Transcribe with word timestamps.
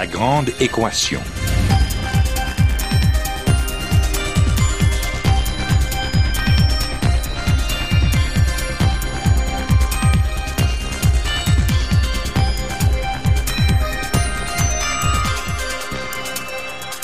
La 0.00 0.06
grande 0.06 0.48
équation. 0.60 1.20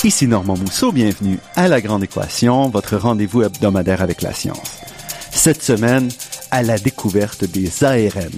Ici 0.03 0.27
Normand 0.27 0.57
Mousseau, 0.57 0.91
bienvenue 0.91 1.37
à 1.55 1.67
La 1.67 1.81
Grande 1.81 2.03
Équation, 2.03 2.67
votre 2.69 2.97
rendez-vous 2.97 3.43
hebdomadaire 3.43 4.01
avec 4.01 4.23
la 4.23 4.33
science. 4.33 4.81
Cette 5.29 5.61
semaine, 5.61 6.09
à 6.49 6.63
la 6.63 6.79
découverte 6.79 7.45
des 7.45 7.83
ARN. 7.83 8.31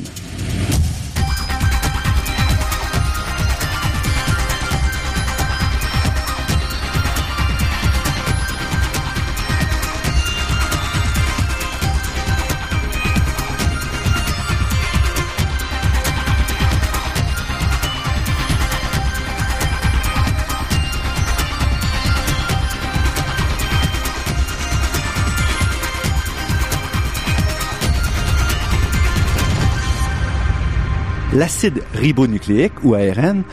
L'acide 31.39 31.81
ribonucléique, 31.93 32.83
ou 32.83 32.95
ARN, 32.95 33.43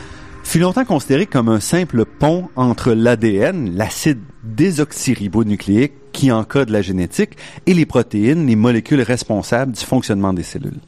fut 0.43 0.59
longtemps 0.59 0.83
considéré 0.83 1.25
comme 1.25 1.47
un 1.47 1.61
simple 1.61 2.03
pont 2.03 2.49
entre 2.57 2.91
l'ADN, 2.91 3.77
l'acide 3.77 4.19
désoxyribonucléique 4.43 5.93
qui 6.11 6.29
encode 6.29 6.69
la 6.69 6.81
génétique, 6.81 7.37
et 7.65 7.73
les 7.73 7.85
protéines, 7.85 8.45
les 8.45 8.57
molécules 8.57 8.99
responsables 8.99 9.71
du 9.71 9.79
fonctionnement 9.79 10.33
des 10.33 10.43
cellules. 10.43 10.81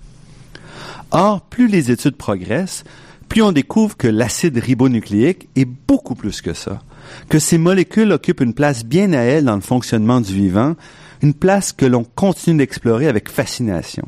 Or, 1.12 1.40
plus 1.40 1.70
les 1.70 1.90
études 1.90 2.18
progressent, 2.18 2.84
plus 3.30 3.44
on 3.44 3.54
découvre 3.54 3.96
que 3.96 4.10
l'acide 4.10 4.58
ribonucléique 4.58 5.48
est 5.56 5.70
beaucoup 5.88 6.16
plus 6.16 6.42
que 6.42 6.54
ça, 6.54 6.82
que 7.30 7.40
ces 7.40 7.58
molécules 7.58 8.12
occupent 8.12 8.42
une 8.42 8.54
place 8.54 8.84
bien 8.84 9.14
à 9.14 9.22
elles 9.22 9.46
dans 9.46 9.56
le 9.56 9.62
fonctionnement 9.62 10.20
du 10.20 10.34
vivant, 10.34 10.76
une 11.22 11.34
place 11.34 11.72
que 11.72 11.86
l'on 11.86 12.04
continue 12.04 12.58
d'explorer 12.58 13.08
avec 13.08 13.30
fascination. 13.30 14.04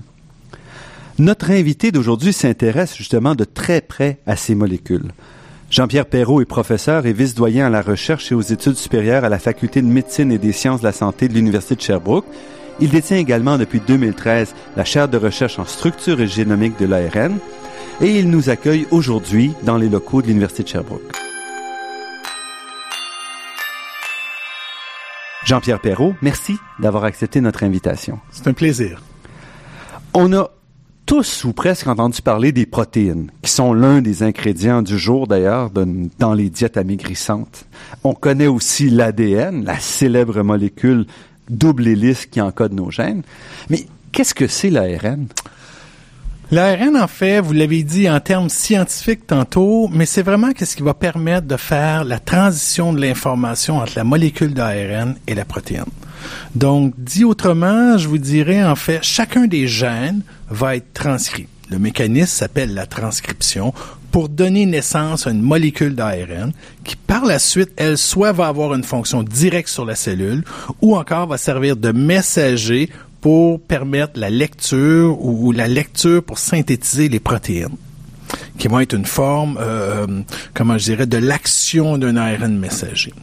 Notre 1.21 1.51
invité 1.51 1.91
d'aujourd'hui 1.91 2.33
s'intéresse 2.33 2.97
justement 2.97 3.35
de 3.35 3.43
très 3.43 3.79
près 3.79 4.17
à 4.25 4.35
ces 4.35 4.55
molécules. 4.55 5.11
Jean-Pierre 5.69 6.07
Perrault 6.07 6.41
est 6.41 6.45
professeur 6.45 7.05
et 7.05 7.13
vice-doyen 7.13 7.67
à 7.67 7.69
la 7.69 7.83
recherche 7.83 8.31
et 8.31 8.35
aux 8.35 8.41
études 8.41 8.75
supérieures 8.75 9.23
à 9.23 9.29
la 9.29 9.37
Faculté 9.37 9.83
de 9.83 9.87
médecine 9.87 10.31
et 10.31 10.39
des 10.39 10.51
sciences 10.51 10.81
de 10.81 10.87
la 10.87 10.91
santé 10.91 11.27
de 11.27 11.35
l'Université 11.35 11.75
de 11.75 11.81
Sherbrooke. 11.81 12.25
Il 12.79 12.89
détient 12.89 13.17
également 13.17 13.59
depuis 13.59 13.79
2013 13.81 14.55
la 14.75 14.83
chaire 14.83 15.07
de 15.07 15.17
recherche 15.19 15.59
en 15.59 15.65
structure 15.65 16.19
et 16.21 16.27
génomique 16.27 16.79
de 16.79 16.87
l'ARN 16.87 17.37
et 18.01 18.17
il 18.17 18.31
nous 18.31 18.49
accueille 18.49 18.87
aujourd'hui 18.89 19.53
dans 19.61 19.77
les 19.77 19.89
locaux 19.89 20.23
de 20.23 20.27
l'Université 20.27 20.63
de 20.63 20.69
Sherbrooke. 20.69 21.15
Jean-Pierre 25.45 25.81
Perrault, 25.81 26.15
merci 26.23 26.57
d'avoir 26.79 27.03
accepté 27.03 27.41
notre 27.41 27.61
invitation. 27.61 28.19
C'est 28.31 28.47
un 28.47 28.53
plaisir. 28.53 29.03
On 30.15 30.33
a 30.33 30.49
tous 31.11 31.43
ou 31.43 31.51
presque 31.51 31.87
entendu 31.87 32.21
parler 32.21 32.53
des 32.53 32.65
protéines, 32.65 33.29
qui 33.41 33.51
sont 33.51 33.73
l'un 33.73 34.01
des 34.01 34.23
ingrédients 34.23 34.81
du 34.81 34.97
jour 34.97 35.27
d'ailleurs 35.27 35.69
dans 35.69 36.33
les 36.33 36.49
diètes 36.49 36.77
amaigrissantes. 36.77 37.65
On 38.05 38.13
connaît 38.13 38.47
aussi 38.47 38.89
l'ADN, 38.89 39.65
la 39.65 39.77
célèbre 39.77 40.41
molécule 40.41 41.05
double 41.49 41.89
hélice 41.89 42.27
qui 42.27 42.39
encode 42.39 42.71
nos 42.71 42.91
gènes. 42.91 43.23
Mais 43.69 43.87
qu'est-ce 44.13 44.33
que 44.33 44.47
c'est 44.47 44.69
l'ARN? 44.69 45.27
L'ARN, 46.49 46.95
en 46.95 47.07
fait, 47.07 47.41
vous 47.41 47.51
l'avez 47.51 47.83
dit 47.83 48.09
en 48.09 48.21
termes 48.21 48.47
scientifiques 48.47 49.27
tantôt, 49.27 49.89
mais 49.91 50.05
c'est 50.05 50.23
vraiment 50.23 50.53
qu'est-ce 50.53 50.77
qui 50.77 50.83
va 50.83 50.93
permettre 50.93 51.45
de 51.45 51.57
faire 51.57 52.05
la 52.05 52.19
transition 52.19 52.93
de 52.93 53.01
l'information 53.01 53.79
entre 53.79 53.93
la 53.97 54.05
molécule 54.05 54.53
d'ARN 54.53 55.15
et 55.27 55.35
la 55.35 55.43
protéine. 55.43 55.83
Donc, 56.55 56.93
dit 56.97 57.25
autrement, 57.25 57.97
je 57.97 58.07
vous 58.07 58.17
dirais, 58.17 58.63
en 58.63 58.75
fait, 58.75 58.99
chacun 59.01 59.47
des 59.47 59.67
gènes 59.67 60.21
va 60.51 60.75
être 60.75 60.93
transcrit. 60.93 61.47
Le 61.69 61.79
mécanisme 61.79 62.27
s'appelle 62.27 62.73
la 62.73 62.85
transcription 62.85 63.73
pour 64.11 64.27
donner 64.27 64.65
naissance 64.65 65.25
à 65.25 65.31
une 65.31 65.41
molécule 65.41 65.95
d'ARN 65.95 66.51
qui, 66.83 66.95
par 66.97 67.25
la 67.25 67.39
suite, 67.39 67.71
elle, 67.77 67.97
soit 67.97 68.33
va 68.33 68.47
avoir 68.47 68.73
une 68.73 68.83
fonction 68.83 69.23
directe 69.23 69.69
sur 69.69 69.85
la 69.85 69.95
cellule 69.95 70.43
ou 70.81 70.97
encore 70.97 71.27
va 71.27 71.37
servir 71.37 71.77
de 71.77 71.91
messager 71.91 72.89
pour 73.21 73.61
permettre 73.61 74.19
la 74.19 74.29
lecture 74.29 75.23
ou 75.23 75.51
la 75.51 75.67
lecture 75.67 76.23
pour 76.23 76.39
synthétiser 76.39 77.07
les 77.07 77.19
protéines 77.19 77.77
qui 78.57 78.67
vont 78.67 78.79
être 78.79 78.93
une 78.93 79.05
forme, 79.05 79.57
euh, 79.59 80.05
comment 80.53 80.77
je 80.77 80.85
dirais, 80.85 81.05
de 81.05 81.17
l'action 81.17 81.97
d'un 81.97 82.15
ARN 82.15 82.57
messager. 82.57 83.13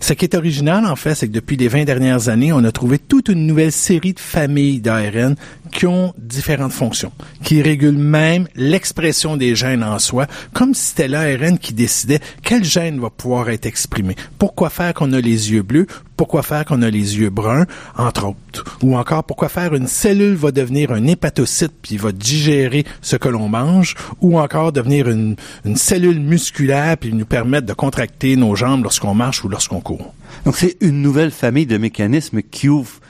Ce 0.00 0.12
qui 0.12 0.24
est 0.24 0.34
original, 0.34 0.86
en 0.86 0.96
fait, 0.96 1.14
c'est 1.14 1.28
que 1.28 1.32
depuis 1.32 1.56
les 1.56 1.68
20 1.68 1.84
dernières 1.84 2.28
années, 2.28 2.52
on 2.52 2.62
a 2.64 2.72
trouvé 2.72 2.98
toute 2.98 3.28
une 3.28 3.46
nouvelle 3.46 3.72
série 3.72 4.12
de 4.12 4.20
familles 4.20 4.80
d'ARN 4.80 5.34
qui 5.74 5.86
ont 5.86 6.14
différentes 6.16 6.72
fonctions, 6.72 7.12
qui 7.42 7.60
régulent 7.60 7.98
même 7.98 8.46
l'expression 8.54 9.36
des 9.36 9.54
gènes 9.56 9.82
en 9.82 9.98
soi, 9.98 10.26
comme 10.54 10.72
si 10.72 10.86
c'était 10.86 11.08
l'ARN 11.08 11.58
qui 11.58 11.74
décidait 11.74 12.20
quel 12.42 12.64
gène 12.64 13.00
va 13.00 13.10
pouvoir 13.10 13.50
être 13.50 13.66
exprimé. 13.66 14.14
Pourquoi 14.38 14.70
faire 14.70 14.94
qu'on 14.94 15.12
a 15.12 15.20
les 15.20 15.52
yeux 15.52 15.62
bleus? 15.62 15.86
Pourquoi 16.16 16.44
faire 16.44 16.64
qu'on 16.64 16.80
a 16.82 16.90
les 16.90 17.18
yeux 17.18 17.28
bruns, 17.28 17.66
entre 17.98 18.28
autres? 18.28 18.78
Ou 18.82 18.96
encore, 18.96 19.24
pourquoi 19.24 19.48
faire 19.48 19.74
une 19.74 19.88
cellule 19.88 20.36
va 20.36 20.52
devenir 20.52 20.92
un 20.92 21.04
hépatocyte 21.08 21.72
puis 21.82 21.96
va 21.96 22.12
digérer 22.12 22.84
ce 23.02 23.16
que 23.16 23.28
l'on 23.28 23.48
mange? 23.48 23.96
Ou 24.20 24.38
encore 24.38 24.70
devenir 24.70 25.08
une, 25.08 25.34
une 25.64 25.76
cellule 25.76 26.20
musculaire 26.20 26.96
puis 26.98 27.12
nous 27.12 27.26
permettre 27.26 27.66
de 27.66 27.72
contracter 27.72 28.36
nos 28.36 28.54
jambes 28.54 28.84
lorsqu'on 28.84 29.14
marche 29.14 29.42
ou 29.42 29.48
lorsqu'on 29.48 29.80
court? 29.80 30.14
Donc, 30.44 30.56
c'est 30.56 30.76
une 30.80 31.02
nouvelle 31.02 31.32
famille 31.32 31.66
de 31.66 31.78
mécanismes 31.78 32.42
qui 32.42 32.68
ouvre 32.68 33.00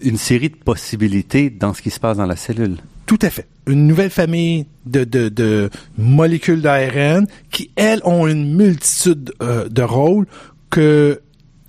une 0.00 0.16
série 0.16 0.50
de 0.50 0.56
possibilités 0.56 1.50
dans 1.50 1.74
ce 1.74 1.82
qui 1.82 1.90
se 1.90 2.00
passe 2.00 2.16
dans 2.16 2.26
la 2.26 2.36
cellule. 2.36 2.76
Tout 3.06 3.18
à 3.22 3.30
fait. 3.30 3.46
Une 3.66 3.86
nouvelle 3.86 4.10
famille 4.10 4.66
de, 4.84 5.04
de, 5.04 5.28
de 5.28 5.70
molécules 5.96 6.60
d'ARN 6.60 7.26
qui, 7.50 7.70
elles, 7.76 8.00
ont 8.04 8.26
une 8.26 8.54
multitude 8.56 9.32
euh, 9.42 9.68
de 9.68 9.82
rôles 9.82 10.26
que 10.70 11.20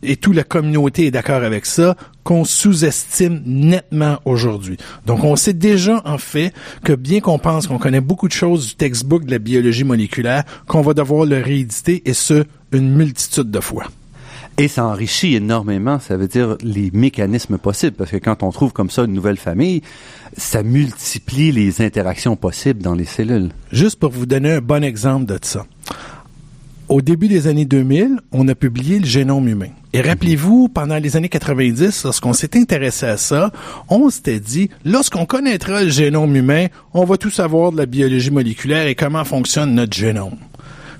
et 0.03 0.15
toute 0.15 0.35
la 0.35 0.43
communauté 0.43 1.07
est 1.07 1.11
d'accord 1.11 1.43
avec 1.43 1.65
ça, 1.65 1.95
qu'on 2.23 2.45
sous-estime 2.45 3.41
nettement 3.45 4.19
aujourd'hui. 4.25 4.77
Donc, 5.05 5.23
on 5.23 5.35
sait 5.35 5.53
déjà, 5.53 6.01
en 6.05 6.17
fait, 6.17 6.53
que 6.83 6.93
bien 6.93 7.19
qu'on 7.19 7.39
pense 7.39 7.67
qu'on 7.67 7.79
connaît 7.79 8.01
beaucoup 8.01 8.27
de 8.27 8.33
choses 8.33 8.67
du 8.67 8.75
textbook 8.75 9.25
de 9.25 9.31
la 9.31 9.39
biologie 9.39 9.83
moléculaire, 9.83 10.43
qu'on 10.67 10.81
va 10.81 10.93
devoir 10.93 11.25
le 11.25 11.41
rééditer, 11.41 12.03
et 12.05 12.13
ce, 12.13 12.45
une 12.71 12.93
multitude 12.93 13.49
de 13.49 13.59
fois. 13.59 13.85
Et 14.59 14.67
ça 14.67 14.85
enrichit 14.85 15.35
énormément, 15.35 15.99
ça 15.99 16.17
veut 16.17 16.27
dire 16.27 16.57
les 16.63 16.89
mécanismes 16.91 17.59
possibles, 17.59 17.95
parce 17.95 18.09
que 18.09 18.17
quand 18.17 18.41
on 18.41 18.51
trouve 18.51 18.73
comme 18.73 18.89
ça 18.89 19.03
une 19.03 19.13
nouvelle 19.13 19.37
famille, 19.37 19.83
ça 20.35 20.63
multiplie 20.63 21.51
les 21.51 21.81
interactions 21.83 22.35
possibles 22.35 22.81
dans 22.81 22.95
les 22.95 23.05
cellules. 23.05 23.49
Juste 23.71 23.99
pour 23.99 24.09
vous 24.09 24.25
donner 24.25 24.53
un 24.53 24.61
bon 24.61 24.83
exemple 24.83 25.25
de 25.25 25.37
ça. 25.43 25.67
Au 26.89 27.01
début 27.01 27.27
des 27.27 27.45
années 27.45 27.65
2000, 27.65 28.17
on 28.31 28.47
a 28.47 28.55
publié 28.55 28.97
le 28.97 29.05
génome 29.05 29.47
humain. 29.47 29.69
Et 29.93 30.01
rappelez-vous, 30.01 30.69
pendant 30.69 30.97
les 30.97 31.15
années 31.17 31.29
90, 31.29 32.05
lorsqu'on 32.05 32.33
s'est 32.33 32.57
intéressé 32.57 33.05
à 33.05 33.17
ça, 33.17 33.51
on 33.89 34.09
s'était 34.09 34.39
dit, 34.39 34.69
lorsqu'on 34.85 35.25
connaîtra 35.25 35.83
le 35.83 35.89
génome 35.89 36.35
humain, 36.35 36.67
on 36.93 37.03
va 37.03 37.17
tout 37.17 37.29
savoir 37.29 37.71
de 37.71 37.77
la 37.77 37.85
biologie 37.85 38.31
moléculaire 38.31 38.87
et 38.87 38.95
comment 38.95 39.23
fonctionne 39.23 39.75
notre 39.75 39.95
génome. 39.95 40.37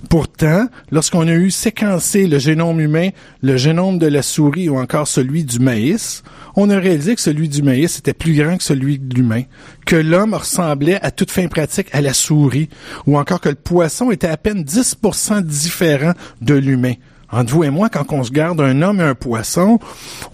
Pourtant, 0.10 0.68
lorsqu'on 0.92 1.28
a 1.28 1.34
eu 1.34 1.52
séquencé 1.52 2.28
le 2.28 2.40
génome 2.40 2.80
humain, 2.80 3.10
le 3.42 3.58
génome 3.58 3.98
de 3.98 4.08
la 4.08 4.22
souris 4.22 4.70
ou 4.70 4.78
encore 4.78 5.08
celui 5.08 5.44
du 5.44 5.60
maïs, 5.60 6.24
on 6.56 6.70
a 6.70 6.78
réalisé 6.78 7.16
que 7.16 7.22
celui 7.22 7.50
du 7.50 7.62
maïs 7.62 8.00
était 8.00 8.14
plus 8.14 8.34
grand 8.34 8.58
que 8.58 8.64
celui 8.64 9.00
de 9.00 9.16
l'humain, 9.16 9.44
que 9.86 9.96
l'homme 9.96 10.34
ressemblait 10.34 11.00
à 11.02 11.12
toute 11.12 11.32
fin 11.32 11.48
pratique 11.48 11.88
à 11.94 12.02
la 12.02 12.14
souris, 12.14 12.70
ou 13.06 13.18
encore 13.18 13.42
que 13.42 13.50
le 13.50 13.56
poisson 13.56 14.12
était 14.12 14.28
à 14.28 14.38
peine 14.38 14.64
10% 14.64 15.42
différent 15.42 16.14
de 16.42 16.54
l'humain. 16.54 16.94
Entre 17.30 17.54
vous 17.54 17.64
et 17.64 17.70
moi, 17.70 17.90
quand 17.90 18.06
on 18.14 18.24
se 18.24 18.32
garde 18.32 18.62
un 18.62 18.82
homme 18.82 19.02
et 19.02 19.04
un 19.04 19.16
poisson, 19.16 19.80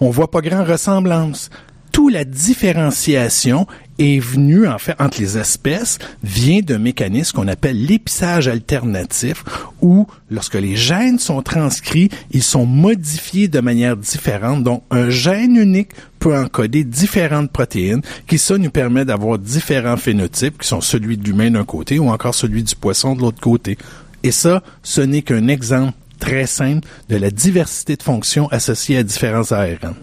on 0.00 0.10
voit 0.10 0.30
pas 0.30 0.40
grand 0.40 0.64
ressemblance 0.64 1.50
toute 1.94 2.12
la 2.12 2.24
différenciation 2.24 3.68
est 4.00 4.18
venue, 4.18 4.66
en 4.66 4.78
fait, 4.78 4.96
entre 4.98 5.20
les 5.20 5.38
espèces, 5.38 6.00
vient 6.24 6.58
d'un 6.58 6.78
mécanisme 6.80 7.36
qu'on 7.36 7.46
appelle 7.46 7.86
l'épissage 7.86 8.48
alternatif, 8.48 9.44
où, 9.80 10.08
lorsque 10.28 10.56
les 10.56 10.74
gènes 10.74 11.20
sont 11.20 11.40
transcrits, 11.40 12.10
ils 12.32 12.42
sont 12.42 12.66
modifiés 12.66 13.46
de 13.46 13.60
manière 13.60 13.96
différente. 13.96 14.64
Donc, 14.64 14.82
un 14.90 15.08
gène 15.08 15.54
unique 15.54 15.92
peut 16.18 16.36
encoder 16.36 16.82
différentes 16.82 17.52
protéines, 17.52 18.02
qui 18.26 18.38
ça 18.38 18.58
nous 18.58 18.70
permet 18.70 19.04
d'avoir 19.04 19.38
différents 19.38 19.96
phénotypes, 19.96 20.58
qui 20.58 20.66
sont 20.66 20.80
celui 20.80 21.16
de 21.16 21.22
l'humain 21.22 21.52
d'un 21.52 21.64
côté 21.64 22.00
ou 22.00 22.08
encore 22.08 22.34
celui 22.34 22.64
du 22.64 22.74
poisson 22.74 23.14
de 23.14 23.20
l'autre 23.20 23.40
côté. 23.40 23.78
Et 24.24 24.32
ça, 24.32 24.64
ce 24.82 25.00
n'est 25.00 25.22
qu'un 25.22 25.46
exemple 25.46 25.96
très 26.18 26.48
simple 26.48 26.88
de 27.08 27.16
la 27.16 27.30
diversité 27.30 27.94
de 27.94 28.02
fonctions 28.02 28.48
associées 28.48 28.96
à 28.96 29.04
différents 29.04 29.52
ARN. 29.52 29.94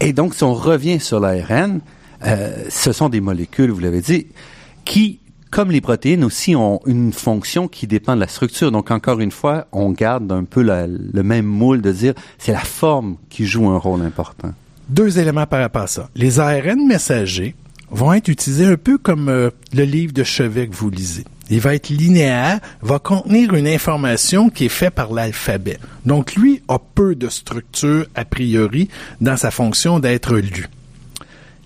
Et 0.00 0.12
donc, 0.12 0.34
si 0.34 0.44
on 0.44 0.54
revient 0.54 1.00
sur 1.00 1.18
l'ARN, 1.20 1.80
euh, 2.24 2.64
ce 2.68 2.92
sont 2.92 3.08
des 3.08 3.20
molécules, 3.20 3.70
vous 3.70 3.80
l'avez 3.80 4.00
dit, 4.00 4.26
qui, 4.84 5.18
comme 5.50 5.70
les 5.70 5.80
protéines 5.80 6.24
aussi, 6.24 6.54
ont 6.54 6.80
une 6.86 7.12
fonction 7.12 7.68
qui 7.68 7.86
dépend 7.86 8.14
de 8.14 8.20
la 8.20 8.28
structure. 8.28 8.70
Donc, 8.70 8.90
encore 8.90 9.20
une 9.20 9.32
fois, 9.32 9.66
on 9.72 9.90
garde 9.90 10.30
un 10.30 10.44
peu 10.44 10.62
le 10.62 11.22
même 11.22 11.46
moule 11.46 11.82
de 11.82 11.92
dire 11.92 12.14
c'est 12.38 12.52
la 12.52 12.60
forme 12.60 13.16
qui 13.28 13.44
joue 13.44 13.68
un 13.68 13.78
rôle 13.78 14.02
important. 14.02 14.52
Deux 14.88 15.18
éléments 15.18 15.46
par 15.46 15.60
rapport 15.60 15.82
à 15.82 15.86
ça. 15.86 16.08
Les 16.14 16.40
ARN 16.40 16.86
messagers 16.86 17.54
vont 17.90 18.12
être 18.12 18.28
utilisés 18.28 18.66
un 18.66 18.76
peu 18.76 18.98
comme 18.98 19.28
euh, 19.28 19.50
le 19.74 19.82
livre 19.84 20.12
de 20.12 20.22
chevet 20.22 20.68
que 20.68 20.74
vous 20.74 20.90
lisez. 20.90 21.24
Il 21.50 21.60
va 21.60 21.74
être 21.74 21.88
linéaire, 21.88 22.60
va 22.82 22.98
contenir 22.98 23.54
une 23.54 23.66
information 23.66 24.50
qui 24.50 24.66
est 24.66 24.70
faite 24.70 24.94
par 24.94 25.12
l'alphabet. 25.12 25.78
Donc 26.04 26.34
lui 26.34 26.62
a 26.68 26.78
peu 26.78 27.14
de 27.14 27.28
structure 27.28 28.06
a 28.14 28.24
priori 28.24 28.88
dans 29.20 29.36
sa 29.36 29.50
fonction 29.50 29.98
d'être 29.98 30.36
lu. 30.36 30.68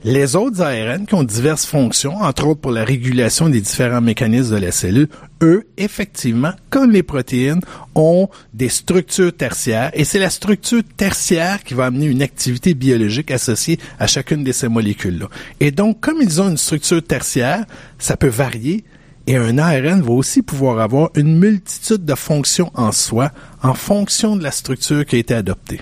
Les 0.04 0.34
autres 0.34 0.60
ARN 0.62 1.06
qui 1.06 1.14
ont 1.14 1.22
diverses 1.22 1.64
fonctions, 1.64 2.16
entre 2.16 2.48
autres 2.48 2.60
pour 2.60 2.72
la 2.72 2.82
régulation 2.82 3.48
des 3.48 3.60
différents 3.60 4.00
mécanismes 4.00 4.56
de 4.56 4.60
la 4.60 4.72
cellule, 4.72 5.06
eux, 5.42 5.64
effectivement, 5.76 6.52
comme 6.70 6.90
les 6.90 7.04
protéines, 7.04 7.60
ont 7.94 8.28
des 8.52 8.68
structures 8.68 9.32
tertiaires 9.32 9.92
et 9.94 10.02
c'est 10.02 10.18
la 10.18 10.30
structure 10.30 10.82
tertiaire 10.96 11.62
qui 11.62 11.74
va 11.74 11.86
amener 11.86 12.06
une 12.06 12.20
activité 12.20 12.74
biologique 12.74 13.30
associée 13.30 13.78
à 14.00 14.08
chacune 14.08 14.42
de 14.42 14.50
ces 14.50 14.66
molécules-là. 14.66 15.28
Et 15.60 15.70
donc, 15.70 16.00
comme 16.00 16.20
ils 16.20 16.42
ont 16.42 16.48
une 16.48 16.56
structure 16.56 17.02
tertiaire, 17.02 17.64
ça 18.00 18.16
peut 18.16 18.26
varier 18.26 18.82
et 19.26 19.36
un 19.36 19.58
ARN 19.58 20.02
va 20.02 20.12
aussi 20.12 20.42
pouvoir 20.42 20.80
avoir 20.80 21.10
une 21.14 21.38
multitude 21.38 22.04
de 22.04 22.14
fonctions 22.14 22.70
en 22.74 22.92
soi 22.92 23.30
en 23.62 23.74
fonction 23.74 24.36
de 24.36 24.42
la 24.42 24.50
structure 24.50 25.04
qui 25.06 25.16
a 25.16 25.18
été 25.18 25.34
adoptée. 25.34 25.80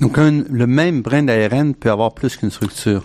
Donc, 0.00 0.16
le 0.16 0.66
même 0.66 1.00
brin 1.00 1.22
d'ARN 1.22 1.74
peut 1.74 1.90
avoir 1.90 2.12
plus 2.12 2.36
qu'une 2.36 2.50
structure. 2.50 3.04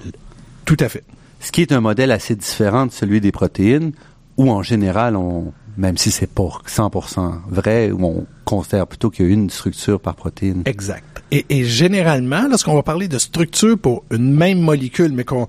Tout 0.65 0.77
à 0.79 0.89
fait. 0.89 1.03
Ce 1.39 1.51
qui 1.51 1.61
est 1.61 1.71
un 1.71 1.81
modèle 1.81 2.11
assez 2.11 2.35
différent 2.35 2.87
de 2.87 2.91
celui 2.91 3.21
des 3.21 3.31
protéines, 3.31 3.91
où 4.37 4.49
en 4.49 4.63
général, 4.63 5.15
on, 5.15 5.53
même 5.77 5.97
si 5.97 6.09
c'est 6.09 6.29
pas 6.29 6.49
100% 6.67 7.35
vrai, 7.49 7.91
où 7.91 8.03
on 8.03 8.25
considère 8.45 8.87
plutôt 8.87 9.11
qu'il 9.11 9.27
y 9.27 9.29
a 9.29 9.31
une 9.31 9.49
structure 9.49 9.99
par 9.99 10.15
protéine. 10.15 10.63
Exact. 10.65 11.03
Et, 11.29 11.65
généralement, 11.65 12.47
lorsqu'on 12.47 12.73
va 12.73 12.83
parler 12.83 13.07
de 13.07 13.19
structure 13.19 13.77
pour 13.77 14.05
une 14.11 14.33
même 14.33 14.61
molécule, 14.61 15.11
mais 15.11 15.25
qu'on 15.25 15.45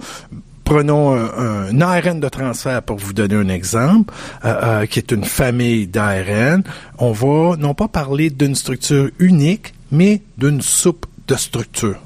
prenons 0.68 1.14
un, 1.16 1.80
ARN 1.80 2.20
de 2.20 2.28
transfert 2.28 2.82
pour 2.82 2.98
vous 2.98 3.14
donner 3.14 3.36
un 3.36 3.48
exemple, 3.48 4.12
euh, 4.44 4.82
euh, 4.82 4.86
qui 4.86 4.98
est 4.98 5.10
une 5.12 5.24
famille 5.24 5.86
d'ARN, 5.86 6.62
on 6.98 7.12
va 7.12 7.56
non 7.56 7.72
pas 7.72 7.88
parler 7.88 8.28
d'une 8.28 8.54
structure 8.54 9.08
unique, 9.18 9.72
mais 9.90 10.20
d'une 10.36 10.60
soupe 10.60 11.06
de 11.26 11.36
structure. 11.36 11.96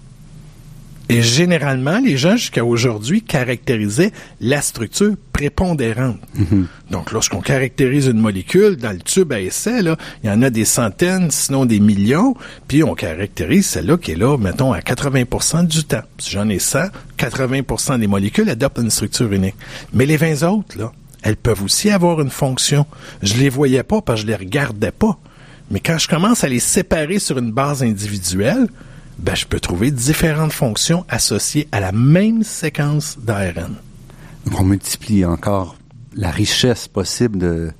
Et 1.12 1.22
généralement, 1.22 1.98
les 1.98 2.16
gens 2.16 2.36
jusqu'à 2.36 2.64
aujourd'hui 2.64 3.22
caractérisaient 3.22 4.12
la 4.40 4.62
structure 4.62 5.14
prépondérante. 5.32 6.18
Mhm. 6.34 6.66
Donc, 6.90 7.12
lorsqu'on 7.12 7.40
caractérise 7.40 8.06
une 8.06 8.18
molécule 8.18 8.76
dans 8.76 8.92
le 8.92 8.98
tube 8.98 9.32
à 9.32 9.40
essai, 9.40 9.80
il 9.80 10.28
y 10.28 10.30
en 10.30 10.42
a 10.42 10.48
des 10.50 10.64
centaines, 10.64 11.30
sinon 11.30 11.66
des 11.66 11.80
millions, 11.80 12.34
puis 12.66 12.82
on 12.82 12.94
caractérise 12.94 13.66
celle-là 13.66 13.98
qui 13.98 14.12
est 14.12 14.16
là, 14.16 14.38
mettons, 14.38 14.72
à 14.72 14.80
80% 14.80 15.66
du 15.66 15.84
temps. 15.84 16.02
Si 16.18 16.30
j'en 16.30 16.48
ai 16.48 16.58
100, 16.58 16.84
80% 17.18 17.98
des 17.98 18.06
molécules 18.06 18.48
adoptent 18.48 18.78
une 18.78 18.90
structure 18.90 19.30
unique. 19.32 19.56
Mais 19.92 20.06
les 20.06 20.16
20 20.16 20.42
autres, 20.48 20.78
là, 20.78 20.92
elles 21.22 21.36
peuvent 21.36 21.62
aussi 21.62 21.90
avoir 21.90 22.20
une 22.20 22.30
fonction. 22.30 22.86
Je 23.22 23.34
les 23.34 23.48
voyais 23.48 23.82
pas 23.82 24.00
parce 24.00 24.20
que 24.20 24.26
je 24.26 24.30
les 24.32 24.36
regardais 24.36 24.92
pas. 24.92 25.18
Mais 25.70 25.80
quand 25.80 25.98
je 25.98 26.08
commence 26.08 26.44
à 26.44 26.48
les 26.48 26.60
séparer 26.60 27.18
sur 27.18 27.38
une 27.38 27.52
base 27.52 27.82
individuelle, 27.82 28.68
ben, 29.18 29.34
je 29.34 29.46
peux 29.46 29.60
trouver 29.60 29.90
différentes 29.90 30.52
fonctions 30.52 31.04
associées 31.08 31.68
à 31.72 31.80
la 31.80 31.92
même 31.92 32.42
séquence 32.42 33.18
d'ARN. 33.18 33.76
On 34.58 34.64
multiplie 34.64 35.24
encore 35.24 35.76
la 36.16 36.30
richesse 36.30 36.88
possible 36.88 37.38
de, 37.38 37.70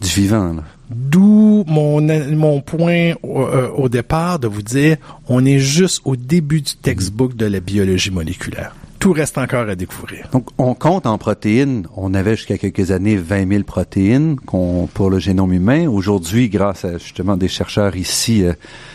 du 0.00 0.08
vivant. 0.08 0.56
D'où 0.90 1.64
mon, 1.66 2.00
mon 2.00 2.60
point 2.60 3.14
euh, 3.24 3.68
au, 3.70 3.88
départ 3.88 4.38
de 4.38 4.46
vous 4.46 4.62
dire, 4.62 4.96
on 5.28 5.44
est 5.44 5.58
juste 5.58 6.00
au 6.04 6.16
début 6.16 6.60
du 6.60 6.76
textbook 6.76 7.34
de 7.34 7.46
la 7.46 7.60
biologie 7.60 8.10
moléculaire. 8.10 8.74
Tout 9.06 9.12
reste 9.12 9.38
encore 9.38 9.68
à 9.68 9.76
découvrir. 9.76 10.26
Donc, 10.32 10.48
on 10.58 10.74
compte 10.74 11.06
en 11.06 11.16
protéines. 11.16 11.86
On 11.94 12.12
avait 12.12 12.34
jusqu'à 12.34 12.58
quelques 12.58 12.90
années 12.90 13.14
20 13.14 13.48
000 13.48 13.62
protéines 13.62 14.34
pour 14.40 15.10
le 15.10 15.20
génome 15.20 15.52
humain. 15.52 15.86
Aujourd'hui, 15.86 16.48
grâce 16.48 16.84
à 16.84 16.98
justement 16.98 17.36
des 17.36 17.46
chercheurs 17.46 17.94
ici 17.94 18.42
euh, 18.42 18.54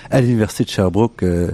à 0.10 0.20
l'Université 0.20 0.66
de 0.66 0.70
Sherbrooke 0.70 1.24
euh, 1.24 1.52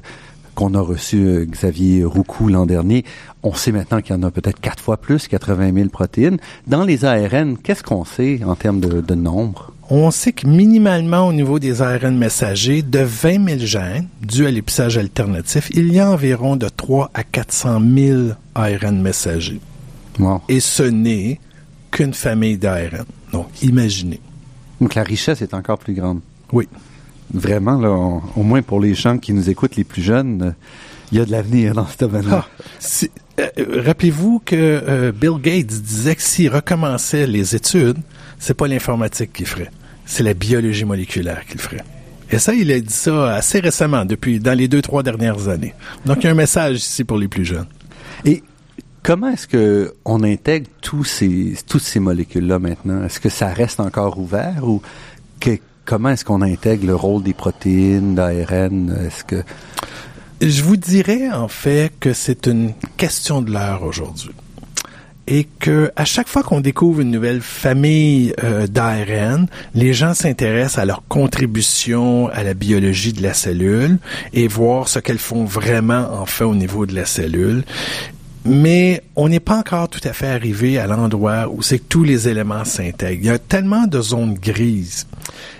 qu'on 0.58 0.74
a 0.74 0.82
reçu 0.82 1.18
euh, 1.18 1.46
Xavier 1.46 2.04
Roucou 2.04 2.48
l'an 2.50 2.66
dernier, 2.66 3.06
on 3.44 3.54
sait 3.54 3.72
maintenant 3.72 4.02
qu'il 4.02 4.16
y 4.16 4.20
en 4.20 4.24
a 4.24 4.32
peut-être 4.32 4.60
quatre 4.60 4.84
fois 4.84 4.98
plus, 4.98 5.28
80 5.28 5.72
000 5.72 5.90
protéines. 5.90 6.38
Dans 6.66 6.84
les 6.84 7.06
ARN, 7.06 7.58
qu'est-ce 7.62 7.84
qu'on 7.84 8.06
sait 8.06 8.42
en 8.44 8.56
termes 8.56 8.80
de, 8.80 9.16
nombre? 9.16 9.72
On 9.92 10.10
sait 10.10 10.32
que 10.32 10.48
minimalement 10.48 11.28
au 11.28 11.34
niveau 11.34 11.60
des 11.60 11.84
ARN 11.84 12.18
messagers, 12.18 12.82
de 12.82 13.00
20 13.00 13.46
000 13.46 13.60
gènes 13.60 14.08
dus 14.24 14.48
à 14.48 14.52
l'épissage 14.52 14.98
alternatif, 14.98 15.70
il 15.76 15.94
y 15.94 16.00
a 16.00 16.10
environ 16.10 16.56
de 16.56 16.68
3 16.68 17.12
à 17.14 17.24
400 17.24 17.80
000 17.96 18.22
ARN 18.56 19.00
messagers. 19.00 19.62
Et 20.50 20.60
ce 20.60 20.82
n'est 20.82 21.40
qu'une 21.92 22.16
famille 22.16 22.58
d'ARN. 22.58 23.06
Donc, 23.32 23.48
imaginez. 23.62 24.20
Donc, 24.82 24.96
la 24.96 25.04
richesse 25.04 25.44
est 25.44 25.54
encore 25.54 25.78
plus 25.78 25.94
grande. 25.94 26.22
Oui 26.52 26.68
vraiment, 27.34 27.78
là, 27.78 27.90
au 27.90 28.44
moins 28.44 28.62
pour 28.62 28.80
les 28.80 28.94
gens 28.94 29.18
qui 29.18 29.34
nous 29.34 29.50
écoutent, 29.50 29.76
les 29.76 29.84
plus 29.84 30.02
jeunes, 30.02 30.42
euh, 30.42 30.52
il 31.12 31.18
y 31.18 31.22
a 31.22 31.26
de 31.26 31.32
l'avenir 31.32 31.74
dans 31.74 31.88
ce 31.88 31.98
domaine-là. 31.98 32.46
Ah, 32.48 33.06
euh, 33.40 33.82
rappelez-vous 33.86 34.42
que 34.46 34.56
euh, 34.56 35.12
Bill 35.12 35.40
Gates 35.42 35.68
disait 35.68 36.16
que 36.16 36.22
s'il 36.22 36.50
recommençait 36.50 37.28
les 37.28 37.56
études, 37.56 37.98
c'est 38.40 38.54
pas 38.54 38.68
l'informatique 38.68 39.34
qu'il 39.34 39.46
ferait, 39.46 39.72
c'est 40.06 40.24
la 40.24 40.34
biologie 40.34 40.86
moléculaire 40.86 41.46
qu'il 41.46 41.60
ferait. 41.60 41.84
Et 42.30 42.40
ça, 42.40 42.54
il 42.54 42.72
a 42.72 42.80
dit 42.80 42.94
ça 42.94 43.36
assez 43.36 43.60
récemment, 43.60 44.04
depuis 44.04 44.40
dans 44.40 44.58
les 44.58 44.68
deux 44.68 44.82
trois 44.82 45.02
dernières 45.02 45.48
années. 45.48 45.74
Donc, 46.06 46.18
il 46.20 46.24
y 46.26 46.28
a 46.28 46.32
un 46.32 46.36
message 46.36 46.78
ici 46.78 47.04
pour 47.06 47.18
les 47.18 47.30
plus 47.30 47.46
jeunes. 47.46 47.68
Et 48.26 48.44
comment 49.02 49.30
est-ce 49.30 49.48
que 49.48 49.94
on 50.04 50.24
intègre 50.24 50.68
tous 50.82 51.06
ces 51.06 51.56
toutes 51.68 51.84
ces 51.84 52.02
molécules-là 52.02 52.60
maintenant? 52.60 53.04
Est-ce 53.06 53.22
que 53.22 53.30
ça 53.30 53.48
reste 53.48 53.80
encore 53.80 54.20
ouvert 54.20 54.68
ou 54.68 54.82
que, 55.40 55.52
comment 55.88 56.10
est-ce 56.10 56.26
qu'on 56.26 56.44
intègre 56.44 56.86
le 56.86 56.96
rôle 56.96 57.24
des 57.24 57.34
protéines, 57.34 58.14
d'ARN? 58.14 58.96
Est-ce 59.08 59.24
que... 59.24 59.42
Je 60.42 60.62
vous 60.62 60.78
dirais, 60.78 61.32
en 61.32 61.48
fait, 61.48 61.92
que 62.00 62.14
c'est 62.14 62.46
une 62.46 62.74
question 62.98 63.42
de 63.42 63.52
l'heure 63.52 63.82
aujourd'hui. 63.82 64.36
Et 65.30 65.46
que 65.60 65.92
à 65.96 66.06
chaque 66.06 66.28
fois 66.28 66.44
qu'on 66.44 66.62
découvre 66.62 67.02
une 67.02 67.12
nouvelle 67.12 67.42
famille 67.42 68.34
euh, 68.44 68.68
d'ARN, 68.68 69.48
les 69.74 69.94
gens 69.94 70.14
s'intéressent 70.14 70.78
à 70.78 70.86
leur 70.86 71.04
contribution 71.08 72.30
à 72.30 72.44
la 72.44 72.54
biologie 72.54 73.12
de 73.12 73.22
la 73.22 73.34
cellule 73.34 73.98
et 74.32 74.48
voir 74.48 74.88
ce 74.88 75.00
qu'elles 75.00 75.18
font 75.18 75.44
vraiment 75.44 76.14
en 76.14 76.26
fait 76.26 76.46
au 76.46 76.56
niveau 76.56 76.86
de 76.86 76.96
la 76.96 77.06
cellule 77.06 77.66
mais 78.48 79.04
on 79.16 79.28
n'est 79.28 79.42
pas 79.42 79.58
encore 79.58 79.90
tout 79.90 80.00
à 80.06 80.14
fait 80.14 80.28
arrivé 80.28 80.80
à 80.80 80.88
l'endroit 80.88 81.50
où 81.52 81.62
c'est 81.62 81.80
que 81.80 81.88
tous 81.90 82.04
les 82.04 82.30
éléments 82.30 82.64
s'intègrent. 82.64 83.22
Il 83.22 83.28
y 83.28 83.30
a 83.30 83.40
tellement 83.40 83.88
de 83.88 84.02
zones 84.02 84.36
grises. 84.36 85.06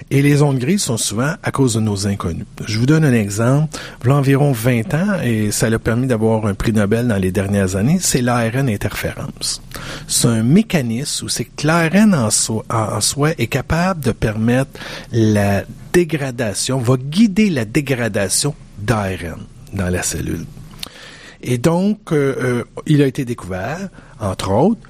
Et 0.10 0.22
les 0.22 0.38
zones 0.38 0.58
grises 0.58 0.84
sont 0.84 0.98
souvent 0.98 1.34
à 1.44 1.52
cause 1.52 1.74
de 1.74 1.80
nos 1.80 2.08
inconnus. 2.08 2.46
Je 2.66 2.80
vous 2.80 2.86
donne 2.86 3.04
un 3.04 3.14
exemple. 3.14 3.78
Il 4.04 4.10
y 4.10 4.12
a 4.12 4.16
environ 4.16 4.52
20 4.52 4.94
ans, 4.94 5.22
et 5.24 5.52
ça 5.52 5.70
l'a 5.70 5.80
permis 5.80 6.08
d'avoir 6.08 6.46
un 6.46 6.54
prix 6.54 6.72
Nobel 6.72 7.08
dans 7.08 7.18
les 7.18 7.32
dernières 7.32 7.76
années, 7.76 7.98
c'est 8.00 8.22
l'ARN 8.22 8.70
interférence. 8.70 9.62
C'est 10.08 10.28
un 10.28 10.44
mécanisme 10.44 11.26
où 11.26 11.30
c'est 11.30 11.46
que 11.46 11.68
l'ARN 11.68 12.14
en 12.14 12.30
soi, 12.30 12.64
en 12.70 13.00
est 13.38 13.48
capable 13.48 14.02
de 14.02 14.12
permettre 14.12 14.72
la 15.12 15.64
dégradation, 15.94 16.78
va 16.78 16.96
guider 16.98 17.50
la 17.50 17.66
dégradation 17.66 18.56
d'ARN 18.80 19.40
dans 19.74 19.90
la 19.90 20.04
cellule. 20.04 20.46
Et 21.42 21.58
donc, 21.58 22.12
euh, 22.12 22.36
euh, 22.40 22.64
il 22.86 23.02
a 23.02 23.08
été 23.08 23.26
découvert, 23.26 23.90
entre 24.20 24.52
autres, 24.52 24.87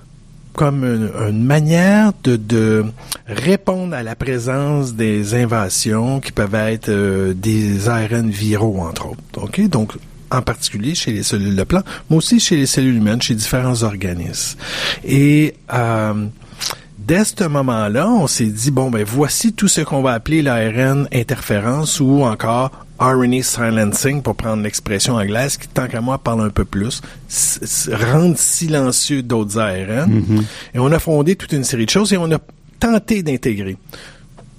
comme 0.57 0.83
une, 0.83 1.43
manière 1.43 2.11
de, 2.23 2.83
répondre 3.27 3.95
à 3.95 4.01
la 4.01 4.15
présence 4.15 4.95
des 4.95 5.35
invasions 5.35 6.19
qui 6.19 6.31
peuvent 6.31 6.55
être 6.55 6.89
euh, 6.89 7.33
des 7.35 7.87
ARN 7.87 8.31
viraux, 8.31 8.79
entre 8.81 9.11
autres. 9.11 9.43
OK? 9.43 9.61
Donc, 9.69 9.93
en 10.31 10.41
particulier 10.41 10.95
chez 10.95 11.11
les 11.11 11.21
cellules 11.21 11.55
de 11.55 11.63
plant, 11.63 11.83
mais 12.09 12.17
aussi 12.17 12.39
chez 12.39 12.55
les 12.55 12.65
cellules 12.65 12.95
humaines, 12.95 13.21
chez 13.21 13.35
différents 13.35 13.83
organismes. 13.83 14.57
Et 15.05 15.53
dès 17.07 17.23
ce 17.23 17.47
moment-là, 17.47 18.09
on 18.09 18.27
s'est 18.27 18.47
dit, 18.47 18.69
bon, 18.69 18.91
ben 18.91 19.03
voici 19.05 19.53
tout 19.53 19.69
ce 19.69 19.81
qu'on 19.81 20.01
va 20.01 20.11
appeler 20.11 20.41
l'ARN 20.41 21.07
interférence 21.13 22.01
ou 22.01 22.23
encore 22.23 22.71
RNA 22.99 23.43
silencing, 23.43 24.21
pour 24.21 24.35
prendre 24.35 24.63
l'expression 24.63 25.15
anglaise, 25.15 25.57
qui, 25.57 25.67
tant 25.67 25.87
qu'à 25.87 26.01
moi, 26.01 26.17
parle 26.17 26.41
un 26.41 26.49
peu 26.49 26.65
plus, 26.65 27.01
rendre 27.91 28.37
silencieux 28.37 29.21
d'autres 29.23 29.57
ARN. 29.57 30.11
Mm-hmm. 30.11 30.43
Et 30.75 30.79
on 30.79 30.91
a 30.91 30.99
fondé 30.99 31.35
toute 31.35 31.53
une 31.53 31.63
série 31.63 31.85
de 31.85 31.91
choses 31.91 32.11
et 32.11 32.17
on 32.17 32.31
a 32.31 32.39
tenté 32.79 33.23
d'intégrer 33.23 33.77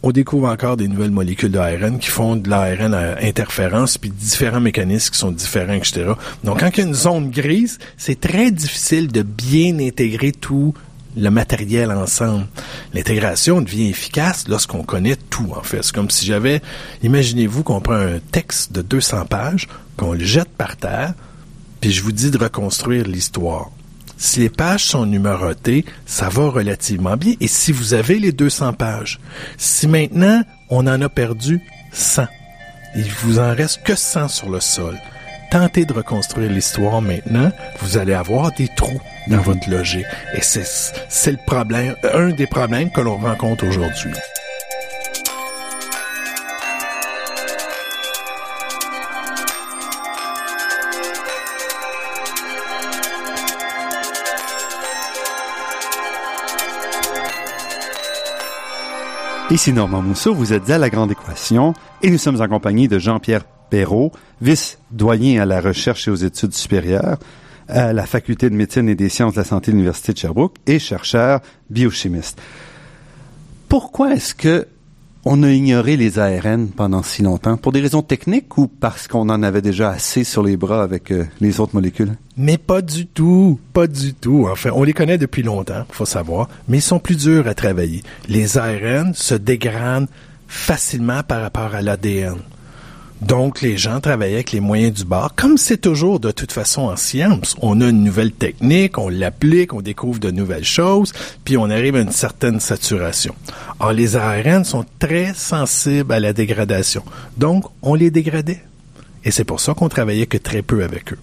on 0.03 0.13
découvre 0.13 0.49
encore 0.49 0.77
des 0.77 0.89
nouvelles 0.89 1.11
molécules 1.11 1.51
d'ARN 1.51 1.99
qui 1.99 2.09
font 2.09 2.37
de 2.37 2.49
l'ARN 2.49 2.95
à 2.95 3.17
interférence, 3.21 3.99
puis 3.99 4.11
différents 4.11 4.61
mécanismes 4.61 5.13
qui 5.13 5.19
sont 5.19 5.33
différents, 5.33 5.73
etc. 5.73 6.13
Donc, 6.45 6.61
quand 6.61 6.71
il 6.77 6.79
y 6.79 6.81
a 6.83 6.87
une 6.87 6.95
zone 6.95 7.31
grise, 7.31 7.79
c'est 7.97 8.21
très 8.21 8.51
difficile 8.51 9.09
de 9.09 9.23
bien 9.23 9.79
intégrer 9.81 10.33
tout 10.33 10.73
le 11.17 11.31
matériel 11.31 11.91
ensemble. 11.91 12.47
L'intégration 12.95 13.61
devient 13.61 13.89
efficace 13.89 14.47
lorsqu'on 14.49 14.83
connaît 14.83 15.17
tout, 15.17 15.53
en 15.57 15.63
fait. 15.63 15.83
C'est 15.83 15.95
comme 15.95 16.11
si 16.11 16.27
j'avais, 16.27 16.61
imaginez-vous 17.03 17.63
qu'on 17.63 17.81
prend 17.81 17.95
un 17.95 18.19
texte 18.19 18.73
de 18.73 18.83
200 18.83 19.27
pages, 19.27 19.69
qu'on 19.97 20.13
le 20.13 20.25
jette 20.25 20.51
par 20.51 20.77
terre, 20.77 21.15
puis 21.81 21.93
je 21.93 22.03
vous 22.03 22.13
dis 22.13 22.31
de 22.31 22.39
reconstruire 22.39 23.07
l'histoire. 23.07 23.71
Si 24.17 24.41
les 24.41 24.49
pages 24.49 24.85
sont 24.85 25.07
numérotées, 25.07 25.85
ça 26.05 26.29
va 26.29 26.49
relativement 26.49 27.17
bien. 27.17 27.35
Et 27.41 27.47
si 27.47 27.71
vous 27.71 27.95
avez 27.95 28.19
les 28.19 28.33
200 28.33 28.73
pages, 28.73 29.21
si 29.57 29.87
maintenant 29.87 30.43
on 30.71 30.89
en 30.89 31.01
a 31.01 31.09
perdu 31.09 31.61
100, 31.93 32.27
il 32.97 33.09
vous 33.23 33.39
en 33.39 33.55
reste 33.55 33.85
que 33.85 33.95
100 33.95 34.29
sur 34.29 34.51
le 34.51 34.61
sol, 34.61 34.99
tentez 35.53 35.85
de 35.85 35.93
reconstruire 35.93 36.51
l'histoire 36.51 37.01
maintenant, 37.01 37.53
vous 37.81 37.97
allez 37.97 38.13
avoir 38.13 38.53
des 38.53 38.69
trous 38.77 39.01
dans 39.29 39.41
votre 39.41 39.69
logique. 39.71 40.07
Et 40.35 40.41
c'est 40.43 41.31
le 41.33 41.39
problème, 41.47 41.95
un 42.13 42.31
des 42.31 42.47
problèmes 42.47 42.91
que 42.91 43.01
l'on 43.01 43.17
rencontre 43.17 43.67
aujourd'hui. 43.67 44.13
Ici 59.51 59.73
Normand 59.73 60.03
Mousseau, 60.03 60.35
vous 60.35 60.53
êtes 60.53 60.69
à 60.69 60.77
La 60.77 60.91
Grande 60.91 61.11
Équation 61.11 61.73
et 62.03 62.11
nous 62.11 62.19
sommes 62.19 62.43
en 62.43 62.49
compagnie 62.49 62.87
de 62.87 62.99
Jean-Pierre 62.99 63.45
Perrault, 63.71 64.13
vice-doyen 64.43 65.41
à 65.41 65.47
la 65.47 65.63
recherche 65.63 66.07
et 66.07 66.11
aux 66.11 66.17
études 66.17 66.53
supérieures 66.53 67.17
à 67.69 67.93
la 67.93 68.07
Faculté 68.07 68.51
de 68.51 68.55
médecine 68.55 68.89
et 68.89 68.95
des 68.95 69.09
sciences 69.09 69.35
de 69.35 69.41
la 69.41 69.45
santé 69.45 69.71
de 69.71 69.77
l'Université 69.77 70.13
de 70.13 70.19
Sherbrooke 70.19 70.57
et 70.67 70.79
chercheur 70.79 71.41
biochimiste. 71.71 72.41
Pourquoi 73.69 74.15
est-ce 74.15 74.35
que 74.35 74.67
on 75.25 75.43
a 75.43 75.51
ignoré 75.51 75.97
les 75.97 76.19
ARN 76.19 76.69
pendant 76.69 77.03
si 77.03 77.23
longtemps? 77.23 77.57
Pour 77.59 77.73
des 77.73 77.81
raisons 77.81 78.03
techniques 78.03 78.57
ou 78.57 78.67
parce 78.67 79.09
qu'on 79.09 79.29
en 79.29 79.43
avait 79.43 79.61
déjà 79.61 79.91
assez 79.91 80.25
sur 80.25 80.43
les 80.43 80.57
bras 80.57 80.83
avec 80.83 81.11
euh, 81.11 81.27
les 81.41 81.61
autres 81.61 81.75
molécules? 81.75 82.17
Mais 82.37 82.57
pas 82.57 82.81
du 82.81 83.07
tout, 83.07 83.61
pas 83.75 83.87
du 83.87 84.15
tout. 84.15 84.47
Enfin, 84.51 84.71
on 84.75 84.85
les 84.85 84.95
connaît 84.95 85.19
depuis 85.19 85.43
longtemps, 85.43 85.85
faut 85.91 86.07
savoir, 86.07 86.49
mais 86.69 86.79
ils 86.79 86.83
sont 86.83 87.01
plus 87.01 87.17
durs 87.17 87.47
à 87.47 87.55
travailler. 87.55 88.03
Les 88.29 88.57
ARN 88.57 89.13
se 89.13 89.35
dégradent 89.35 90.09
facilement 90.47 91.23
par 91.23 91.43
rapport 91.43 91.75
à 91.75 91.83
l'ADN. 91.83 92.39
Donc, 93.21 93.63
les 93.63 93.77
gens 93.77 94.01
travaillaient 94.01 94.35
avec 94.35 94.53
les 94.53 94.61
moyens 94.61 94.95
du 94.95 95.05
bord, 95.05 95.35
comme 95.35 95.59
c'est 95.59 95.79
toujours 95.79 96.21
de 96.21 96.31
toute 96.31 96.53
façon 96.53 96.83
en 96.83 96.97
science. 96.97 97.57
On 97.61 97.81
a 97.81 97.89
une 97.89 98.05
nouvelle 98.05 98.31
technique, 98.31 98.97
on 98.97 99.09
l'applique, 99.09 99.75
on 99.75 99.81
découvre 99.81 100.21
de 100.21 100.31
nouvelles 100.31 100.65
choses, 100.65 101.13
puis 101.45 101.57
on 101.57 101.69
arrive 101.69 101.97
à 101.97 102.01
une 102.01 102.13
certaine 102.13 102.61
saturation. 102.61 103.35
Or, 103.81 103.93
les 103.93 104.17
ARN 104.17 104.65
sont 104.65 104.85
très 105.01 105.35
sensibles 105.35 106.13
à 106.13 106.21
la 106.21 106.33
dégradation. 106.33 107.03
Donc, 107.37 107.65
on 107.83 107.95
les 107.95 108.11
dégradait. 108.11 108.63
Et 109.25 109.33
c'est 109.33 109.45
pour 109.45 109.61
ça 109.61 109.75
qu'on 109.75 109.89
travaillait 109.89 110.27
que 110.27 110.39
très 110.39 110.63
peu 110.63 110.85
avec 110.85 111.13
eux. 111.13 111.19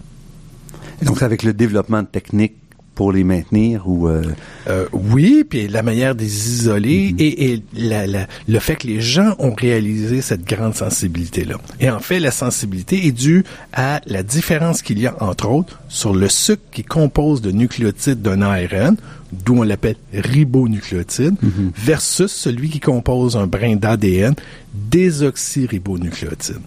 donc, 1.02 1.22
avec 1.22 1.42
le 1.42 1.54
développement 1.54 2.02
de 2.02 2.08
techniques 2.08 2.56
pour 2.96 3.12
les 3.12 3.22
maintenir 3.22 3.86
ou 3.86 4.08
euh... 4.08 4.22
Euh, 4.68 4.86
oui 4.92 5.44
puis 5.48 5.68
la 5.68 5.82
manière 5.84 6.16
de 6.16 6.22
les 6.22 6.48
isoler 6.48 7.12
mm-hmm. 7.12 7.20
et, 7.20 7.52
et 7.52 7.62
la, 7.74 8.06
la, 8.06 8.26
le 8.48 8.58
fait 8.58 8.74
que 8.74 8.88
les 8.88 9.00
gens 9.00 9.36
ont 9.38 9.54
réalisé 9.54 10.22
cette 10.22 10.44
grande 10.44 10.74
sensibilité 10.74 11.44
là 11.44 11.56
et 11.78 11.90
en 11.90 12.00
fait 12.00 12.18
la 12.18 12.32
sensibilité 12.32 13.06
est 13.06 13.12
due 13.12 13.44
à 13.72 14.00
la 14.06 14.24
différence 14.24 14.82
qu'il 14.82 14.98
y 14.98 15.06
a 15.06 15.14
entre 15.22 15.48
autres 15.48 15.78
sur 15.88 16.14
le 16.14 16.28
sucre 16.28 16.62
qui 16.72 16.82
compose 16.82 17.42
de 17.42 17.52
nucléotides 17.52 18.22
d'un 18.22 18.42
ARN 18.42 18.96
d'où 19.30 19.58
on 19.58 19.62
l'appelle 19.62 19.96
ribonucléotide 20.14 21.34
mm-hmm. 21.34 21.70
versus 21.76 22.32
celui 22.32 22.70
qui 22.70 22.80
compose 22.80 23.36
un 23.36 23.46
brin 23.46 23.76
d'ADN 23.76 24.34
désoxyribonucléotide 24.74 26.62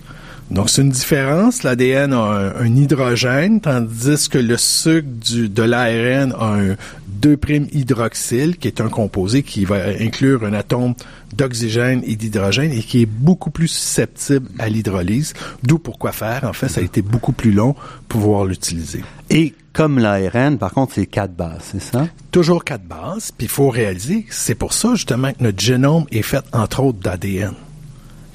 donc, 0.52 0.70
c'est 0.70 0.82
une 0.82 0.90
différence. 0.90 1.62
L'ADN 1.62 2.12
a 2.14 2.54
un, 2.60 2.76
hydrogène, 2.76 3.62
tandis 3.62 4.30
que 4.30 4.40
le 4.40 4.58
sucre 4.58 5.08
du, 5.08 5.48
de 5.48 5.62
l'ARN 5.62 6.34
a 6.40 6.54
un 6.56 6.76
2'-hydroxyle, 7.22 8.58
qui 8.58 8.68
est 8.68 8.82
un 8.82 8.90
composé 8.90 9.44
qui 9.44 9.66
va 9.66 9.78
inclure 10.00 10.44
un 10.46 10.54
atome 10.54 10.96
d'oxygène 11.36 12.02
et 12.06 12.16
d'hydrogène 12.16 12.72
et 12.72 12.80
qui 12.80 13.04
est 13.04 13.06
beaucoup 13.06 13.52
plus 13.52 13.68
susceptible 13.68 14.48
à 14.58 14.70
l'hydrolyse. 14.70 15.34
D'où 15.62 15.78
pourquoi 15.78 16.12
faire. 16.12 16.44
En 16.46 16.54
fait, 16.54 16.68
ça 16.68 16.82
a 16.82 16.84
été 16.84 17.04
beaucoup 17.04 17.34
plus 17.34 17.52
long 17.52 17.74
pour 18.08 18.22
pouvoir 18.22 18.46
l'utiliser. 18.46 19.04
Et 19.30 19.54
comme 19.72 20.00
l'ARN, 20.00 20.58
par 20.58 20.74
contre, 20.74 20.96
c'est 20.96 21.06
quatre 21.06 21.36
bases, 21.36 21.62
c'est 21.72 21.82
ça? 21.82 22.08
Toujours 22.32 22.64
quatre 22.64 22.86
bases. 22.86 23.32
Puis 23.32 23.46
il 23.46 23.52
faut 23.52 23.70
réaliser, 23.70 24.26
c'est 24.32 24.56
pour 24.56 24.74
ça 24.74 24.96
justement 24.96 25.32
que 25.32 25.44
notre 25.44 25.60
génome 25.60 26.06
est 26.12 26.24
fait 26.24 26.44
entre 26.54 26.82
autres 26.82 27.00
d'ADN 27.00 27.54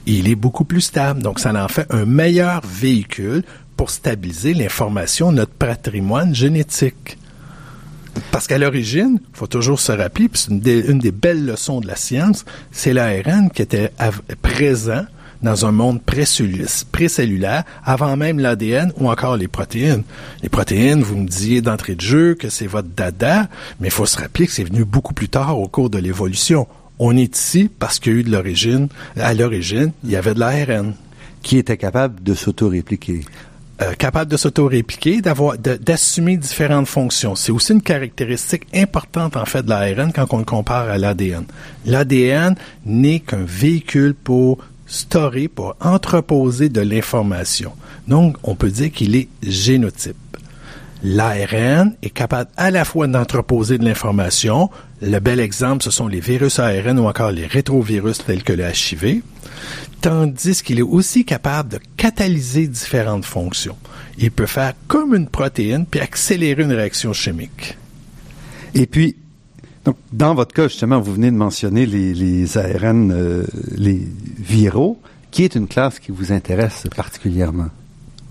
il 0.06 0.28
est 0.28 0.34
beaucoup 0.34 0.64
plus 0.64 0.82
stable. 0.82 1.22
Donc, 1.22 1.40
ça 1.40 1.52
en 1.54 1.68
fait 1.68 1.86
un 1.90 2.04
meilleur 2.04 2.62
véhicule 2.66 3.42
pour 3.76 3.90
stabiliser 3.90 4.54
l'information 4.54 5.32
notre 5.32 5.52
patrimoine 5.52 6.34
génétique. 6.34 7.18
Parce 8.30 8.46
qu'à 8.46 8.58
l'origine, 8.58 9.18
il 9.20 9.36
faut 9.36 9.46
toujours 9.46 9.80
se 9.80 9.90
rappeler, 9.90 10.28
puis 10.28 10.40
c'est 10.40 10.50
une, 10.50 10.98
des 10.98 11.10
belles 11.10 11.44
leçons 11.44 11.80
de 11.80 11.86
la 11.86 11.96
science, 11.96 12.44
c'est 12.70 12.92
l'ARN 12.92 13.50
qui 13.50 13.62
était 13.62 13.90
présent 14.40 15.04
dans 15.42 15.66
un 15.66 15.72
monde 15.72 16.00
précellulaire 16.02 17.64
avant 17.84 18.16
même 18.16 18.38
l'ADN 18.38 18.92
ou 18.96 19.10
encore 19.10 19.36
les 19.36 19.48
protéines. 19.48 20.02
Les 20.42 20.48
protéines, 20.48 21.02
vous 21.02 21.16
me 21.16 21.28
disiez 21.28 21.60
d'entrée 21.60 21.96
de 21.96 22.00
jeu 22.00 22.34
que 22.34 22.48
c'est 22.48 22.66
votre 22.66 22.88
dada, 22.88 23.48
mais 23.80 23.88
il 23.88 23.92
faut 23.92 24.06
se 24.06 24.18
rappeler 24.18 24.46
que 24.46 24.52
c'est 24.52 24.64
venu 24.64 24.84
beaucoup 24.84 25.12
plus 25.12 25.28
tard 25.28 25.58
au 25.58 25.68
cours 25.68 25.90
de 25.90 25.98
l'évolution. 25.98 26.66
On 26.98 27.16
est 27.16 27.36
ici 27.36 27.70
parce 27.78 27.98
qu'il 27.98 28.12
y 28.12 28.16
a 28.16 28.18
eu 28.20 28.22
de 28.24 28.30
l'origine, 28.30 28.88
à 29.16 29.34
l'origine, 29.34 29.92
il 30.04 30.10
y 30.10 30.16
avait 30.16 30.34
de 30.34 30.40
l'ARN. 30.40 30.94
Qui 31.42 31.58
était 31.58 31.76
capable 31.76 32.22
de 32.22 32.34
s'auto-répliquer? 32.34 33.20
Euh, 33.82 33.92
capable 33.94 34.30
de 34.30 34.36
s'auto-répliquer, 34.36 35.20
d'avoir, 35.20 35.58
d'assumer 35.58 36.36
différentes 36.36 36.86
fonctions. 36.86 37.34
C'est 37.34 37.52
aussi 37.52 37.72
une 37.72 37.82
caractéristique 37.82 38.66
importante, 38.72 39.36
en 39.36 39.44
fait, 39.44 39.62
de 39.62 39.68
l'ARN 39.68 40.12
quand 40.12 40.32
on 40.32 40.38
le 40.38 40.44
compare 40.44 40.88
à 40.88 40.96
l'ADN. 40.96 41.44
L'ADN 41.84 42.54
n'est 42.86 43.20
qu'un 43.20 43.44
véhicule 43.44 44.14
pour 44.14 44.58
storer, 44.86 45.48
pour 45.48 45.76
entreposer 45.80 46.68
de 46.68 46.80
l'information. 46.80 47.72
Donc, 48.06 48.36
on 48.44 48.54
peut 48.54 48.70
dire 48.70 48.92
qu'il 48.92 49.16
est 49.16 49.28
génotype. 49.42 50.16
L'ARN 51.02 51.94
est 52.02 52.10
capable 52.10 52.50
à 52.56 52.70
la 52.70 52.84
fois 52.84 53.06
d'entreposer 53.06 53.76
de 53.76 53.84
l'information. 53.84 54.70
Le 55.06 55.18
bel 55.18 55.38
exemple, 55.38 55.82
ce 55.82 55.90
sont 55.90 56.08
les 56.08 56.20
virus 56.20 56.58
ARN 56.58 56.98
ou 56.98 57.04
encore 57.04 57.30
les 57.30 57.46
rétrovirus 57.46 58.24
tels 58.24 58.42
que 58.42 58.54
le 58.54 58.64
HIV, 58.64 59.20
tandis 60.00 60.62
qu'il 60.62 60.78
est 60.78 60.82
aussi 60.82 61.26
capable 61.26 61.72
de 61.72 61.78
catalyser 61.98 62.66
différentes 62.66 63.26
fonctions. 63.26 63.76
Il 64.16 64.30
peut 64.30 64.46
faire 64.46 64.72
comme 64.88 65.14
une 65.14 65.28
protéine 65.28 65.84
puis 65.84 66.00
accélérer 66.00 66.62
une 66.62 66.72
réaction 66.72 67.12
chimique. 67.12 67.76
Et 68.74 68.86
puis, 68.86 69.16
donc, 69.84 69.96
dans 70.10 70.34
votre 70.34 70.54
cas, 70.54 70.68
justement, 70.68 71.00
vous 71.00 71.12
venez 71.12 71.30
de 71.30 71.36
mentionner 71.36 71.84
les, 71.84 72.56
ARN, 72.56 73.12
euh, 73.12 73.44
les 73.76 74.08
viraux, 74.38 74.98
qui 75.30 75.44
est 75.44 75.54
une 75.54 75.68
classe 75.68 75.98
qui 75.98 76.12
vous 76.12 76.32
intéresse 76.32 76.84
particulièrement? 76.96 77.68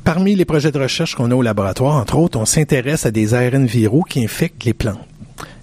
Parmi 0.03 0.35
les 0.35 0.45
projets 0.45 0.71
de 0.71 0.79
recherche 0.79 1.13
qu'on 1.13 1.29
a 1.29 1.35
au 1.35 1.43
laboratoire, 1.43 1.97
entre 1.97 2.17
autres, 2.17 2.39
on 2.39 2.45
s'intéresse 2.45 3.05
à 3.05 3.11
des 3.11 3.35
ARN 3.35 3.67
viraux 3.67 4.01
qui 4.01 4.23
infectent 4.23 4.63
les 4.63 4.73
plantes. 4.73 5.07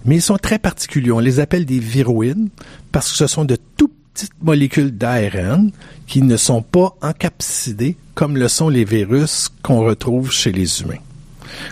Mais 0.04 0.16
ils 0.16 0.22
sont 0.22 0.36
très 0.36 0.58
particuliers. 0.58 1.12
On 1.12 1.18
les 1.18 1.40
appelle 1.40 1.66
des 1.66 1.78
viroïdes 1.78 2.48
parce 2.92 3.10
que 3.10 3.16
ce 3.16 3.26
sont 3.26 3.44
de 3.44 3.56
tout 3.76 3.90
petites 4.14 4.42
molécules 4.42 4.96
d'ARN 4.96 5.70
qui 6.06 6.22
ne 6.22 6.36
sont 6.36 6.62
pas 6.62 6.96
encapsidées 7.00 7.96
comme 8.14 8.36
le 8.36 8.48
sont 8.48 8.68
les 8.68 8.84
virus 8.84 9.48
qu'on 9.62 9.80
retrouve 9.80 10.30
chez 10.30 10.52
les 10.52 10.82
humains. 10.82 10.98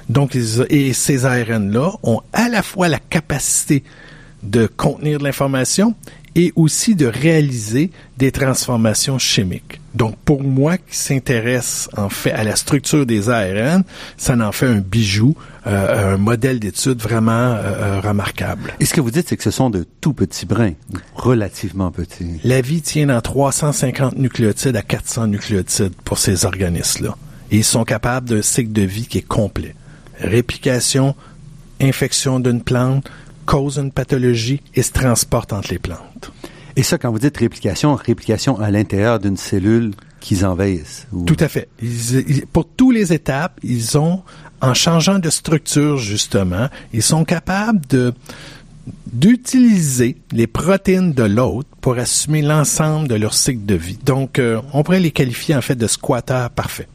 Donc, 0.09 0.37
et 0.71 0.93
ces 0.93 1.25
ARN-là 1.27 1.93
ont 2.03 2.21
à 2.33 2.49
la 2.49 2.63
fois 2.63 2.89
la 2.89 2.99
capacité 2.99 3.85
de 4.43 4.67
contenir 4.67 5.19
de 5.19 5.25
l'information 5.25 5.95
et 6.39 6.53
aussi 6.55 6.95
de 6.95 7.07
réaliser 7.07 7.91
des 8.17 8.31
transformations 8.31 9.19
chimiques. 9.19 9.81
Donc, 9.97 10.17
pour 10.25 10.45
moi 10.45 10.79
qui 10.79 10.97
s'intéresse 10.97 11.89
en 11.97 12.09
fait 12.09 12.31
à 12.31 12.45
la 12.45 12.55
structure 12.55 13.05
des 13.07 13.29
ARN, 13.29 13.83
ça 14.17 14.39
en 14.39 14.53
fait 14.53 14.67
un 14.67 14.79
bijou, 14.79 15.35
euh, 15.67 16.15
un 16.15 16.17
modèle 16.17 16.61
d'étude 16.61 17.03
vraiment 17.03 17.33
euh, 17.33 17.57
euh, 17.65 18.01
remarquable. 18.01 18.73
Et 18.79 18.85
ce 18.85 18.95
que 18.95 19.01
vous 19.01 19.11
dites, 19.11 19.29
c'est 19.29 19.37
que 19.37 19.43
ce 19.43 19.51
sont 19.51 19.69
de 19.69 19.85
tout 20.01 20.13
petits 20.13 20.47
brins, 20.47 20.75
relativement 21.17 21.91
petits. 21.91 22.39
La 22.45 22.61
vie 22.61 22.83
tient 22.83 23.07
dans 23.07 23.21
350 23.21 24.17
nucléotides 24.17 24.77
à 24.77 24.83
400 24.83 25.27
nucléotides 25.27 25.95
pour 26.05 26.19
ces 26.19 26.45
organismes-là. 26.45 27.17
Et 27.51 27.57
ils 27.57 27.65
sont 27.65 27.83
capables 27.83 28.29
d'un 28.29 28.43
cycle 28.43 28.71
de 28.71 28.83
vie 28.83 29.09
qui 29.09 29.19
est 29.19 29.27
complet. 29.27 29.75
Réplication, 30.21 31.17
infection 31.81 32.39
d'une 32.39 32.63
plante, 32.63 33.11
cause 33.49 33.79
une 33.79 33.91
pathologie 33.91 34.61
et 34.75 34.83
se 34.83 34.93
transporte 34.93 35.55
entre 35.55 35.71
les 35.71 35.79
plantes. 35.79 36.31
Et 36.77 36.83
ça, 36.83 36.99
quand 36.99 37.11
vous 37.11 37.19
dites 37.19 37.37
réplication, 37.39 37.95
réplication 37.95 38.61
à 38.61 38.71
l'intérieur 38.71 39.19
d'une 39.19 39.39
cellule 39.39 39.93
qu'ils 40.21 40.45
envahissent. 40.45 41.07
Tout 41.27 41.37
à 41.41 41.49
fait. 41.49 41.69
pour 42.53 42.69
toutes 42.69 42.95
les 42.95 43.13
étapes, 43.13 43.59
ils 43.63 43.97
ont, 43.97 44.23
en 44.61 44.75
changeant 44.75 45.19
de 45.19 45.31
structure 45.31 45.97
justement, 45.97 46.69
ils 46.93 47.03
sont 47.03 47.25
capables 47.25 47.81
de 47.89 48.13
d'utiliser 49.13 50.17
les 50.33 50.47
protéines 50.47 51.13
de 51.13 51.25
l'autre 51.25 51.69
pour 51.83 51.99
assumer 51.99 52.41
l'ensemble 52.41 53.09
de 53.09 53.17
leur 53.17 53.35
cycle 53.35 53.67
de 53.67 53.75
vie. 53.75 53.99
Donc, 54.05 54.39
euh, 54.39 54.61
on 54.73 54.83
pourrait 54.83 55.01
les 55.01 55.11
qualifier 55.11 55.55
en 55.55 55.61
fait 55.61 55.75
de 55.75 55.87
squatteurs 55.87 56.49
parfaits. 56.51 56.89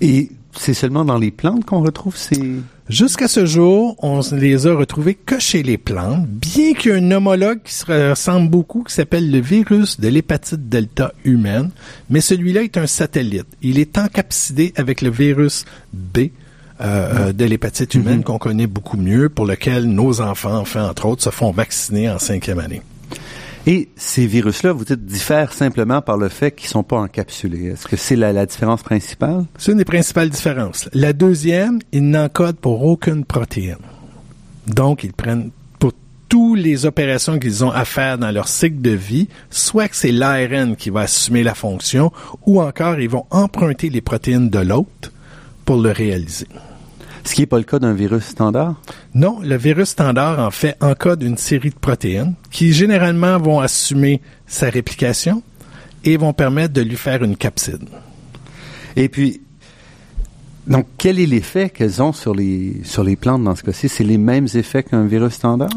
Et 0.00 0.30
c'est 0.56 0.74
seulement 0.74 1.04
dans 1.04 1.18
les 1.18 1.30
plantes 1.30 1.64
qu'on 1.64 1.82
retrouve 1.82 2.16
ces... 2.16 2.56
Jusqu'à 2.88 3.28
ce 3.28 3.46
jour, 3.46 3.96
on 4.00 4.20
les 4.32 4.66
a 4.66 4.74
retrouvés 4.74 5.14
que 5.14 5.38
chez 5.38 5.62
les 5.62 5.78
plantes, 5.78 6.26
bien 6.26 6.74
qu'il 6.74 6.92
y 6.92 6.94
ait 6.94 6.98
un 6.98 7.10
homologue 7.12 7.60
qui 7.64 7.72
se 7.72 8.10
ressemble 8.10 8.50
beaucoup, 8.50 8.82
qui 8.82 8.92
s'appelle 8.92 9.30
le 9.30 9.40
virus 9.40 9.98
de 9.98 10.08
l'hépatite 10.08 10.68
delta 10.68 11.12
humaine, 11.24 11.70
mais 12.10 12.20
celui-là 12.20 12.62
est 12.62 12.76
un 12.76 12.86
satellite. 12.86 13.46
Il 13.62 13.78
est 13.78 13.96
encapsidé 13.96 14.74
avec 14.76 15.00
le 15.00 15.10
virus 15.10 15.64
B, 15.94 16.18
euh, 16.18 17.28
euh, 17.28 17.32
de 17.32 17.44
l'hépatite 17.46 17.94
humaine 17.94 18.20
mm-hmm. 18.20 18.24
qu'on 18.24 18.38
connaît 18.38 18.66
beaucoup 18.66 18.98
mieux, 18.98 19.30
pour 19.30 19.46
lequel 19.46 19.84
nos 19.84 20.20
enfants, 20.20 20.58
enfin 20.58 20.86
entre 20.88 21.06
autres, 21.06 21.22
se 21.22 21.30
font 21.30 21.52
vacciner 21.52 22.10
en 22.10 22.18
cinquième 22.18 22.58
année. 22.58 22.82
Et 23.66 23.88
ces 23.96 24.26
virus-là, 24.26 24.72
vous 24.72 24.84
dites, 24.84 25.04
diffèrent 25.06 25.52
simplement 25.52 26.02
par 26.02 26.18
le 26.18 26.28
fait 26.28 26.52
qu'ils 26.52 26.68
sont 26.68 26.82
pas 26.82 26.98
encapsulés. 26.98 27.68
Est-ce 27.68 27.86
que 27.86 27.96
c'est 27.96 28.16
la, 28.16 28.44
différence 28.44 28.82
principale? 28.82 29.46
C'est 29.56 29.72
une 29.72 29.78
des 29.78 29.86
principales 29.86 30.28
différences. 30.28 30.88
La 30.92 31.12
deuxième, 31.14 31.78
ils 31.92 32.06
n'encodent 32.08 32.58
pour 32.58 32.84
aucune 32.84 33.24
protéine. 33.24 33.78
Donc, 34.66 35.02
ils 35.02 35.14
prennent 35.14 35.50
pour 35.78 35.92
toutes 36.28 36.58
les 36.58 36.84
opérations 36.84 37.38
qu'ils 37.38 37.64
ont 37.64 37.70
à 37.70 37.86
faire 37.86 38.18
dans 38.18 38.30
leur 38.30 38.48
cycle 38.48 38.82
de 38.82 38.90
vie, 38.90 39.28
soit 39.48 39.88
que 39.88 39.96
c'est 39.96 40.12
l'ARN 40.12 40.76
qui 40.76 40.90
va 40.90 41.00
assumer 41.00 41.42
la 41.42 41.54
fonction, 41.54 42.12
ou 42.44 42.60
encore 42.60 43.00
ils 43.00 43.08
vont 43.08 43.24
emprunter 43.30 43.88
les 43.88 44.02
protéines 44.02 44.50
de 44.50 44.58
l'autre 44.58 45.10
pour 45.64 45.80
le 45.80 45.90
réaliser. 45.90 46.48
Ce 47.24 47.34
qui 47.34 47.40
n'est 47.40 47.46
pas 47.46 47.58
le 47.58 47.64
cas 47.64 47.78
d'un 47.78 47.94
virus 47.94 48.24
standard? 48.24 48.80
Non, 49.14 49.40
le 49.42 49.56
virus 49.56 49.90
standard, 49.90 50.38
en 50.38 50.50
fait, 50.50 50.76
encode 50.80 51.22
une 51.22 51.38
série 51.38 51.70
de 51.70 51.74
protéines 51.74 52.34
qui 52.50 52.72
généralement 52.72 53.38
vont 53.38 53.60
assumer 53.60 54.20
sa 54.46 54.68
réplication 54.68 55.42
et 56.04 56.16
vont 56.18 56.34
permettre 56.34 56.74
de 56.74 56.82
lui 56.82 56.96
faire 56.96 57.22
une 57.24 57.36
capside. 57.36 57.88
Et 58.94 59.08
puis, 59.08 59.40
donc, 60.66 60.86
quel 60.98 61.18
est 61.18 61.26
l'effet 61.26 61.70
qu'elles 61.70 62.02
ont 62.02 62.12
sur 62.12 62.34
les, 62.34 62.80
sur 62.84 63.04
les 63.04 63.16
plantes 63.16 63.44
dans 63.44 63.54
ce 63.54 63.62
cas-ci? 63.62 63.88
C'est 63.88 64.04
les 64.04 64.18
mêmes 64.18 64.48
effets 64.54 64.82
qu'un 64.82 65.04
virus 65.06 65.34
standard? 65.34 65.70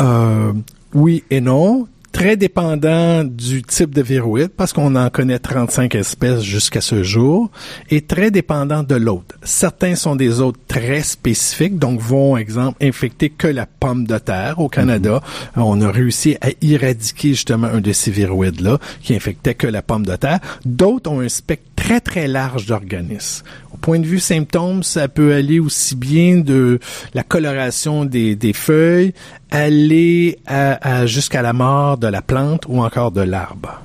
Euh, 0.00 0.52
oui 0.94 1.22
et 1.30 1.40
non 1.40 1.86
très 2.18 2.36
dépendant 2.36 3.22
du 3.22 3.62
type 3.62 3.94
de 3.94 4.02
viroïde, 4.02 4.48
parce 4.48 4.72
qu'on 4.72 4.96
en 4.96 5.08
connaît 5.08 5.38
35 5.38 5.94
espèces 5.94 6.42
jusqu'à 6.42 6.80
ce 6.80 7.04
jour, 7.04 7.48
et 7.90 8.00
très 8.00 8.32
dépendant 8.32 8.82
de 8.82 8.96
l'autre. 8.96 9.36
Certains 9.44 9.94
sont 9.94 10.16
des 10.16 10.40
hôtes 10.40 10.58
très 10.66 11.04
spécifiques, 11.04 11.78
donc 11.78 12.00
vont, 12.00 12.36
exemple, 12.36 12.84
infecter 12.84 13.30
que 13.30 13.46
la 13.46 13.66
pomme 13.66 14.04
de 14.04 14.18
terre. 14.18 14.58
Au 14.58 14.68
Canada, 14.68 15.22
mhm. 15.54 15.62
on 15.62 15.80
a 15.80 15.92
réussi 15.92 16.36
à 16.40 16.48
éradiquer 16.60 17.28
justement 17.28 17.68
un 17.68 17.80
de 17.80 17.92
ces 17.92 18.10
viroïdes-là, 18.10 18.78
qui 19.00 19.14
infectait 19.14 19.54
que 19.54 19.68
la 19.68 19.82
pomme 19.82 20.04
de 20.04 20.16
terre. 20.16 20.40
D'autres 20.64 21.12
ont 21.12 21.20
un 21.20 21.28
spectre 21.28 21.68
très, 21.76 22.00
très 22.00 22.26
large 22.26 22.66
d'organismes. 22.66 23.44
Point 23.80 24.00
de 24.00 24.06
vue 24.06 24.18
symptômes, 24.18 24.82
ça 24.82 25.08
peut 25.08 25.32
aller 25.32 25.60
aussi 25.60 25.94
bien 25.94 26.38
de 26.38 26.78
la 27.14 27.22
coloration 27.22 28.04
des, 28.04 28.36
des 28.36 28.52
feuilles, 28.52 29.14
aller 29.50 30.38
à, 30.46 31.06
jusqu'à 31.06 31.42
la 31.42 31.52
mort 31.52 31.96
de 31.96 32.06
la 32.06 32.20
plante 32.22 32.64
ou 32.68 32.82
encore 32.82 33.12
de 33.12 33.20
l'arbre. 33.20 33.80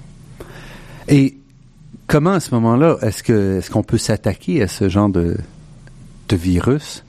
Et 1.07 1.37
comment 2.07 2.33
à 2.33 2.39
ce 2.39 2.53
moment-là 2.55 2.97
est-ce 3.01 3.23
que 3.23 3.59
est-ce 3.59 3.69
qu'on 3.69 3.83
peut 3.83 3.97
s'attaquer 3.97 4.63
à 4.63 4.67
ce 4.67 4.89
genre 4.89 5.09
de, 5.09 5.37
de 6.29 6.35
virus? 6.35 7.03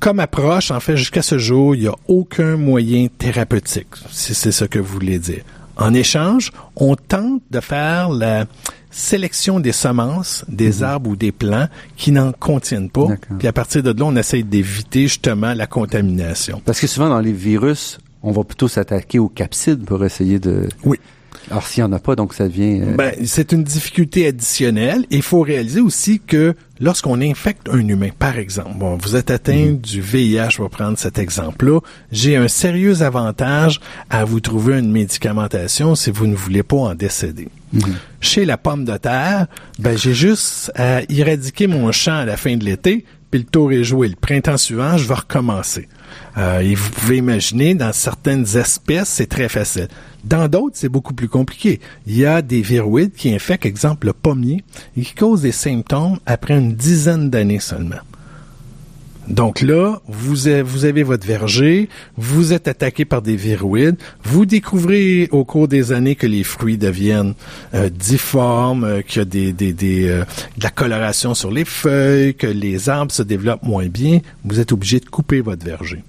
Comme 0.00 0.20
approche, 0.20 0.70
en 0.70 0.78
fait, 0.78 0.96
jusqu'à 0.96 1.22
ce 1.22 1.38
jour, 1.38 1.74
il 1.74 1.82
n'y 1.82 1.88
a 1.88 1.94
aucun 2.06 2.56
moyen 2.56 3.08
thérapeutique, 3.18 3.88
si 4.10 4.32
c'est 4.32 4.52
ce 4.52 4.64
que 4.64 4.78
vous 4.78 4.92
voulez 4.94 5.18
dire. 5.18 5.42
En 5.76 5.92
échange, 5.92 6.52
on 6.76 6.94
tente 6.94 7.42
de 7.50 7.60
faire 7.60 8.08
la, 8.10 8.46
sélection 8.90 9.60
des 9.60 9.72
semences, 9.72 10.44
des 10.48 10.78
mhm. 10.78 10.82
arbres 10.82 11.10
ou 11.10 11.16
des 11.16 11.32
plants 11.32 11.68
qui 11.96 12.12
n'en 12.12 12.32
contiennent 12.32 12.90
pas. 12.90 13.08
Puis 13.38 13.48
à 13.48 13.52
partir 13.52 13.82
de 13.82 13.90
là, 13.90 14.04
on 14.06 14.16
essaye 14.16 14.44
d'éviter 14.44 15.02
justement 15.02 15.54
la 15.54 15.66
contamination. 15.66 16.62
Parce 16.64 16.80
que 16.80 16.86
souvent 16.86 17.08
dans 17.08 17.20
les 17.20 17.32
virus, 17.32 17.98
on 18.22 18.32
va 18.32 18.44
plutôt 18.44 18.68
s'attaquer 18.68 19.18
aux 19.18 19.28
capsides 19.28 19.84
pour 19.84 20.04
essayer 20.04 20.38
de... 20.38 20.68
Oui. 20.84 20.98
Alors 21.50 21.66
s'il 21.66 21.84
n'y 21.84 21.90
en 21.90 21.92
a 21.92 21.98
pas, 21.98 22.16
donc 22.16 22.34
ça 22.34 22.48
devient... 22.48 22.80
Euh, 22.82 22.94
ben, 22.94 23.12
c'est 23.24 23.52
une 23.52 23.64
difficulté 23.64 24.26
additionnelle. 24.26 25.04
Il 25.10 25.22
faut 25.22 25.40
réaliser 25.40 25.80
aussi 25.80 26.20
que 26.20 26.54
lorsqu'on 26.80 27.20
infecte 27.20 27.68
un 27.72 27.86
humain, 27.86 28.10
par 28.18 28.38
exemple, 28.38 28.76
bon, 28.76 28.96
vous 28.96 29.16
êtes 29.16 29.30
atteint 29.30 29.70
mhm. 29.70 29.78
du 29.78 30.00
VIH, 30.00 30.50
je 30.50 30.62
vais 30.62 30.68
prendre 30.68 30.98
cet 30.98 31.18
exemple-là, 31.18 31.80
j'ai 32.12 32.36
un 32.36 32.48
sérieux 32.48 33.02
avantage 33.02 33.80
à 34.10 34.24
vous 34.24 34.40
trouver 34.40 34.78
une 34.78 34.90
médicamentation 34.90 35.94
si 35.94 36.10
vous 36.10 36.26
ne 36.26 36.34
voulez 36.34 36.62
pas 36.62 36.76
en 36.76 36.94
décéder. 36.94 37.48
Mhm. 37.72 37.96
Chez 38.20 38.44
la 38.44 38.56
pomme 38.56 38.84
de 38.84 38.96
terre, 38.96 39.46
ben, 39.78 39.96
j'ai 39.96 40.14
juste 40.14 40.72
à 40.74 41.02
éradiquer 41.08 41.66
mon 41.66 41.92
champ 41.92 42.16
à 42.16 42.24
la 42.24 42.36
fin 42.36 42.56
de 42.56 42.64
l'été, 42.64 43.04
puis 43.30 43.40
le 43.40 43.46
tour 43.46 43.72
est 43.72 43.84
joué. 43.84 44.08
Le 44.08 44.16
printemps 44.16 44.56
suivant, 44.56 44.96
je 44.96 45.06
vais 45.06 45.14
recommencer. 45.14 45.88
Euh, 46.36 46.60
et 46.60 46.74
vous 46.74 46.90
pouvez 46.90 47.18
imaginer, 47.18 47.74
dans 47.74 47.92
certaines 47.92 48.56
espèces, 48.56 49.08
c'est 49.08 49.26
très 49.26 49.48
facile. 49.48 49.88
Dans 50.24 50.48
d'autres, 50.48 50.76
c'est 50.76 50.88
beaucoup 50.88 51.14
plus 51.14 51.28
compliqué. 51.28 51.80
Il 52.06 52.16
y 52.16 52.24
a 52.24 52.42
des 52.42 52.62
viroïdes 52.62 53.12
qui 53.12 53.34
infectent, 53.34 53.66
exemple, 53.66 54.06
le 54.06 54.12
pommier, 54.12 54.64
et 54.96 55.02
qui 55.02 55.14
causent 55.14 55.42
des 55.42 55.52
symptômes 55.52 56.18
après 56.26 56.58
une 56.58 56.74
dizaine 56.74 57.30
d'années 57.30 57.60
seulement. 57.60 58.00
Donc 59.28 59.60
là, 59.60 60.00
vous 60.08 60.48
avez, 60.48 61.02
votre 61.02 61.26
verger, 61.26 61.88
vous 62.16 62.52
êtes 62.54 62.66
attaqué 62.66 63.04
par 63.04 63.20
des 63.20 63.36
viroïdes, 63.36 63.96
vous 64.24 64.46
découvrez 64.46 65.28
au 65.32 65.44
cours 65.44 65.68
des 65.68 65.92
années 65.92 66.16
que 66.16 66.26
les 66.26 66.44
fruits 66.44 66.78
deviennent 66.78 67.34
euh, 67.74 67.90
difformes, 67.90 68.84
euh, 68.84 69.02
qu'il 69.02 69.22
y 69.22 69.46
a 69.46 70.12
euh, 70.12 70.24
de 70.56 70.62
la 70.62 70.70
coloration 70.70 71.34
sur 71.34 71.50
les 71.50 71.66
feuilles, 71.66 72.34
que 72.34 72.46
les 72.46 72.88
arbres 72.88 73.12
se 73.12 73.22
développent 73.22 73.64
moins 73.64 73.86
bien, 73.86 74.20
vous 74.44 74.60
êtes 74.60 74.72
obligé 74.72 74.98
de 74.98 75.06
couper 75.06 75.42
votre 75.42 75.64
verger. 75.64 76.02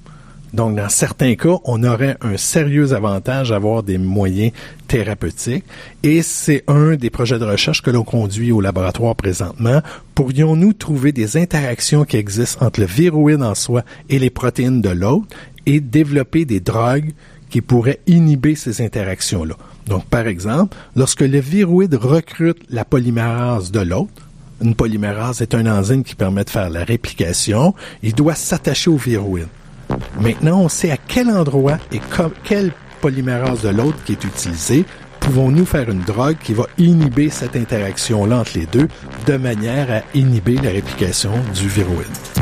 Donc, 0.53 0.75
dans 0.75 0.89
certains 0.89 1.35
cas, 1.35 1.57
on 1.65 1.83
aurait 1.83 2.17
un 2.21 2.37
sérieux 2.37 2.93
avantage 2.93 3.51
à 3.51 3.57
avoir 3.57 3.83
des 3.83 3.97
moyens 3.97 4.51
thérapeutiques. 4.87 5.65
Et 6.03 6.21
c'est 6.21 6.63
un 6.67 6.95
des 6.95 7.09
projets 7.09 7.39
de 7.39 7.45
recherche 7.45 7.81
que 7.81 7.91
l'on 7.91 8.03
conduit 8.03 8.51
au 8.51 8.61
laboratoire 8.61 9.15
présentement. 9.15 9.81
Pourrions-nous 10.15 10.73
trouver 10.73 11.11
des 11.11 11.37
interactions 11.37 12.03
qui 12.03 12.17
existent 12.17 12.65
entre 12.65 12.79
le 12.79 12.87
viroïde 12.87 13.43
en 13.43 13.55
soi 13.55 13.83
et 14.09 14.19
les 14.19 14.29
protéines 14.29 14.81
de 14.81 14.89
l'autre 14.89 15.27
et 15.65 15.79
développer 15.79 16.45
des 16.45 16.59
drogues 16.59 17.11
qui 17.49 17.61
pourraient 17.61 17.99
inhiber 18.07 18.55
ces 18.55 18.81
interactions-là? 18.81 19.55
Donc, 19.85 20.05
par 20.05 20.27
exemple, 20.27 20.75
lorsque 20.95 21.21
le 21.21 21.39
viroïde 21.39 21.95
recrute 21.95 22.59
la 22.69 22.85
polymérase 22.85 23.71
de 23.71 23.81
l'autre, 23.81 24.27
une 24.61 24.75
polymérase 24.75 25.41
est 25.41 25.55
un 25.55 25.65
enzyme 25.67 26.03
qui 26.03 26.15
permet 26.15 26.43
de 26.43 26.49
faire 26.49 26.69
la 26.69 26.83
réplication, 26.83 27.73
il 28.03 28.13
doit 28.13 28.35
s'attacher 28.35 28.89
au 28.89 28.97
viroïde. 28.97 29.47
Maintenant, 30.19 30.61
on 30.61 30.69
sait 30.69 30.91
à 30.91 30.97
quel 30.97 31.29
endroit 31.29 31.77
et 31.91 32.01
quelle 32.43 32.71
polymérase 33.01 33.61
de 33.61 33.69
l'autre 33.69 33.97
qui 34.05 34.13
est 34.13 34.23
utilisée. 34.23 34.85
Pouvons-nous 35.19 35.65
faire 35.65 35.89
une 35.89 36.01
drogue 36.01 36.37
qui 36.41 36.53
va 36.53 36.65
inhiber 36.77 37.29
cette 37.29 37.55
interaction-là 37.55 38.39
entre 38.39 38.51
les 38.55 38.65
deux 38.65 38.87
de 39.27 39.37
manière 39.37 39.91
à 39.91 40.17
inhiber 40.17 40.55
la 40.55 40.71
réplication 40.71 41.31
du 41.53 41.67
viroïde? 41.67 42.38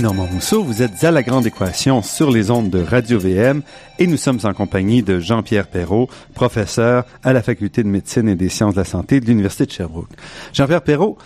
Normand 0.00 0.28
vous 0.64 0.82
êtes 0.82 1.04
à 1.04 1.10
la 1.10 1.22
grande 1.22 1.46
équation 1.46 2.02
sur 2.02 2.30
les 2.30 2.50
ondes 2.50 2.68
de 2.68 2.80
Radio 2.80 3.18
VM 3.18 3.62
et 3.98 4.06
nous 4.06 4.16
sommes 4.16 4.40
en 4.42 4.52
compagnie 4.52 5.02
de 5.02 5.20
Jean-Pierre 5.20 5.68
Perrault, 5.68 6.08
professeur 6.34 7.04
à 7.22 7.32
la 7.32 7.42
Faculté 7.42 7.82
de 7.82 7.88
médecine 7.88 8.28
et 8.28 8.34
des 8.34 8.48
sciences 8.48 8.74
de 8.74 8.80
la 8.80 8.84
santé 8.84 9.20
de 9.20 9.26
l'Université 9.26 9.66
de 9.66 9.70
Sherbrooke. 9.70 10.10
Jean-Pierre 10.52 10.82
Perrault, 10.82 11.16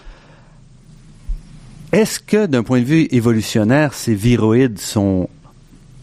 est-ce 1.92 2.20
que 2.20 2.46
d'un 2.46 2.62
point 2.62 2.80
de 2.80 2.84
vue 2.84 3.08
évolutionnaire, 3.10 3.94
ces 3.94 4.14
viroïdes 4.14 4.78
sont 4.78 5.30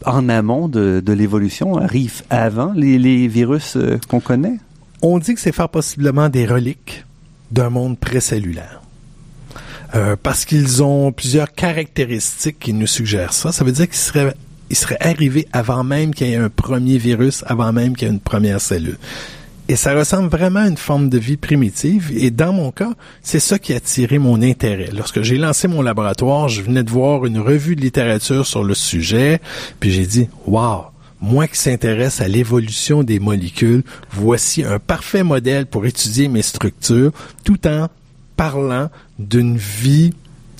en 0.05 0.27
amont 0.27 0.67
de, 0.67 1.03
l'évolution, 1.07 1.77
arrivent 1.77 2.23
avant 2.29 2.73
les, 2.75 3.27
virus 3.27 3.75
euh, 3.75 3.99
qu'on 4.07 4.19
connaît? 4.19 4.57
On 5.01 5.19
dit 5.19 5.35
que 5.35 5.39
c'est 5.39 5.51
fort 5.51 5.69
possiblement 5.69 6.29
des 6.29 6.45
reliques 6.45 7.05
d'un 7.51 7.69
monde 7.69 7.99
précellulaire. 7.99 8.81
Euh, 9.93 10.15
parce 10.21 10.45
qu'ils 10.45 10.81
ont 10.81 11.11
plusieurs 11.11 11.51
caractéristiques 11.51 12.59
qui 12.59 12.73
nous 12.73 12.87
suggèrent 12.87 13.33
ça. 13.33 13.51
Ça 13.51 13.63
veut 13.63 13.71
dire 13.71 13.87
qu'ils 13.87 13.95
seraient 13.95 14.33
il 14.69 14.75
serait 14.75 14.97
arrivé 14.99 15.47
avant 15.53 15.83
même 15.83 16.13
qu'il 16.13 16.27
y 16.27 16.33
ait 16.33 16.37
un 16.37 16.49
premier 16.49 16.97
virus, 16.97 17.43
avant 17.47 17.71
même 17.71 17.95
qu'il 17.95 18.07
y 18.07 18.11
ait 18.11 18.13
une 18.13 18.19
première 18.19 18.59
cellule. 18.59 18.97
Et 19.67 19.75
ça 19.75 19.95
ressemble 19.95 20.29
vraiment 20.29 20.59
à 20.59 20.67
une 20.67 20.77
forme 20.77 21.09
de 21.09 21.17
vie 21.17 21.37
primitive. 21.37 22.11
Et 22.15 22.29
dans 22.29 22.53
mon 22.53 22.71
cas, 22.71 22.91
c'est 23.23 23.39
ça 23.39 23.57
qui 23.57 23.73
a 23.73 23.77
attiré 23.77 24.19
mon 24.19 24.41
intérêt. 24.43 24.89
Lorsque 24.95 25.23
j'ai 25.23 25.37
lancé 25.37 25.67
mon 25.67 25.81
laboratoire, 25.81 26.49
je 26.49 26.61
venais 26.61 26.83
de 26.83 26.91
voir 26.91 27.25
une 27.25 27.39
revue 27.39 27.75
de 27.75 27.81
littérature 27.81 28.45
sur 28.45 28.63
le 28.63 28.75
sujet, 28.75 29.41
puis 29.79 29.91
j'ai 29.91 30.05
dit, 30.05 30.29
wow, 30.45 30.85
moi 31.19 31.47
qui 31.47 31.57
s'intéresse 31.57 32.21
à 32.21 32.27
l'évolution 32.27 33.01
des 33.01 33.19
molécules, 33.19 33.83
voici 34.11 34.63
un 34.63 34.77
parfait 34.77 35.23
modèle 35.23 35.65
pour 35.65 35.85
étudier 35.87 36.27
mes 36.27 36.43
structures, 36.43 37.11
tout 37.43 37.67
en 37.67 37.87
parlant 38.37 38.89
d'une 39.19 39.57
vie 39.57 40.11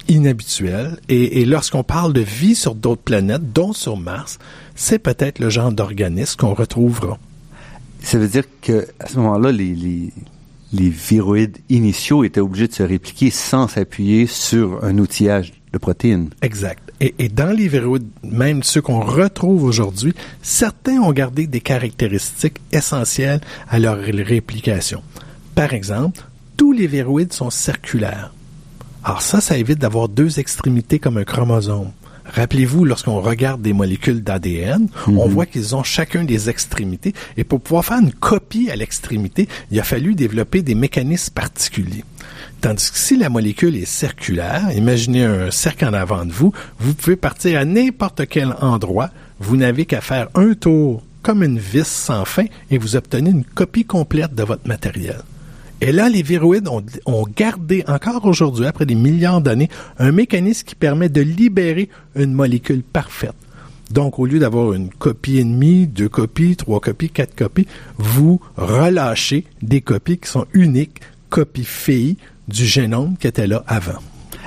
inhabituelle. 0.07 0.99
Et, 1.09 1.45
lorsqu'on 1.45 1.83
parle 1.83 2.13
de 2.13 2.21
vie 2.21 2.55
sur 2.55 2.75
d'autres 2.75 3.01
planètes, 3.01 3.51
dont 3.53 3.73
sur 3.73 3.97
Mars, 3.97 4.39
c'est 4.75 4.99
peut-être 4.99 5.39
le 5.39 5.49
genre 5.49 5.71
d'organisme 5.71 6.37
qu'on 6.37 6.53
retrouvera. 6.53 7.17
Ça 8.01 8.17
veut 8.17 8.27
dire 8.27 8.43
que 8.61 8.87
à 8.99 9.07
ce 9.07 9.17
moment-là, 9.17 9.51
les, 9.51 9.73
les, 9.73 10.13
les 10.73 10.89
viroïdes 10.89 11.57
initiaux 11.69 12.23
étaient 12.23 12.39
obligés 12.39 12.67
de 12.67 12.73
se 12.73 12.83
répliquer 12.83 13.31
sans 13.31 13.67
s'appuyer 13.67 14.27
sur 14.27 14.83
un 14.83 14.97
outillage 14.99 15.53
de 15.73 15.77
protéines. 15.79 16.29
Exact. 16.41 16.91
Et, 17.01 17.15
et 17.17 17.29
dans 17.29 17.55
les 17.55 17.67
viroïdes, 17.67 18.07
même 18.23 18.61
ceux 18.61 18.81
qu'on 18.81 19.01
retrouve 19.01 19.63
aujourd'hui, 19.63 20.13
certains 20.41 20.99
ont 20.99 21.11
gardé 21.13 21.47
des 21.47 21.61
caractéristiques 21.61 22.61
essentielles 22.71 23.41
à 23.67 23.79
leur 23.79 23.97
réplication. 23.97 25.01
Par 25.55 25.73
exemple, 25.73 26.21
tous 26.57 26.73
les 26.73 26.87
viroïdes 26.87 27.33
sont 27.33 27.49
circulaires. 27.49 28.33
Alors 29.05 29.21
ça, 29.21 29.39
ça 29.39 29.55
évite 29.55 29.77
d'avoir 29.77 30.09
deux 30.09 30.39
extrémités 30.39 30.97
comme 30.97 31.17
un 31.17 31.23
chromosome. 31.23 31.91
Rappelez-vous, 32.25 32.85
lorsqu'on 32.85 33.21
regarde 33.21 33.61
des 33.61 33.71
molécules 33.71 34.23
d'ADN, 34.23 34.87
on 35.05 35.27
mhm. 35.27 35.31
voit 35.31 35.45
qu'ils 35.45 35.75
ont 35.75 35.83
chacun 35.83 36.23
des 36.23 36.49
extrémités. 36.49 37.13
Et 37.37 37.43
pour 37.43 37.61
pouvoir 37.61 37.85
faire 37.85 37.99
une 37.99 38.11
copie 38.11 38.71
à 38.71 38.75
l'extrémité, 38.75 39.47
il 39.69 39.79
a 39.79 39.83
fallu 39.83 40.15
développer 40.15 40.63
des 40.63 40.73
mécanismes 40.73 41.35
particuliers. 41.35 42.03
Tandis 42.61 42.89
que 42.89 42.97
si 42.97 43.15
la 43.15 43.29
molécule 43.29 43.75
est 43.75 43.85
circulaire, 43.85 44.71
imaginez 44.75 45.23
un 45.23 45.51
cercle 45.51 45.85
en 45.85 45.93
avant 45.93 46.25
de 46.25 46.31
vous, 46.31 46.51
vous 46.79 46.95
pouvez 46.95 47.15
partir 47.15 47.59
à 47.59 47.65
n'importe 47.65 48.25
quel 48.27 48.55
endroit, 48.59 49.11
vous 49.39 49.55
n'avez 49.55 49.85
qu'à 49.85 50.01
faire 50.01 50.29
un 50.33 50.55
tour 50.55 51.03
comme 51.21 51.43
une 51.43 51.59
vis 51.59 51.85
sans 51.85 52.25
fin 52.25 52.45
et 52.71 52.79
vous 52.79 52.95
obtenez 52.95 53.29
une 53.29 53.43
copie 53.43 53.85
complète 53.85 54.33
de 54.33 54.41
votre 54.41 54.67
matériel. 54.67 55.21
Et 55.81 55.91
là, 55.91 56.09
les 56.09 56.21
viroïdes 56.21 56.67
ont, 56.67 57.23
gardé 57.35 57.83
encore 57.87 58.25
aujourd'hui, 58.25 58.65
après 58.65 58.85
des 58.85 58.95
milliards 58.95 59.41
d'années, 59.41 59.69
un 59.99 60.11
mécanisme 60.11 60.65
qui 60.65 60.75
permet 60.75 61.09
de 61.09 61.21
libérer 61.21 61.89
une 62.15 62.33
molécule 62.33 62.81
parfaite. 62.81 63.35
Donc, 63.91 64.17
au 64.17 64.25
lieu 64.25 64.39
d'avoir 64.39 64.73
une 64.73 64.89
copie 64.89 65.37
et 65.37 65.43
demie, 65.43 65.85
deux 65.85 66.09
copies, 66.09 66.55
trois 66.55 66.79
copies, 66.79 67.09
quatre 67.09 67.35
copies, 67.35 67.67
vous 67.97 68.39
relâchez 68.57 69.45
des 69.61 69.81
copies 69.81 70.17
qui 70.17 70.29
sont 70.29 70.47
uniques, 70.53 71.01
copies 71.29 71.65
filles 71.65 72.17
du 72.47 72.65
génome 72.65 73.15
qui 73.19 73.27
était 73.27 73.47
là 73.47 73.63
avant. 73.67 73.99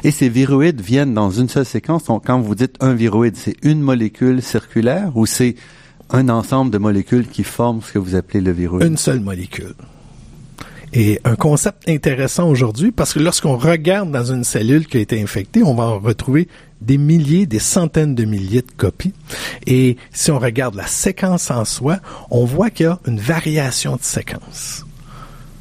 Et 0.02 0.10
ces 0.10 0.28
viroïdes 0.28 0.80
viennent 0.80 1.14
dans 1.14 1.30
une 1.30 1.48
seule 1.48 1.66
séquence. 1.66 2.04
Donc, 2.04 2.26
quand 2.26 2.40
vous 2.40 2.54
dites 2.54 2.76
un 2.80 2.94
viroïde, 2.94 3.36
c'est 3.36 3.56
une 3.62 3.80
molécule 3.80 4.42
circulaire 4.42 5.12
ou 5.14 5.26
c'est 5.26 5.56
un 6.10 6.28
ensemble 6.30 6.70
de 6.70 6.78
molécules 6.78 7.28
qui 7.28 7.44
forment 7.44 7.82
ce 7.82 7.92
que 7.92 7.98
vous 7.98 8.14
appelez 8.14 8.40
le 8.40 8.52
viroïde? 8.52 8.86
Une 8.86 8.96
seule 8.96 9.20
molécule. 9.20 9.74
Et 10.92 11.20
un 11.24 11.36
concept 11.36 11.88
intéressant 11.88 12.48
aujourd'hui 12.48 12.92
parce 12.92 13.12
que 13.12 13.18
lorsqu'on 13.18 13.56
regarde 13.56 14.10
dans 14.10 14.32
une 14.32 14.44
cellule 14.44 14.86
qui 14.86 14.96
a 14.96 15.00
été 15.00 15.20
infectée, 15.20 15.62
on 15.62 15.74
va 15.74 15.84
en 15.84 15.98
retrouver 15.98 16.48
des 16.80 16.98
milliers, 16.98 17.46
des 17.46 17.58
centaines 17.58 18.14
de 18.14 18.24
milliers 18.24 18.62
de 18.62 18.72
copies. 18.76 19.12
Et 19.66 19.96
si 20.12 20.30
on 20.30 20.38
regarde 20.38 20.74
la 20.74 20.86
séquence 20.86 21.50
en 21.50 21.64
soi, 21.64 21.98
on 22.30 22.44
voit 22.44 22.70
qu'il 22.70 22.86
y 22.86 22.88
a 22.88 22.98
une 23.06 23.20
variation 23.20 23.96
de 23.96 24.02
séquence. 24.02 24.84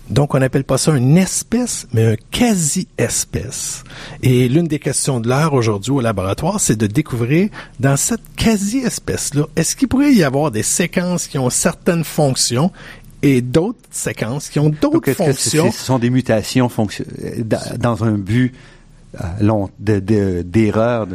Donc, 0.09 0.33
on 0.35 0.39
n'appelle 0.39 0.63
pas 0.63 0.77
ça 0.77 0.95
une 0.95 1.17
espèce, 1.17 1.85
mais 1.91 2.05
un 2.05 2.15
quasi-espèce. 2.31 3.83
Et 4.23 4.47
l'une 4.47 4.67
des 4.67 4.79
questions 4.79 5.19
de 5.19 5.27
l'heure 5.27 5.53
aujourd'hui 5.53 5.91
au 5.91 5.99
laboratoire, 5.99 6.61
c'est 6.61 6.77
de 6.77 6.87
découvrir 6.87 7.49
dans 7.81 7.97
cette 7.97 8.21
quasi-espèce-là, 8.37 9.43
est-ce 9.57 9.75
qu'il 9.75 9.89
pourrait 9.89 10.13
y 10.13 10.23
avoir 10.23 10.51
des 10.51 10.63
séquences 10.63 11.27
qui 11.27 11.37
ont 11.37 11.49
certaines 11.49 12.05
fonctions 12.05 12.71
et 13.21 13.41
d'autres 13.41 13.79
séquences 13.91 14.49
qui 14.49 14.59
ont 14.59 14.69
d'autres 14.69 15.13
fonctions. 15.13 15.71
ce 15.71 15.85
sont 15.85 15.99
des 15.99 16.09
mutations 16.09 16.69
dans 17.79 18.03
un 18.03 18.17
but 18.17 18.53
euh, 19.21 20.43
d'erreur, 20.43 21.07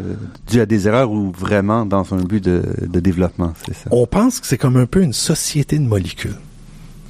dû 0.51 0.61
à 0.61 0.67
des 0.67 0.89
erreurs 0.89 1.11
ou 1.11 1.31
vraiment 1.31 1.87
dans 1.87 2.15
un 2.15 2.23
but 2.23 2.43
de, 2.43 3.01
développement, 3.01 3.53
c'est 3.67 3.75
ça? 3.75 3.91
On 3.91 4.07
pense 4.07 4.41
que 4.41 4.47
c'est 4.47 4.59
comme 4.59 4.77
un 4.77 4.87
peu 4.87 5.03
une 5.03 5.13
société 5.13 5.79
de 5.79 5.85
molécules. 5.85 6.37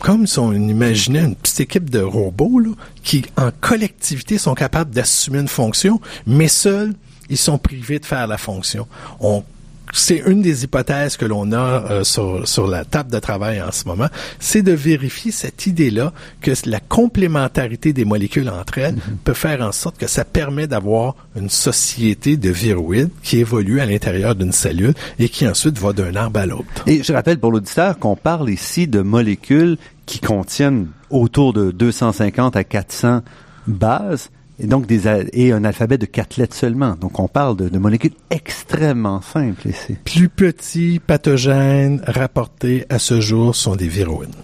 Comme 0.00 0.26
si 0.26 0.40
on 0.40 0.52
imaginait 0.52 1.20
une 1.24 1.36
petite 1.36 1.60
équipe 1.60 1.88
de 1.88 2.00
robots 2.00 2.60
qui, 3.04 3.24
en 3.36 3.50
collectivité, 3.60 4.36
sont 4.36 4.54
capables 4.54 4.90
d'assumer 4.90 5.38
une 5.38 5.48
fonction, 5.48 6.00
mais 6.26 6.48
seuls, 6.48 6.94
ils 7.30 7.38
sont 7.38 7.58
privés 7.58 8.00
de 8.00 8.04
faire 8.04 8.26
la 8.26 8.36
fonction. 8.36 8.88
On 9.20 9.44
c'est 9.92 10.22
une 10.26 10.42
des 10.42 10.64
hypothèses 10.64 11.16
que 11.16 11.26
l'on 11.26 11.52
a 11.52 11.90
euh, 11.90 12.04
sur, 12.04 12.48
sur 12.48 12.66
la 12.66 12.84
table 12.84 13.10
de 13.10 13.18
travail 13.18 13.62
en 13.62 13.70
ce 13.70 13.86
moment, 13.86 14.08
c'est 14.40 14.62
de 14.62 14.72
vérifier 14.72 15.30
cette 15.30 15.66
idée-là 15.66 16.12
que 16.40 16.52
la 16.66 16.80
complémentarité 16.80 17.92
des 17.92 18.04
molécules 18.04 18.48
entre 18.48 18.78
elles 18.78 18.94
mhm. 18.94 19.18
peut 19.22 19.34
faire 19.34 19.60
en 19.60 19.72
sorte 19.72 19.98
que 19.98 20.06
ça 20.06 20.24
permet 20.24 20.66
d'avoir 20.66 21.14
une 21.36 21.50
société 21.50 22.36
de 22.36 22.50
viroïdes 22.50 23.10
qui 23.22 23.38
évolue 23.38 23.80
à 23.80 23.86
l'intérieur 23.86 24.34
d'une 24.34 24.52
cellule 24.52 24.94
et 25.18 25.28
qui 25.28 25.46
ensuite 25.46 25.78
va 25.78 25.92
d'un 25.92 26.16
arbre 26.16 26.40
à 26.40 26.46
l'autre. 26.46 26.64
Et 26.86 27.02
je 27.02 27.12
rappelle 27.12 27.38
pour 27.38 27.52
l'auditeur 27.52 27.98
qu'on 27.98 28.16
parle 28.16 28.50
ici 28.50 28.88
de 28.88 29.02
molécules 29.02 29.76
qui 30.06 30.20
contiennent 30.20 30.88
autour 31.10 31.52
de 31.52 31.70
250 31.70 32.56
à 32.56 32.64
400 32.64 33.20
bases 33.66 34.30
et 34.60 34.66
donc 34.66 34.86
des 34.86 35.08
et 35.32 35.52
un 35.52 35.64
alphabet 35.64 35.98
de 35.98 36.06
quatre 36.06 36.36
lettres 36.36 36.56
seulement. 36.56 36.96
Donc 37.00 37.18
on 37.18 37.28
parle 37.28 37.56
de, 37.56 37.78
molécules 37.78 38.12
extrêmement 38.30 39.20
simples 39.20 39.68
ici. 39.68 39.96
Plus 40.04 40.28
petits 40.28 41.00
pathogènes 41.04 42.02
rapportés 42.06 42.86
à 42.88 42.98
ce 42.98 43.20
jour 43.20 43.56
sont 43.56 43.76
des 43.76 43.88
viroïdes. 43.88 44.34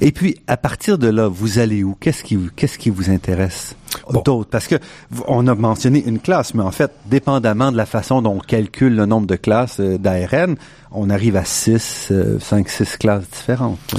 Et 0.00 0.12
puis, 0.12 0.36
à 0.46 0.56
partir 0.56 0.98
de 0.98 1.08
là, 1.08 1.28
vous 1.28 1.58
allez 1.58 1.82
où? 1.82 1.96
Qu'est-ce 1.98 2.22
qui, 2.22 2.38
qu'est-ce 2.56 2.78
qui 2.78 2.90
vous 2.90 3.10
intéresse? 3.10 3.74
D'autre 4.24 4.48
Parce 4.48 4.66
que 4.66 4.76
on 5.26 5.46
a 5.46 5.54
mentionné 5.54 6.02
une 6.06 6.20
classe, 6.20 6.54
mais 6.54 6.62
en 6.62 6.70
fait, 6.70 6.92
dépendamment 7.06 7.72
de 7.72 7.76
la 7.76 7.86
façon 7.86 8.22
dont 8.22 8.36
on 8.36 8.38
calcule 8.38 8.94
le 8.94 9.04
nombre 9.04 9.26
de 9.26 9.36
classes 9.36 9.80
euh, 9.80 9.98
d'ARN, 9.98 10.54
on 10.92 11.10
arrive 11.10 11.36
à 11.36 11.44
6, 11.44 12.12
5, 12.38 12.68
6 12.68 12.96
classes 12.98 13.28
différentes. 13.30 13.94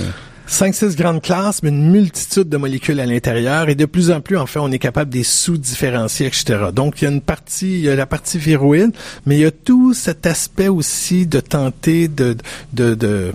5-6 0.51 0.97
grandes 0.97 1.21
classes, 1.21 1.63
mais 1.63 1.69
une 1.69 1.89
multitude 1.89 2.49
de 2.49 2.57
molécules 2.57 2.99
à 2.99 3.05
l'intérieur. 3.05 3.69
Et 3.69 3.75
de 3.75 3.85
plus 3.85 4.11
en 4.11 4.19
plus, 4.19 4.37
en 4.37 4.45
fait, 4.45 4.59
on 4.59 4.71
est 4.71 4.79
capable 4.79 5.09
de 5.09 5.17
les 5.17 5.23
sous-différencier, 5.23 6.27
etc. 6.27 6.65
Donc, 6.73 7.01
il 7.01 7.05
y 7.05 7.07
a 7.07 7.11
une 7.11 7.21
partie, 7.21 7.79
il 7.79 7.85
y 7.85 7.89
a 7.89 7.95
la 7.95 8.05
partie 8.05 8.37
viroïde, 8.37 8.91
mais 9.25 9.37
il 9.37 9.41
y 9.41 9.45
a 9.45 9.51
tout 9.51 9.93
cet 9.93 10.25
aspect 10.25 10.67
aussi 10.67 11.25
de 11.25 11.39
tenter 11.39 12.09
de, 12.09 12.35
de 12.73 13.33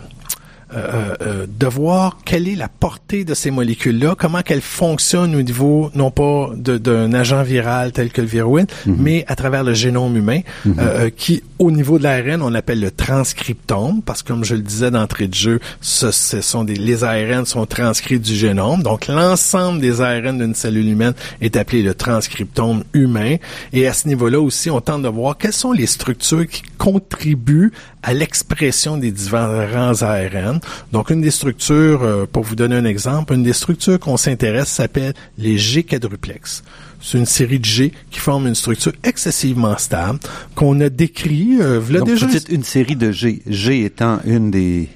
euh, 0.77 1.15
euh, 1.23 1.47
de 1.49 1.67
voir 1.67 2.19
quelle 2.25 2.49
est 2.49 2.55
la 2.55 2.69
portée 2.69 3.25
de 3.25 3.35
ces 3.35 3.51
molécules-là, 3.51 4.15
comment 4.17 4.43
qu'elles 4.43 4.61
fonctionnent 4.61 5.35
au 5.35 5.43
niveau, 5.43 5.91
non 5.95 6.11
pas 6.11 6.51
d'un 6.57 7.13
agent 7.13 7.43
viral 7.43 7.93
tel 7.93 8.11
que 8.11 8.21
le 8.21 8.27
viroïde, 8.27 8.71
mhm. 8.85 8.97
mais 8.99 9.25
à 9.29 9.37
travers 9.37 9.65
le 9.65 9.75
génome 9.75 10.17
humain, 10.17 10.41
euh, 10.79 11.11
qui, 11.11 11.43
au 11.59 11.71
niveau 11.71 11.99
de 11.99 12.05
l'ARN, 12.05 12.43
on 12.43 12.55
appelle 12.55 12.81
le 12.81 12.91
transcriptome, 12.91 14.03
parce 14.03 14.23
que 14.23 14.29
comme 14.29 14.45
je 14.45 14.55
le 14.55 14.63
disais 14.63 14.91
d'entrée 14.91 15.29
de 15.29 15.35
jeu, 15.35 15.61
ce, 15.81 16.11
ce 16.11 16.41
sont 16.41 16.65
des, 16.65 16.75
les 16.75 17.05
ARN 17.05 17.47
sont 17.47 17.65
transcrits 17.65 18.21
du 18.21 18.35
génome. 18.35 18.83
Donc, 18.83 19.07
l'ensemble 19.07 19.81
des 19.81 20.01
ARN 20.01 20.39
d'une 20.39 20.55
cellule 20.55 20.89
humaine 20.89 21.15
est 21.41 21.57
appelé 21.57 21.83
le 21.83 21.95
transcriptome 21.95 22.85
humain. 22.93 23.37
Et 23.73 23.87
à 23.87 23.93
ce 23.93 24.09
niveau-là 24.09 24.41
aussi, 24.41 24.69
on 24.71 24.81
tente 24.81 25.03
de 25.03 25.09
voir 25.09 25.39
quelles 25.39 25.53
sont 25.53 25.73
les 25.73 25.87
structures 25.87 26.47
qui 26.47 26.63
contribuent 26.77 27.73
à 28.03 28.15
l'expression 28.15 28.97
des 28.99 29.11
différents 29.11 30.03
ARN. 30.03 30.61
Donc, 30.93 31.11
une 31.11 31.21
des 31.21 31.31
structures, 31.31 32.03
euh, 32.03 32.27
pour 32.31 32.43
vous 32.43 32.57
donner 32.57 32.77
un 32.77 32.85
exemple, 32.85 33.35
une 33.35 33.43
des 33.43 33.53
structures 33.53 33.99
qu'on 33.99 34.17
s'intéresse 34.17 34.69
s'appelle 34.69 35.15
les 35.39 35.59
G 35.59 35.83
quadruplex. 35.83 36.63
C'est 37.01 37.19
une 37.19 37.27
série 37.27 37.59
de 37.59 37.65
G 37.65 37.93
qui 38.11 38.19
forment 38.19 38.49
une 38.49 38.55
structure 38.55 38.93
excessivement 39.05 39.77
stable 39.79 40.19
qu'on 40.55 40.81
a 40.81 40.89
décrit. 40.89 41.59
Euh, 41.61 41.81
Donc, 41.81 42.09
déjà... 42.09 42.27
une 42.51 42.65
série 42.65 42.97
de 42.97 43.13
G, 43.13 43.43
G 43.47 43.85
étant 43.85 44.19
une 44.25 44.51
des 44.51 44.89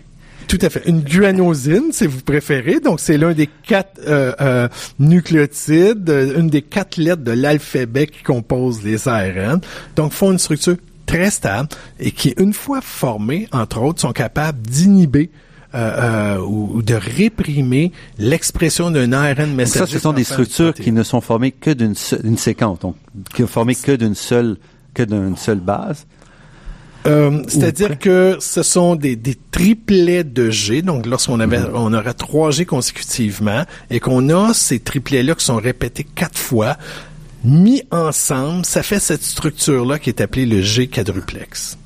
tout 0.50 0.58
à 0.62 0.68
fait. 0.68 0.82
Une 0.86 1.02
guanosine, 1.02 1.92
si 1.92 2.08
vous 2.08 2.22
préférez. 2.22 2.80
Donc, 2.80 2.98
c'est 2.98 3.16
l'un 3.16 3.34
des 3.34 3.46
quatre 3.46 4.00
euh, 4.04 4.32
euh, 4.40 4.68
nucléotides, 4.98 6.12
une 6.36 6.48
des 6.48 6.62
quatre 6.62 6.96
lettres 6.96 7.22
de 7.22 7.30
l'alphabet 7.30 8.08
qui 8.08 8.24
compose 8.24 8.82
les 8.82 9.06
ARN. 9.06 9.60
Donc, 9.94 10.10
font 10.10 10.32
une 10.32 10.40
structure 10.40 10.74
très 11.06 11.30
stable 11.30 11.68
et 12.00 12.10
qui, 12.10 12.34
une 12.36 12.52
fois 12.52 12.80
formés, 12.80 13.46
entre 13.52 13.80
autres, 13.80 14.00
sont 14.00 14.12
capables 14.12 14.60
d'inhiber 14.60 15.30
euh, 15.74 16.36
euh, 16.36 16.40
ou, 16.40 16.82
de 16.82 16.94
réprimer 16.94 17.92
l'expression 18.18 18.90
d'un 18.90 19.12
ARN 19.12 19.54
messager. 19.54 19.86
ça, 19.86 19.86
ce 19.86 19.98
sont 19.98 20.12
des 20.12 20.24
structures 20.24 20.74
qui 20.74 20.90
ne 20.90 21.02
sont 21.02 21.20
formées 21.20 21.52
que 21.52 21.70
d'une 21.70 21.94
séquence, 21.94 22.80
donc 22.80 22.96
qui 23.34 23.42
sont 23.42 23.48
formées 23.48 23.74
que 23.76 23.92
d'une 23.92 24.14
seule 24.14 24.56
que 24.94 25.02
d'une 25.04 25.36
seule 25.36 25.60
base. 25.60 26.06
Euh, 27.06 27.42
c'est-à-dire 27.48 27.98
que 27.98 28.36
ce 28.40 28.62
sont 28.62 28.94
des, 28.94 29.16
des, 29.16 29.36
triplets 29.50 30.24
de 30.24 30.50
G. 30.50 30.82
Donc, 30.82 31.06
lorsqu'on 31.06 31.40
avait, 31.40 31.60
mhm. 31.60 31.70
on 31.74 31.94
aurait 31.94 32.14
trois 32.14 32.50
G 32.50 32.66
consécutivement 32.66 33.64
et 33.90 34.00
qu'on 34.00 34.28
a 34.28 34.52
ces 34.52 34.80
triplets-là 34.80 35.34
qui 35.34 35.44
sont 35.44 35.56
répétés 35.56 36.04
quatre 36.04 36.38
fois, 36.38 36.76
mis 37.44 37.82
ensemble, 37.90 38.64
ça 38.66 38.82
fait 38.82 39.00
cette 39.00 39.22
structure-là 39.22 39.98
qui 39.98 40.10
est 40.10 40.20
appelée 40.20 40.46
le 40.46 40.60
G 40.60 40.88
quadruplex. 40.88 41.78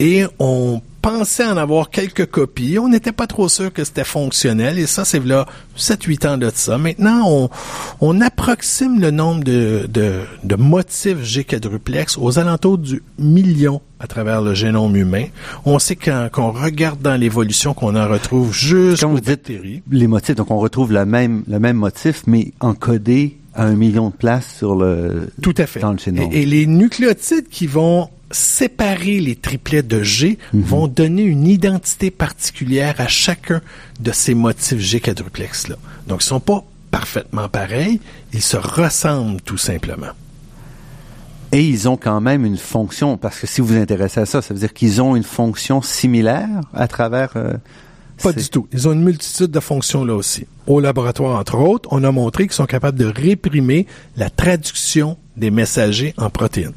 Et 0.00 0.24
on 0.38 0.82
pensait 1.08 1.46
en 1.46 1.56
avoir 1.56 1.88
quelques 1.88 2.26
copies. 2.26 2.78
On 2.78 2.88
n'était 2.88 3.12
pas 3.12 3.26
trop 3.26 3.48
sûr 3.48 3.72
que 3.72 3.82
c'était 3.82 4.04
fonctionnel. 4.04 4.78
Et 4.78 4.86
ça, 4.86 5.04
c'est 5.06 5.24
là 5.24 5.46
7-8 5.76 6.28
ans 6.28 6.36
de 6.36 6.50
ça. 6.54 6.76
Maintenant, 6.76 7.22
on, 7.26 7.48
on 8.00 8.20
approxime 8.20 9.00
le 9.00 9.10
nombre 9.10 9.42
de, 9.42 9.86
de, 9.88 10.20
de 10.44 10.54
motifs 10.56 11.22
G 11.22 11.44
quadruplex 11.44 12.18
aux 12.18 12.38
alentours 12.38 12.76
du 12.76 13.02
million 13.18 13.80
à 14.00 14.06
travers 14.06 14.42
le 14.42 14.52
génome 14.54 14.96
humain. 14.96 15.24
On 15.64 15.78
sait 15.78 15.96
qu'on 15.96 16.52
regarde 16.52 17.00
dans 17.00 17.16
l'évolution 17.16 17.72
qu'on 17.72 17.96
en 17.96 18.06
retrouve 18.06 18.54
bactéries. 19.24 19.82
Les 19.90 20.06
motifs, 20.06 20.36
donc 20.36 20.50
on 20.50 20.58
retrouve 20.58 20.92
la 20.92 21.06
même, 21.06 21.42
le 21.48 21.58
même 21.58 21.78
motif, 21.78 22.24
mais 22.26 22.52
encodé 22.60 23.38
à 23.54 23.64
un 23.64 23.74
million 23.74 24.10
de 24.10 24.14
places 24.14 24.54
sur 24.58 24.76
le 24.76 25.30
Tout 25.42 25.54
à 25.56 25.66
fait. 25.66 25.80
dans 25.80 25.92
le 25.92 25.98
génome. 25.98 26.28
et 26.32 26.44
les 26.46 26.66
nucléotides 26.66 27.48
qui 27.48 27.66
vont 27.66 28.08
séparer 28.30 29.20
les 29.20 29.36
triplets 29.36 29.82
de 29.82 30.02
G 30.02 30.38
mhm. 30.52 30.62
vont 30.62 30.88
donner 30.88 31.22
une 31.22 31.46
identité 31.46 32.10
particulière 32.10 32.96
à 32.98 33.08
chacun 33.08 33.60
de 34.00 34.12
ces 34.12 34.34
motifs 34.34 34.78
G 34.78 35.00
quadruplex-là. 35.00 35.76
Donc, 36.06 36.22
ils 36.22 36.26
sont 36.26 36.40
pas 36.40 36.64
parfaitement 36.90 37.48
pareils, 37.48 38.00
ils 38.32 38.42
se 38.42 38.56
ressemblent 38.56 39.40
tout 39.42 39.58
simplement. 39.58 40.12
Et 41.52 41.64
ils 41.64 41.88
ont 41.88 41.96
quand 41.96 42.20
même 42.20 42.44
une 42.44 42.58
fonction, 42.58 43.16
parce 43.16 43.38
que 43.38 43.46
si 43.46 43.60
vous 43.60 43.68
vous 43.68 43.76
intéressez 43.76 44.20
à 44.20 44.26
ça, 44.26 44.42
ça 44.42 44.52
veut 44.52 44.60
dire 44.60 44.72
qu'ils 44.74 45.00
ont 45.00 45.16
une 45.16 45.22
fonction 45.22 45.80
similaire 45.80 46.60
à 46.74 46.88
travers... 46.88 47.30
Euh, 47.36 47.54
pas 48.22 48.32
du 48.32 48.48
tout. 48.48 48.66
Ils 48.72 48.88
ont 48.88 48.92
une 48.92 49.04
multitude 49.04 49.50
de 49.50 49.60
fonctions 49.60 50.04
là 50.04 50.14
aussi. 50.14 50.46
Au 50.66 50.80
laboratoire, 50.80 51.38
entre 51.38 51.56
autres, 51.56 51.88
on 51.92 52.02
a 52.02 52.10
montré 52.10 52.44
qu'ils 52.44 52.52
sont 52.52 52.66
capables 52.66 52.98
de 52.98 53.06
réprimer 53.06 53.86
la 54.16 54.28
traduction 54.28 55.16
des 55.36 55.52
messagers 55.52 56.14
en 56.18 56.28
protéines. 56.28 56.72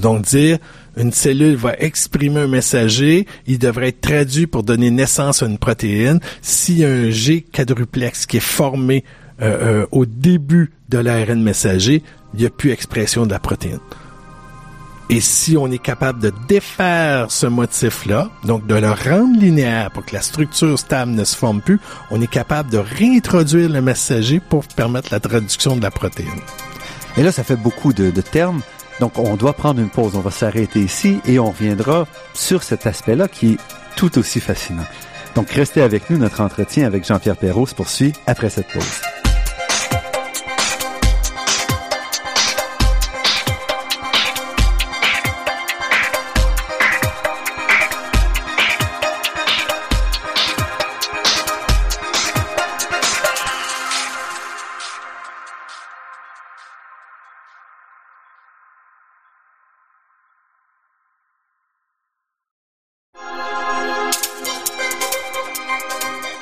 Donc 0.00 0.22
dire, 0.22 0.58
une 0.96 1.12
cellule 1.12 1.56
va 1.56 1.74
exprimer 1.78 2.40
un 2.40 2.48
messager, 2.48 3.26
il 3.46 3.58
devrait 3.58 3.88
être 3.88 4.00
traduit 4.00 4.46
pour 4.46 4.62
donner 4.62 4.90
naissance 4.90 5.42
à 5.42 5.46
une 5.46 5.58
protéine. 5.58 6.20
S'il 6.42 6.78
y 6.78 6.84
a 6.84 6.88
un 6.88 7.10
G 7.10 7.42
quadruplex 7.52 8.26
qui 8.26 8.38
est 8.38 8.40
formé 8.40 9.04
euh, 9.40 9.82
euh, 9.82 9.86
au 9.92 10.06
début 10.06 10.72
de 10.88 10.98
l'ARN 10.98 11.40
messager, 11.42 12.02
il 12.34 12.40
n'y 12.40 12.46
a 12.46 12.50
plus 12.50 12.70
expression 12.70 13.26
de 13.26 13.30
la 13.30 13.38
protéine. 13.38 13.78
Et 15.10 15.22
si 15.22 15.56
on 15.56 15.70
est 15.70 15.82
capable 15.82 16.20
de 16.20 16.32
défaire 16.48 17.30
ce 17.30 17.46
motif-là, 17.46 18.28
donc 18.44 18.66
de 18.66 18.74
le 18.74 18.90
rendre 18.90 19.40
linéaire 19.40 19.90
pour 19.90 20.04
que 20.04 20.14
la 20.14 20.20
structure 20.20 20.78
stable 20.78 21.12
ne 21.12 21.24
se 21.24 21.34
forme 21.34 21.62
plus, 21.62 21.80
on 22.10 22.20
est 22.20 22.30
capable 22.30 22.70
de 22.70 22.76
réintroduire 22.76 23.70
le 23.70 23.80
messager 23.80 24.38
pour 24.38 24.66
permettre 24.66 25.08
la 25.10 25.20
traduction 25.20 25.76
de 25.76 25.82
la 25.82 25.90
protéine. 25.90 26.28
Et 27.16 27.22
là, 27.22 27.32
ça 27.32 27.42
fait 27.42 27.56
beaucoup 27.56 27.94
de 27.94 28.10
termes. 28.20 28.60
Donc, 29.00 29.18
on 29.18 29.36
doit 29.36 29.52
prendre 29.52 29.80
une 29.80 29.90
pause. 29.90 30.16
On 30.16 30.20
va 30.20 30.30
s'arrêter 30.30 30.80
ici 30.80 31.20
et 31.26 31.38
on 31.38 31.50
reviendra 31.50 32.06
sur 32.34 32.62
cet 32.62 32.86
aspect-là 32.86 33.28
qui 33.28 33.52
est 33.52 33.58
tout 33.96 34.18
aussi 34.18 34.40
fascinant. 34.40 34.86
Donc, 35.34 35.50
restez 35.50 35.82
avec 35.82 36.10
nous. 36.10 36.18
Notre 36.18 36.40
entretien 36.40 36.86
avec 36.86 37.04
Jean-Pierre 37.04 37.36
Perrault 37.36 37.66
se 37.66 37.74
poursuit 37.74 38.12
après 38.26 38.50
cette 38.50 38.68
pause. 38.68 39.17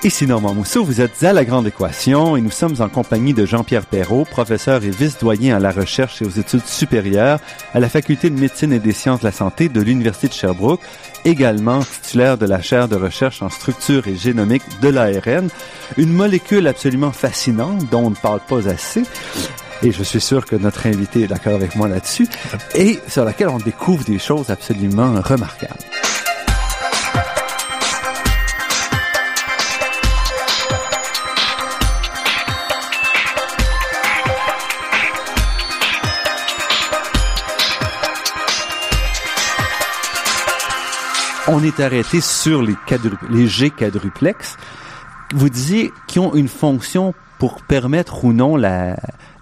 Ici 0.06 0.24
Normand 0.24 0.54
Mousseau, 0.54 0.84
vous 0.84 1.00
êtes 1.00 1.24
à 1.24 1.32
La 1.32 1.44
Grande 1.44 1.66
Équation 1.66 2.36
et 2.36 2.40
nous 2.40 2.52
sommes 2.52 2.76
en 2.78 2.88
compagnie 2.88 3.34
de 3.34 3.44
Jean-Pierre 3.44 3.84
Perrault, 3.84 4.24
professeur 4.24 4.84
et 4.84 4.90
vice-doyen 4.90 5.56
à 5.56 5.58
la 5.58 5.72
recherche 5.72 6.22
et 6.22 6.24
aux 6.24 6.30
études 6.30 6.64
supérieures 6.64 7.40
à 7.74 7.80
la 7.80 7.88
Faculté 7.88 8.30
de 8.30 8.38
médecine 8.38 8.72
et 8.72 8.78
des 8.78 8.92
sciences 8.92 9.18
de 9.18 9.24
la 9.24 9.32
santé 9.32 9.68
de 9.68 9.80
l'Université 9.80 10.28
de 10.28 10.32
Sherbrooke, 10.32 10.80
également 11.24 11.80
titulaire 11.80 12.38
de 12.38 12.46
la 12.46 12.62
chaire 12.62 12.86
de 12.86 12.94
recherche 12.94 13.42
en 13.42 13.50
structure 13.50 14.06
et 14.06 14.14
génomique 14.14 14.62
de 14.80 14.90
l'ARN, 14.90 15.48
une 15.96 16.12
molécule 16.12 16.68
absolument 16.68 17.10
fascinante 17.10 17.90
dont 17.90 18.04
on 18.04 18.10
ne 18.10 18.14
parle 18.14 18.40
pas 18.48 18.68
assez. 18.68 19.02
Et 19.82 19.90
je 19.90 20.04
suis 20.04 20.20
sûr 20.20 20.46
que 20.46 20.54
notre 20.54 20.86
invité 20.86 21.22
est 21.22 21.26
d'accord 21.26 21.54
avec 21.54 21.74
moi 21.74 21.88
là-dessus, 21.88 22.28
et 22.76 23.00
sur 23.08 23.24
laquelle 23.24 23.48
on 23.48 23.58
découvre 23.58 24.04
des 24.04 24.20
choses 24.20 24.50
absolument 24.50 25.20
remarquables. 25.20 25.82
On 41.48 41.62
est 41.62 41.80
arrêté 41.80 42.20
sur 42.20 42.62
les, 42.62 42.74
les 43.30 43.46
G 43.46 43.70
quadruplex. 43.70 44.56
Vous 45.34 45.48
disiez 45.48 45.92
qu'ils 46.06 46.22
ont 46.22 46.34
une 46.34 46.48
fonction 46.48 47.14
pour 47.38 47.62
permettre 47.62 48.24
ou 48.24 48.32
non 48.32 48.56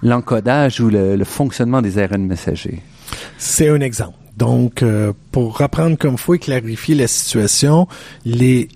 l'encodage 0.03 0.81
ou 0.81 0.91
le, 0.91 1.23
fonctionnement 1.25 1.83
des 1.83 1.99
ARN 1.99 2.25
messagers. 2.27 2.83
C'est 3.39 3.69
un 3.69 3.81
exemple. 3.81 4.19
Donc, 4.37 4.83
euh, 4.83 5.13
pour 5.31 5.59
reprendre 5.59 5.97
comme 5.97 6.19
faut 6.19 6.35
et 6.35 6.41
clarifier 6.41 6.97
la 6.97 7.07
situation, 7.07 7.87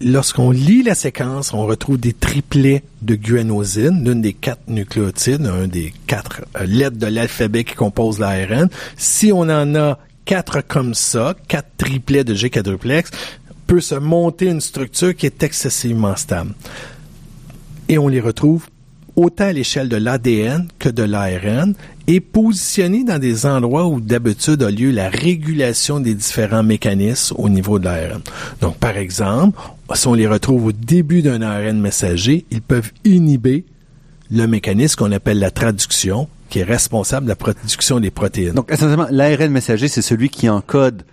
lorsqu'on 0.01 0.53
lit 0.53 0.85
la 0.85 0.95
séquence, 0.95 1.53
on 1.53 1.67
retrouve 1.67 1.99
des 1.99 2.13
triplets 2.13 2.85
de 3.03 3.17
guanosine, 3.17 4.05
l'une 4.05 4.23
des 4.23 4.35
quatre 4.35 4.69
nucléotides, 4.69 5.47
un 5.47 5.67
des 5.67 5.93
quatre 6.07 6.43
euh, 6.61 6.65
lettres 6.65 6.99
de 6.99 7.07
l'alphabet 7.07 7.65
qui 7.65 7.75
composent 7.75 8.21
l'ARN. 8.21 8.69
Si 8.97 9.33
on 9.33 9.41
en 9.41 9.75
a 9.75 9.99
quatre 10.29 10.61
comme 10.61 10.93
ça, 10.93 11.35
quatre 11.49 11.71
triplets 11.79 12.23
de 12.23 12.35
G 12.35 12.51
quadruplex, 12.51 13.11
peut 13.67 13.81
se 13.81 13.95
monter 13.95 14.47
une 14.49 14.61
structure 14.61 15.17
qui 15.17 15.25
est 15.25 15.43
excessivement 15.43 16.17
stable. 16.17 16.55
Et 17.89 17.97
on 17.97 18.09
les 18.09 18.21
retrouve 18.21 18.67
autant 19.17 19.45
à 19.45 19.53
l'échelle 19.55 19.89
de 19.89 19.97
l'ADN 19.97 20.69
que 20.79 20.91
de 20.91 21.03
l'ARN 21.03 21.73
et 22.07 22.21
positionnés 22.21 23.05
dans 23.05 23.19
des 23.19 23.47
endroits 23.47 23.87
où 23.87 24.03
d'habitude 24.03 24.63
a 24.63 24.71
lieu 24.71 24.91
la 24.91 25.09
régulation 25.09 25.99
des 25.99 26.15
différents 26.15 26.63
mécanismes 26.63 27.35
au 27.39 27.49
niveau 27.49 27.79
de 27.79 27.87
l'ARN. 27.87 28.21
Donc, 28.61 28.77
par 28.77 28.99
exemple, 28.99 29.59
si 29.95 30.07
on 30.09 30.15
les 30.15 30.27
retrouve 30.27 30.67
au 30.67 30.73
début 30.73 31.23
d'un 31.23 31.41
ARN 31.41 31.81
messager, 31.81 32.45
ils 32.51 32.61
peuvent 32.61 32.93
inhiber 33.07 33.65
le 34.31 34.47
mécanisme 34.47 34.97
qu'on 34.97 35.13
appelle 35.13 35.39
la 35.39 35.51
traduction 35.51 36.29
qui 36.49 36.61
est 36.61 36.65
responsable 36.65 37.27
de 37.27 37.31
la 37.31 37.37
production 37.37 38.01
des 38.01 38.11
protéines. 38.11 38.55
Donc, 38.55 38.71
essentiellement, 38.71 39.07
l'ARN 39.11 39.51
messager, 39.51 39.89
c'est 39.89 40.03
celui 40.03 40.29
qui 40.29 40.49
encode 40.49 41.05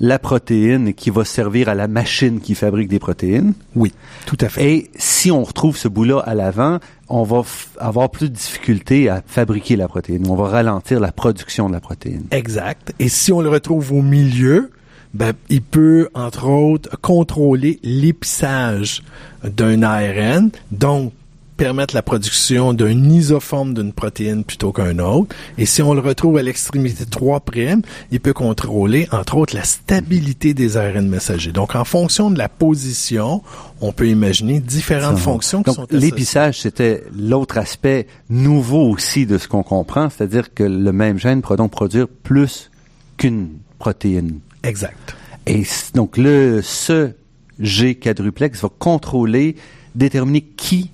la 0.00 0.18
protéine 0.18 0.88
et 0.88 0.94
qui 0.94 1.10
va 1.10 1.24
servir 1.24 1.68
à 1.68 1.74
la 1.74 1.88
machine 1.88 2.40
qui 2.40 2.54
fabrique 2.54 2.88
des 2.88 2.98
protéines. 2.98 3.54
Oui, 3.74 3.92
tout 4.26 4.36
à 4.40 4.48
fait. 4.48 4.70
Et 4.70 4.90
si 4.96 5.30
on 5.30 5.42
retrouve 5.42 5.76
ce 5.76 5.88
bout-là 5.88 6.20
à 6.20 6.34
l'avant, 6.34 6.78
on 7.08 7.22
va 7.22 7.42
avoir 7.78 8.10
plus 8.10 8.28
de 8.28 8.34
difficultés 8.34 9.08
à 9.08 9.22
fabriquer 9.26 9.76
la 9.76 9.88
protéine. 9.88 10.26
On 10.28 10.34
va 10.34 10.48
ralentir 10.48 11.00
la 11.00 11.12
production 11.12 11.68
de 11.68 11.72
la 11.72 11.80
protéine. 11.80 12.24
Exact. 12.30 12.92
Et 12.98 13.08
si 13.08 13.32
on 13.32 13.40
le 13.40 13.48
retrouve 13.48 13.92
au 13.92 14.02
milieu, 14.02 14.70
ben, 15.14 15.32
il 15.48 15.62
peut, 15.62 16.10
entre 16.14 16.46
autres, 16.46 17.00
contrôler 17.00 17.80
l'épissage 17.82 19.02
d'un 19.44 19.82
ARN, 19.82 20.50
donc 20.72 21.12
permettre 21.56 21.94
la 21.94 22.02
production 22.02 22.72
d'un 22.74 23.10
isoforme 23.10 23.74
d'une 23.74 23.92
protéine 23.92 24.44
plutôt 24.44 24.72
qu'un 24.72 24.98
autre. 24.98 25.34
Et 25.58 25.66
si 25.66 25.82
on 25.82 25.94
le 25.94 26.00
retrouve 26.00 26.36
à 26.36 26.42
l'extrémité 26.42 27.04
3', 27.04 27.82
il 28.10 28.20
peut 28.20 28.32
contrôler, 28.32 29.08
entre 29.10 29.36
autres, 29.36 29.54
la 29.54 29.64
stabilité 29.64 30.54
des 30.54 30.76
ARN 30.76 31.08
messagers. 31.08 31.52
Donc, 31.52 31.74
en 31.74 31.84
fonction 31.84 32.30
de 32.30 32.38
la 32.38 32.48
position, 32.48 33.42
on 33.80 33.92
peut 33.92 34.08
imaginer 34.08 34.60
différentes 34.60 35.18
fonctions 35.18 35.62
qui 35.62 35.74
Donc, 35.74 35.90
l'épissage, 35.92 36.60
c'était 36.60 37.04
l'autre 37.16 37.58
aspect 37.58 38.06
nouveau 38.28 38.90
aussi 38.90 39.26
de 39.26 39.38
ce 39.38 39.48
qu'on 39.48 39.62
comprend, 39.62 40.10
c'est-à-dire 40.10 40.52
que 40.52 40.64
le 40.64 40.92
même 40.92 41.18
gène 41.18 41.42
peut 41.42 41.56
donc 41.56 41.70
produire 41.70 42.06
plus 42.08 42.70
qu'une 43.16 43.48
protéine. 43.78 44.40
Exact. 44.62 45.16
Et 45.46 45.64
donc, 45.94 46.16
le, 46.16 46.60
ce 46.62 47.12
G 47.60 47.94
quadruplex 47.94 48.60
va 48.60 48.68
contrôler, 48.78 49.56
déterminer 49.94 50.42
qui 50.42 50.90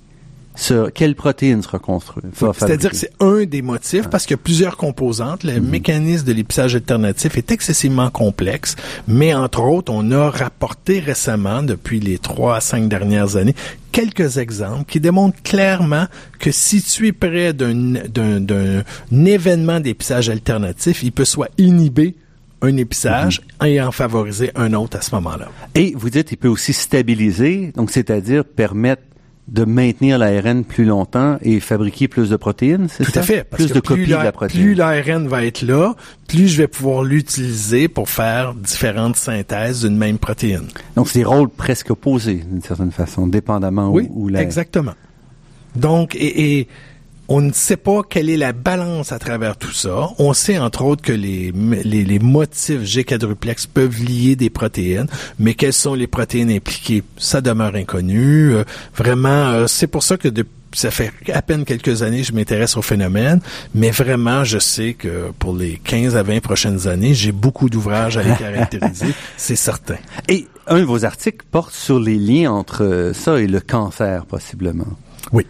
ce, 0.55 0.89
quelle 0.89 1.15
protéine 1.15 1.61
sera. 1.61 1.79
C'est-à-dire 2.53 2.91
que 2.91 2.95
c'est 2.95 3.13
un 3.19 3.43
des 3.45 3.61
motifs 3.61 4.09
parce 4.09 4.25
qu'il 4.25 4.35
y 4.35 4.39
a 4.39 4.43
plusieurs 4.43 4.77
composantes. 4.77 5.43
Le 5.43 5.53
mm-hmm. 5.53 5.61
mécanisme 5.61 6.25
de 6.25 6.33
l'épissage 6.33 6.75
alternatif 6.75 7.37
est 7.37 7.51
excessivement 7.51 8.09
complexe, 8.09 8.75
mais 9.07 9.33
entre 9.33 9.61
autres, 9.63 9.91
on 9.91 10.11
a 10.11 10.29
rapporté 10.29 10.99
récemment, 10.99 11.63
depuis 11.63 11.99
les 11.99 12.17
trois 12.19 12.57
à 12.57 12.61
cinq 12.61 12.87
dernières 12.87 13.35
années, 13.35 13.55
quelques 13.91 14.37
exemples 14.37 14.85
qui 14.85 14.99
démontrent 14.99 15.41
clairement 15.43 16.05
que 16.39 16.51
si 16.51 16.81
tu 16.81 17.07
es 17.07 17.11
près 17.11 17.53
d'un 17.53 18.83
événement 19.11 19.79
d'épissage 19.79 20.29
alternatif, 20.29 21.03
il 21.03 21.11
peut 21.11 21.25
soit 21.25 21.49
inhiber 21.57 22.15
un 22.61 22.77
épissage 22.77 23.41
mm-hmm. 23.41 23.67
et 23.67 23.81
en 23.81 23.91
favoriser 23.91 24.51
un 24.55 24.73
autre 24.73 24.97
à 24.97 25.01
ce 25.01 25.13
moment-là. 25.15 25.49
Et 25.75 25.93
vous 25.95 26.09
dites, 26.09 26.31
il 26.31 26.37
peut 26.37 26.47
aussi 26.47 26.73
stabiliser, 26.73 27.71
donc 27.75 27.91
c'est-à-dire 27.91 28.45
permettre 28.45 29.01
de 29.47 29.65
maintenir 29.65 30.17
l'ARN 30.17 30.63
plus 30.63 30.85
longtemps 30.85 31.37
et 31.41 31.59
fabriquer 31.59 32.07
plus 32.07 32.29
de 32.29 32.37
protéines, 32.37 32.87
c'est 32.89 33.03
ça? 33.03 33.11
Tout 33.11 33.19
à 33.19 33.21
fait. 33.23 33.43
plus 33.43 33.71
de 33.71 33.79
copies 33.79 34.07
de 34.07 34.13
la 34.13 34.31
protéine. 34.31 34.63
Plus 34.63 34.73
l'ARN 34.73 35.27
va 35.27 35.45
être 35.45 35.61
là, 35.61 35.95
plus 36.27 36.47
je 36.47 36.57
vais 36.57 36.67
pouvoir 36.67 37.03
l'utiliser 37.03 37.87
pour 37.87 38.09
faire 38.09 38.53
différentes 38.53 39.17
synthèses 39.17 39.81
d'une 39.83 39.97
même 39.97 40.17
protéine. 40.17 40.67
Donc, 40.95 41.09
c'est 41.09 41.19
des 41.19 41.25
rôles 41.25 41.49
presque 41.49 41.91
opposés, 41.91 42.43
d'une 42.49 42.61
certaine 42.61 42.91
façon, 42.91 43.27
dépendamment 43.27 43.91
oui, 43.91 44.07
où, 44.09 44.29
où 44.29 44.35
exactement. 44.35 44.93
Donc, 45.75 46.15
et, 46.15 46.59
et 46.59 46.67
on 47.33 47.41
ne 47.41 47.51
sait 47.51 47.77
pas 47.77 48.01
quelle 48.07 48.29
est 48.29 48.37
la 48.37 48.53
balance 48.53 49.11
à 49.11 49.17
travers 49.17 49.57
tout 49.57 49.71
ça. 49.71 50.09
On 50.19 50.33
sait 50.33 50.59
entre 50.59 50.83
autres 50.83 51.01
que 51.01 51.11
les, 51.11 51.51
les, 51.83 52.03
les, 52.03 52.19
motifs 52.19 52.83
G 52.83 53.03
quadruplex 53.03 53.65
peuvent 53.65 54.03
lier 54.03 54.35
des 54.35 54.51
protéines, 54.51 55.07
mais 55.39 55.55
quelles 55.55 55.73
sont 55.73 55.95
les 55.95 56.05
protéines 56.05 56.51
impliquées, 56.51 57.01
ça 57.17 57.41
demeure 57.41 57.73
inconnu. 57.73 58.53
Euh, 58.53 58.63
vraiment, 58.95 59.47
euh, 59.47 59.65
c'est 59.65 59.87
pour 59.87 60.03
ça 60.03 60.15
que 60.17 60.27
ça 60.73 60.91
fait 60.91 61.11
à 61.33 61.41
peine 61.41 61.65
quelques 61.65 62.03
années 62.03 62.21
que 62.21 62.27
je 62.27 62.33
m'intéresse 62.33 62.77
au 62.77 62.83
phénomène, 62.83 63.39
mais 63.73 63.89
vraiment, 63.89 64.43
je 64.43 64.59
sais 64.59 64.93
que 64.93 65.31
pour 65.39 65.55
les 65.55 65.81
15 65.83 66.15
à 66.15 66.21
20 66.21 66.39
prochaines 66.39 66.87
années, 66.87 67.15
j'ai 67.15 67.31
beaucoup 67.31 67.67
d'ouvrages 67.67 68.15
à 68.15 68.21
les 68.21 68.35
caractériser, 68.35 69.07
c'est 69.37 69.55
certain. 69.55 69.97
Et 70.29 70.45
un 70.67 70.77
de 70.77 70.85
vos 70.85 71.03
articles 71.03 71.43
porte 71.49 71.73
sur 71.73 71.99
les 71.99 72.19
liens 72.19 72.51
entre 72.51 73.11
ça 73.15 73.39
et 73.39 73.47
le 73.47 73.59
cancer, 73.59 74.27
possiblement. 74.27 74.85
Oui. 75.31 75.45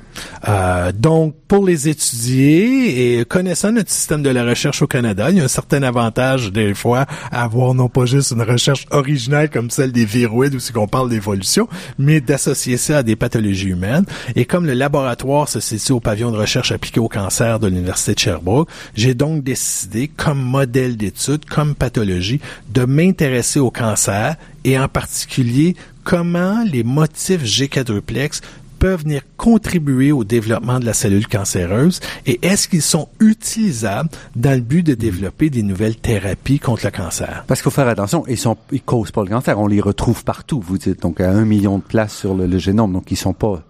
Euh, 0.47 0.91
donc, 0.91 1.35
pour 1.47 1.65
les 1.65 1.89
étudier 1.89 3.19
et 3.19 3.25
connaissant 3.25 3.71
notre 3.71 3.89
système 3.89 4.21
de 4.21 4.29
la 4.29 4.43
recherche 4.43 4.81
au 4.81 4.87
Canada, 4.87 5.29
il 5.31 5.37
y 5.37 5.41
a 5.41 5.43
un 5.43 5.47
certain 5.47 5.83
avantage 5.83 6.51
des 6.51 6.73
fois 6.73 7.05
à 7.31 7.43
avoir 7.43 7.73
non 7.73 7.89
pas 7.89 8.05
juste 8.05 8.31
une 8.31 8.41
recherche 8.41 8.85
originale 8.91 9.49
comme 9.49 9.69
celle 9.69 9.91
des 9.91 10.05
viroïdes 10.05 10.55
ou 10.55 10.59
si 10.59 10.71
qu'on 10.73 10.87
parle 10.87 11.09
d'évolution, 11.09 11.67
mais 11.97 12.21
d'associer 12.21 12.77
ça 12.77 12.99
à 12.99 13.03
des 13.03 13.15
pathologies 13.15 13.69
humaines. 13.69 14.05
Et 14.35 14.45
comme 14.45 14.65
le 14.65 14.73
laboratoire 14.73 15.49
se 15.49 15.59
situe 15.59 15.93
au 15.93 15.99
pavillon 15.99 16.31
de 16.31 16.37
recherche 16.37 16.71
appliqué 16.71 16.99
au 16.99 17.09
cancer 17.09 17.59
de 17.59 17.67
l'Université 17.67 18.13
de 18.13 18.19
Sherbrooke, 18.19 18.69
j'ai 18.95 19.13
donc 19.13 19.43
décidé, 19.43 20.07
comme 20.07 20.39
modèle 20.39 20.97
d'étude, 20.97 21.45
comme 21.45 21.75
pathologie, 21.75 22.39
de 22.69 22.85
m'intéresser 22.85 23.59
au 23.59 23.71
cancer 23.71 24.35
et 24.65 24.77
en 24.79 24.87
particulier 24.87 25.75
comment 26.03 26.63
les 26.63 26.83
motifs 26.83 27.43
G 27.43 27.67
quadruplex 27.67 28.41
peuvent 28.83 29.03
venir 29.03 29.21
contribuer 29.37 30.11
au 30.11 30.25
développement 30.25 30.77
de 30.77 30.85
la 30.85 30.91
cellule 30.91 31.25
cancéreuse 31.25 32.01
et 32.25 32.45
est-ce 32.45 32.67
qu'ils 32.67 32.81
sont 32.81 33.07
utilisables 33.21 34.09
dans 34.35 34.53
le 34.53 34.59
but 34.59 34.85
de 34.85 34.93
développer 34.93 35.49
des 35.49 35.63
nouvelles 35.63 35.95
thérapies 35.95 36.59
contre 36.59 36.83
le 36.83 36.91
cancer? 36.91 37.45
Parce 37.47 37.61
qu'il 37.61 37.71
faut 37.71 37.75
faire 37.75 37.87
attention, 37.87 38.25
ils 38.27 38.37
sont, 38.37 38.57
ils 38.73 38.81
causent 38.81 39.11
pas 39.11 39.23
le 39.23 39.29
cancer, 39.29 39.57
on 39.57 39.67
les 39.67 39.79
retrouve 39.79 40.25
partout, 40.25 40.59
vous 40.59 40.77
dites, 40.77 41.01
donc 41.01 41.21
à 41.21 41.31
un 41.31 41.45
million 41.45 41.77
de 41.77 41.83
places 41.83 42.13
sur 42.13 42.35
le, 42.35 42.57
génome, 42.57 42.91
donc 42.91 43.09
ils 43.09 43.15
sont 43.15 43.31
pas 43.31 43.61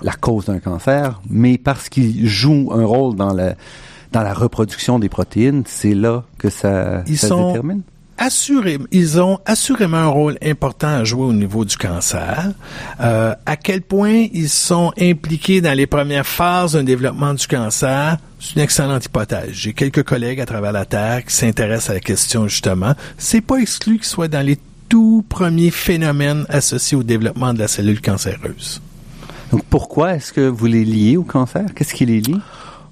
la 0.00 0.12
cause 0.12 0.46
d'un 0.46 0.58
cancer, 0.58 1.20
mais 1.28 1.58
parce 1.58 1.90
qu'ils 1.90 2.26
jouent 2.26 2.70
un 2.72 2.86
rôle 2.86 3.14
dans 3.14 3.34
la, 3.34 3.56
dans 4.10 4.22
la 4.22 4.32
reproduction 4.32 4.98
des 4.98 5.10
protéines, 5.10 5.64
c'est 5.66 5.94
là 5.94 6.24
que 6.38 6.48
ça, 6.48 7.02
ils 7.06 7.18
ça 7.18 7.28
sont, 7.28 7.48
détermine? 7.48 7.82
Ils 8.90 9.20
ont 9.20 9.38
assurément 9.46 9.96
un 9.96 10.06
rôle 10.08 10.38
important 10.42 10.88
à 10.88 11.04
jouer 11.04 11.24
au 11.24 11.32
niveau 11.32 11.64
du 11.64 11.76
cancer. 11.76 12.52
Euh, 13.00 13.34
à 13.46 13.56
quel 13.56 13.82
point 13.82 14.26
ils 14.32 14.48
sont 14.48 14.92
impliqués 15.00 15.60
dans 15.60 15.76
les 15.76 15.86
premières 15.86 16.26
phases 16.26 16.72
d'un 16.72 16.84
développement 16.84 17.34
du 17.34 17.46
cancer, 17.46 18.18
c'est 18.38 18.56
une 18.56 18.62
excellente 18.62 19.04
hypothèse. 19.06 19.50
J'ai 19.52 19.72
quelques 19.72 20.02
collègues 20.02 20.40
à 20.40 20.46
travers 20.46 20.72
la 20.72 20.84
Terre 20.84 21.24
qui 21.24 21.34
s'intéressent 21.34 21.90
à 21.90 21.94
la 21.94 22.00
question 22.00 22.48
justement. 22.48 22.94
C'est 23.18 23.40
pas 23.40 23.56
exclu 23.56 23.96
qu'ils 23.98 24.04
soient 24.04 24.28
dans 24.28 24.44
les 24.44 24.58
tout 24.88 25.24
premiers 25.28 25.70
phénomènes 25.70 26.44
associés 26.48 26.96
au 26.96 27.02
développement 27.02 27.54
de 27.54 27.58
la 27.58 27.68
cellule 27.68 28.00
cancéreuse. 28.00 28.82
Donc 29.50 29.64
pourquoi 29.64 30.14
est-ce 30.14 30.32
que 30.32 30.48
vous 30.48 30.66
les 30.66 30.84
liez 30.84 31.16
au 31.16 31.24
cancer? 31.24 31.64
Qu'est-ce 31.74 31.94
qui 31.94 32.06
les 32.06 32.20
lie? 32.20 32.40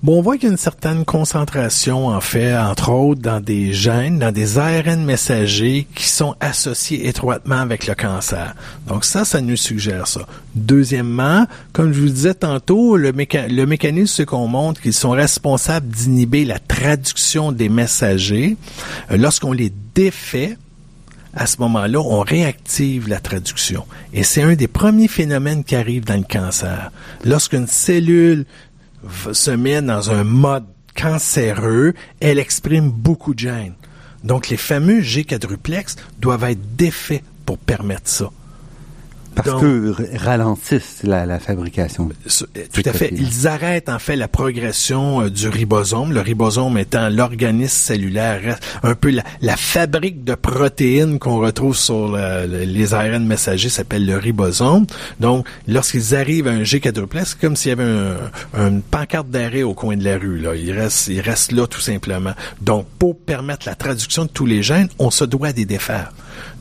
Bon, 0.03 0.19
on 0.19 0.23
voit 0.23 0.37
qu'il 0.37 0.45
y 0.45 0.47
a 0.47 0.53
une 0.53 0.57
certaine 0.57 1.05
concentration, 1.05 2.07
en 2.07 2.23
fait, 2.23 2.57
entre 2.57 2.91
autres, 2.91 3.21
dans 3.21 3.39
des 3.39 3.75
gènes, 3.75 4.19
dans 4.19 4.33
des 4.33 4.57
ARN 4.57 5.05
messagers 5.05 5.87
qui 5.95 6.09
sont 6.09 6.35
associés 6.41 7.07
étroitement 7.07 7.59
avec 7.59 7.87
le 7.87 7.95
cancer. 7.95 8.55
Donc 8.87 9.05
ça, 9.05 9.27
ça 9.27 9.43
nous 9.43 9.57
suggère 9.57 10.07
ça. 10.07 10.27
Deuxièmement, 10.55 11.47
comme 11.75 11.93
je 11.93 12.01
vous 12.01 12.09
disais 12.09 12.33
tantôt, 12.33 12.97
le, 12.97 13.13
mécanisme, 13.13 14.07
c'est 14.07 14.25
qu'on 14.25 14.49
montre 14.49 14.81
qu'ils 14.81 14.95
sont 14.95 15.11
responsables 15.11 15.89
d'inhiber 15.89 16.47
la 16.47 16.59
traduction 16.59 17.53
des 17.53 17.69
messagers. 17.69 18.57
Euh, 19.11 19.19
lorsqu'on 19.19 19.53
les 19.53 19.71
défait, 19.95 20.57
à 21.35 21.47
ce 21.47 21.59
moment-là, 21.59 22.01
on 22.01 22.21
réactive 22.21 23.07
la 23.07 23.21
traduction. 23.21 23.85
Et 24.15 24.23
c'est 24.23 24.43
un 24.43 24.55
des 24.55 24.67
premiers 24.67 25.09
phénomènes 25.09 25.63
qui 25.63 25.77
arrive 25.77 26.05
dans 26.05 26.17
le 26.17 26.25
cancer. 26.25 26.91
Lorsqu'une 27.25 27.67
cellule 27.67 28.47
se 29.33 29.51
met 29.51 29.83
dans 29.83 30.11
un 30.11 30.25
mode 30.25 30.67
cancéreux, 30.95 31.95
elle 32.21 32.39
exprime 32.39 32.91
beaucoup 32.91 33.35
de 33.35 33.41
gènes. 33.41 33.75
Donc, 34.25 34.49
les 34.49 34.57
fameux 34.57 35.01
G 35.01 35.25
quadruplex 35.25 35.97
doivent 36.19 36.45
être 36.45 36.77
défaits 36.77 37.23
pour 37.47 37.59
permettre 37.59 38.09
ça. 38.09 38.31
Parce 39.35 39.61
que 39.61 39.95
ralentissent 40.16 41.03
la, 41.05 41.38
fabrication. 41.38 42.09
Tout 42.73 42.83
à 42.85 42.93
fait. 42.93 43.11
Ils 43.12 43.47
arrêtent 43.47 43.88
en 43.88 43.99
fait 43.99 44.16
la 44.16 44.29
progression 44.29 45.23
euh, 45.23 45.31
du 45.31 45.49
ribosome. 45.49 46.12
Le 46.12 46.21
ribosome 46.21 46.79
étant 46.79 47.09
l'organisme 47.09 47.69
cellulaire, 47.69 48.59
un 48.83 48.95
peu 48.95 49.11
la, 49.11 49.57
fabrique 49.57 50.25
de 50.25 50.35
protéines 50.35 51.19
qu'on 51.19 51.38
retrouve 51.38 51.77
sur 51.77 52.16
les 52.49 52.95
ARN 52.95 53.25
messagers 53.25 53.69
s'appelle 53.69 54.07
le 54.07 54.16
ribosome. 54.16 54.87
Donc, 55.21 55.47
lorsqu'ils 55.69 56.14
arrivent 56.14 56.49
à 56.49 56.53
un 56.53 56.64
G 56.64 56.81
quadruplex, 56.81 57.31
c'est 57.31 57.40
comme 57.40 57.57
s'il 57.57 57.71
y 57.71 57.73
avait 57.73 57.85
un, 57.85 58.66
une 58.66 58.83
pancarte 58.83 59.29
d'arrêt 59.29 59.62
au 59.62 59.75
coin 59.75 59.97
de 59.97 60.05
la 60.05 60.19
rue. 60.19 60.38
Là. 60.38 60.55
Ils 60.55 60.73
restent, 60.73 61.09
ils 61.09 61.21
restent 61.21 61.53
là 61.53 61.66
tout 61.66 61.81
simplement. 61.81 62.33
Donc, 62.61 62.87
pour 62.99 63.19
permettre 63.19 63.66
la 63.66 63.75
traduction 63.75 64.25
de 64.25 64.31
tous 64.31 64.47
les 64.47 64.62
gènes, 64.62 64.88
on 64.99 65.11
se 65.11 65.25
doit 65.25 65.53
des 65.53 65.64
défaire. 65.64 66.12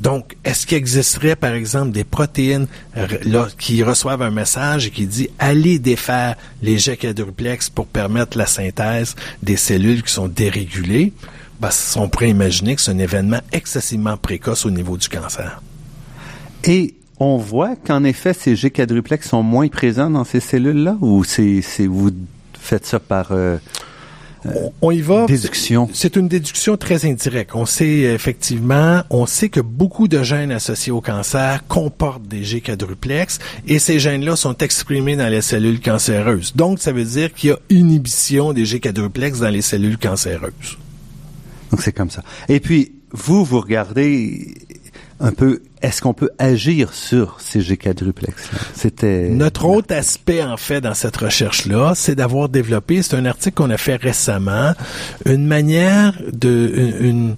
Donc, 0.02 0.36
est-ce 0.44 0.66
qu'il 0.66 0.78
existerait, 0.78 1.36
par 1.36 1.54
exemple, 1.54 1.92
des 1.92 2.04
protéines 2.04 2.68
là, 3.26 3.48
qui 3.58 3.84
reçoivent 3.84 4.22
un 4.22 4.32
message 4.32 4.88
et 4.88 4.90
qui 4.92 5.08
dit 5.08 5.30
allez 5.40 5.80
défaire 5.80 6.36
les 6.62 6.78
jets 6.78 6.98
quadruplex 6.98 7.70
pour 7.70 7.88
permettre 7.88 8.38
la 8.38 8.46
synthèse 8.46 9.16
des 9.44 9.58
cellules 9.58 10.04
qui 10.04 10.14
sont 10.14 10.28
dérégulées? 10.28 11.14
Ben, 11.60 11.70
on 11.98 12.08
pourrait 12.08 12.30
imaginer 12.30 12.76
que 12.76 12.82
c'est 12.82 12.92
un 12.92 13.00
événement 13.00 13.42
excessivement 13.52 14.16
précoce 14.16 14.66
au 14.66 14.72
niveau 14.72 14.96
du 14.96 15.10
cancer. 15.10 15.62
Et 16.64 16.96
on 17.20 17.38
voit 17.38 17.76
qu'en 17.76 18.04
effet, 18.06 18.34
ces 18.34 18.56
G 18.56 18.72
quadruplex 18.72 19.28
sont 19.28 19.44
moins 19.44 19.68
présents 19.68 20.10
dans 20.10 20.24
ces 20.24 20.40
cellules-là 20.40 20.98
ou 21.02 21.24
c'est, 21.26 21.62
vous 21.88 22.12
faites 22.60 22.86
ça 22.86 23.00
par... 23.00 23.28
Euh, 23.32 23.58
on 24.82 24.92
y 24.92 25.02
va. 25.02 25.26
Déduction. 25.26 25.90
C'est 25.94 26.16
une 26.16 26.28
déduction 26.28 26.78
très 26.78 27.06
indirecte. 27.06 27.52
On 27.56 27.66
sait 27.66 28.02
effectivement, 28.02 29.02
on 29.10 29.26
sait 29.26 29.50
que 29.50 29.60
beaucoup 29.60 30.08
de 30.08 30.24
gènes 30.24 30.52
associés 30.52 30.92
au 30.92 31.02
cancer 31.02 31.64
comportent 31.68 32.28
des 32.28 32.44
G 32.44 32.62
quadruplex 32.62 33.40
et 33.68 33.80
ces 33.80 34.00
gènes-là 34.00 34.36
sont 34.36 34.58
exprimés 34.58 35.16
dans 35.16 35.30
les 35.30 35.42
cellules 35.42 35.82
cancéreuses. 35.82 36.54
Donc, 36.56 36.80
ça 36.80 36.92
veut 36.92 37.04
dire 37.04 37.34
qu'il 37.34 37.50
y 37.50 37.54
a 37.54 37.60
inhibition 37.70 38.54
des 38.54 38.66
G 38.66 38.80
quadruplex 38.80 39.40
dans 39.40 39.50
les 39.50 39.62
cellules 39.62 39.98
cancéreuses. 39.98 40.78
Donc, 41.72 41.82
c'est 41.82 41.94
comme 41.94 42.10
ça. 42.10 42.24
Et 42.48 42.60
puis, 42.60 42.94
vous, 43.12 43.44
vous 43.44 43.60
regardez 43.60 44.56
un 45.20 45.32
peu 45.32 45.62
est-ce 45.82 46.02
qu'on 46.02 46.14
peut 46.14 46.30
agir 46.38 46.94
sur 46.94 47.40
ces 47.40 47.62
G 47.62 47.78
quadruplex 47.78 48.50
C'était 48.74 49.30
notre 49.30 49.66
autre 49.66 49.94
aspect 49.94 50.44
en 50.44 50.58
fait 50.58 50.82
dans 50.82 50.94
cette 50.94 51.18
recherche 51.18 51.66
là, 51.66 51.94
c'est 51.96 52.16
d'avoir 52.16 52.50
développé, 52.50 53.02
c'est 53.02 53.16
un 53.16 53.26
article 53.26 53.56
qu'on 53.56 53.70
a 53.70 53.78
fait 53.78 53.96
récemment, 53.96 54.74
une 55.26 55.46
manière 55.46 56.14
de 56.32 56.96
une, 57.00 57.36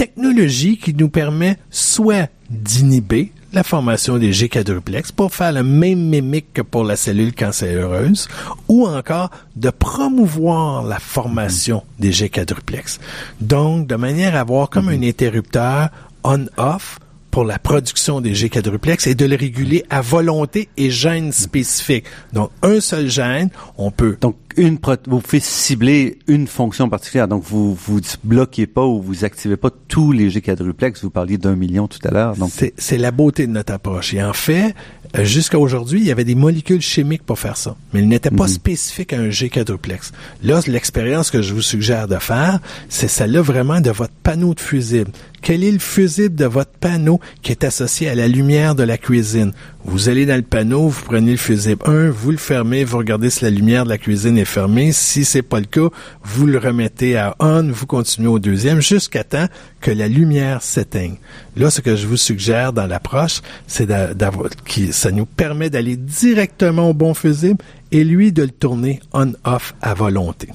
technologie 0.00 0.78
qui 0.78 0.94
nous 0.94 1.10
permet 1.10 1.58
soit 1.68 2.30
d'inhiber 2.48 3.32
la 3.52 3.62
formation 3.62 4.16
des 4.16 4.32
G 4.32 4.48
quadruplex 4.48 5.12
pour 5.12 5.34
faire 5.34 5.52
le 5.52 5.62
même 5.62 6.00
mimique 6.00 6.54
que 6.54 6.62
pour 6.62 6.84
la 6.84 6.96
cellule 6.96 7.34
cancéreuse 7.34 8.26
ou 8.66 8.86
encore 8.86 9.28
de 9.56 9.68
promouvoir 9.68 10.84
la 10.84 10.98
formation 10.98 11.82
des 11.98 12.12
G 12.12 12.30
quadruplex. 12.30 12.98
Donc, 13.42 13.88
de 13.88 13.96
manière 13.96 14.36
à 14.36 14.40
avoir 14.40 14.70
comme 14.70 14.88
un 14.88 15.02
interrupteur 15.02 15.90
on-off 16.24 16.98
pour 17.30 17.44
la 17.44 17.58
production 17.58 18.20
des 18.20 18.34
G 18.34 18.48
quadruplex 18.48 19.06
et 19.06 19.14
de 19.14 19.24
le 19.26 19.36
réguler 19.36 19.84
à 19.90 20.00
volonté 20.00 20.68
et 20.76 20.90
gène 20.90 21.32
spécifique. 21.32 22.04
Donc, 22.32 22.50
un 22.62 22.80
seul 22.80 23.08
gène, 23.08 23.50
on 23.76 23.90
peut... 23.90 24.16
Donc, 24.20 24.36
une 24.56 24.78
vous 25.06 25.20
pouvez 25.20 25.40
cibler 25.40 26.18
une 26.26 26.46
fonction 26.46 26.88
particulière. 26.88 27.28
Donc, 27.28 27.42
vous 27.44 27.74
vous 27.74 28.00
bloquez 28.24 28.66
pas 28.66 28.84
ou 28.84 29.00
vous 29.00 29.24
activez 29.24 29.56
pas 29.56 29.70
tous 29.88 30.12
les 30.12 30.30
G 30.30 30.40
quadruplex. 30.40 31.02
Vous 31.02 31.10
parliez 31.10 31.38
d'un 31.38 31.56
million 31.56 31.88
tout 31.88 31.98
à 32.04 32.10
l'heure. 32.10 32.36
Donc, 32.36 32.50
c'est 32.76 32.98
la 32.98 33.10
beauté 33.10 33.46
de 33.46 33.52
notre 33.52 33.72
approche. 33.72 34.14
Et 34.14 34.22
en 34.22 34.32
fait, 34.32 34.74
euh, 35.18 35.24
jusqu'à 35.24 35.58
aujourd'hui, 35.58 36.00
il 36.00 36.06
y 36.06 36.12
avait 36.12 36.24
des 36.24 36.34
molécules 36.34 36.80
chimiques 36.80 37.24
pour 37.24 37.38
faire 37.38 37.56
ça, 37.56 37.76
mais 37.92 38.00
ils 38.00 38.08
n'étaient 38.08 38.30
pas 38.30 38.44
mhm. 38.44 38.50
spécifiques 38.50 39.12
à 39.12 39.18
un 39.18 39.30
G 39.30 39.48
quadruplex. 39.48 40.12
Là, 40.42 40.60
l'expérience 40.66 41.30
que 41.30 41.42
je 41.42 41.52
vous 41.52 41.62
suggère 41.62 42.06
de 42.06 42.16
faire, 42.16 42.60
c'est 42.88 43.08
celle-là 43.08 43.42
vraiment 43.42 43.80
de 43.80 43.90
votre 43.90 44.12
panneau 44.22 44.54
de 44.54 44.60
fusible. 44.60 45.10
Quel 45.42 45.64
est 45.64 45.72
le 45.72 45.78
fusible 45.78 46.34
de 46.34 46.44
votre 46.44 46.70
panneau 46.70 47.18
qui 47.42 47.50
est 47.50 47.64
associé 47.64 48.08
à 48.08 48.14
la 48.14 48.28
lumière 48.28 48.74
de 48.74 48.82
la 48.82 48.98
cuisine? 48.98 49.52
Vous 49.84 50.10
allez 50.10 50.26
dans 50.26 50.36
le 50.36 50.42
panneau, 50.42 50.88
vous 50.88 51.04
prenez 51.04 51.32
le 51.32 51.36
fusible 51.38 51.82
1, 51.86 52.10
vous 52.10 52.30
le 52.30 52.36
fermez, 52.36 52.84
vous 52.84 52.98
regardez 52.98 53.30
si 53.30 53.44
la 53.44 53.50
lumière 53.50 53.84
de 53.84 53.88
la 53.88 53.98
cuisine 53.98 54.36
est 54.36 54.44
fermée. 54.44 54.92
Si 54.92 55.24
c'est 55.24 55.42
pas 55.42 55.58
le 55.58 55.66
cas, 55.66 55.88
vous 56.22 56.46
le 56.46 56.58
remettez 56.58 57.16
à 57.16 57.34
on, 57.40 57.62
vous 57.70 57.86
continuez 57.86 58.28
au 58.28 58.38
deuxième 58.38 58.80
jusqu'à 58.82 59.24
temps 59.24 59.46
que 59.80 59.90
la 59.90 60.06
lumière 60.06 60.62
s'éteigne. 60.62 61.16
Là, 61.56 61.70
ce 61.70 61.80
que 61.80 61.96
je 61.96 62.06
vous 62.06 62.18
suggère 62.18 62.72
dans 62.74 62.86
l'approche, 62.86 63.40
c'est 63.66 63.86
d'avoir, 63.86 64.50
ça 64.92 65.10
nous 65.10 65.26
permet 65.26 65.70
d'aller 65.70 65.96
directement 65.96 66.90
au 66.90 66.94
bon 66.94 67.14
fusible 67.14 67.58
et 67.90 68.04
lui 68.04 68.32
de 68.32 68.42
le 68.42 68.50
tourner 68.50 69.00
on-off 69.12 69.74
à 69.80 69.94
volonté. 69.94 70.48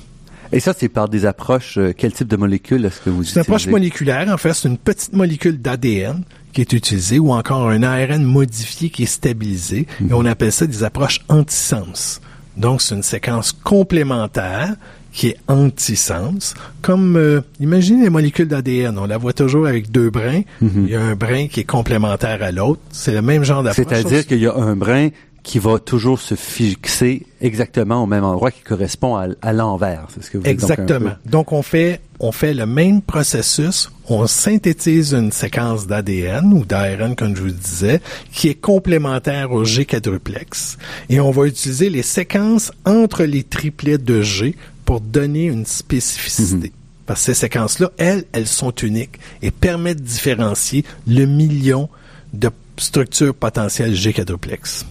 Et 0.51 0.59
ça, 0.59 0.73
c'est 0.77 0.87
par 0.87 1.09
des 1.09 1.25
approches, 1.25 1.77
euh, 1.77 1.93
quel 1.97 2.13
type 2.13 2.27
de 2.27 2.37
molécule 2.37 2.85
est-ce 2.85 3.01
que 3.01 3.09
vous 3.09 3.23
utilisez? 3.23 3.33
C'est 3.33 3.39
une 3.39 3.41
approche 3.41 3.67
moléculaire. 3.67 4.29
En 4.29 4.37
fait, 4.37 4.53
c'est 4.53 4.69
une 4.69 4.77
petite 4.77 5.13
molécule 5.13 5.59
d'ADN 5.59 6.21
qui 6.55 6.61
est 6.61 6.73
utilisée 6.73 7.19
ou 7.19 7.33
encore 7.33 7.69
un 7.69 7.83
ARN 7.83 8.23
modifié 8.23 8.89
qui 8.89 9.03
est 9.03 9.07
stabilisé. 9.07 9.85
Et 9.99 10.03
mhm. 10.05 10.13
on 10.13 10.25
appelle 10.25 10.53
ça 10.53 10.65
des 10.65 10.83
approches 10.83 11.19
antisens. 11.27 12.21
Donc, 12.55 12.81
c'est 12.81 12.95
une 12.95 13.03
séquence 13.03 13.51
complémentaire 13.51 14.75
qui 15.11 15.27
est 15.27 15.37
anti-sens. 15.49 16.53
Comme, 16.81 17.17
euh, 17.17 17.41
imaginez 17.59 18.03
les 18.03 18.09
molécules 18.09 18.47
d'ADN, 18.47 18.97
on 18.97 19.05
la 19.05 19.17
voit 19.17 19.33
toujours 19.33 19.67
avec 19.67 19.91
deux 19.91 20.09
brins. 20.09 20.43
Mhm. 20.61 20.85
Il 20.85 20.89
y 20.89 20.95
a 20.95 21.01
un 21.01 21.15
brin 21.15 21.47
qui 21.47 21.59
est 21.59 21.65
complémentaire 21.65 22.41
à 22.41 22.51
l'autre. 22.51 22.81
C'est 22.89 23.13
le 23.13 23.21
même 23.21 23.43
genre 23.43 23.61
d'approche. 23.61 23.85
C'est-à-dire 23.89 24.25
qu'il 24.25 24.39
y 24.39 24.47
a 24.47 24.55
un 24.55 24.77
brin 24.77 25.09
qui 25.45 25.59
va 25.59 25.77
toujours 25.77 26.19
se 26.19 26.33
fixer 26.33 27.23
exactement 27.39 28.01
au 28.01 28.07
même 28.07 28.23
endroit 28.23 28.49
qui 28.49 28.61
correspond 28.61 29.15
à, 29.15 29.53
l'envers. 29.53 30.07
C'est 30.13 30.23
ce 30.23 30.31
que 30.31 30.39
vous 30.39 30.45
Exactement. 30.45 31.11
Donc, 31.25 31.53
on 31.53 31.61
fait 31.61 32.01
on 32.19 32.31
fait 32.31 32.53
le 32.53 32.65
même 32.65 33.01
processus, 33.01 33.91
on 34.07 34.25
synthétise 34.25 35.13
une 35.13 35.31
séquence 35.31 35.85
d'ADN 35.85 36.53
ou 36.53 36.65
d'ARN 36.65 37.15
comme 37.15 37.35
je 37.35 37.41
vous 37.41 37.51
disais 37.51 38.01
qui 38.31 38.47
est 38.47 38.55
complémentaire 38.55 39.51
au 39.51 39.65
G 39.65 39.85
quadruplex 39.85 40.77
et 41.09 41.19
on 41.19 41.31
va 41.31 41.45
utiliser 41.45 41.89
les 41.89 42.03
séquences 42.03 42.71
entre 42.85 43.25
les 43.25 43.43
triplets 43.43 43.97
de 43.97 44.21
G 44.21 44.55
pour 44.85 45.01
donner 45.01 45.45
une 45.45 45.65
spécificité. 45.65 46.69
Mhm. 46.69 46.73
Parce 47.05 47.19
que 47.19 47.25
ces 47.25 47.33
séquences-là, 47.33 47.91
elles, 47.97 48.23
elles 48.31 48.47
sont 48.47 48.71
uniques 48.71 49.19
et 49.41 49.51
permettent 49.51 50.01
de 50.01 50.07
différencier 50.07 50.85
le 51.05 51.25
million 51.25 51.89
de 52.33 52.49
structures 52.77 53.35
potentielles 53.35 53.93
G 53.93 54.13
quadruplex. 54.13 54.85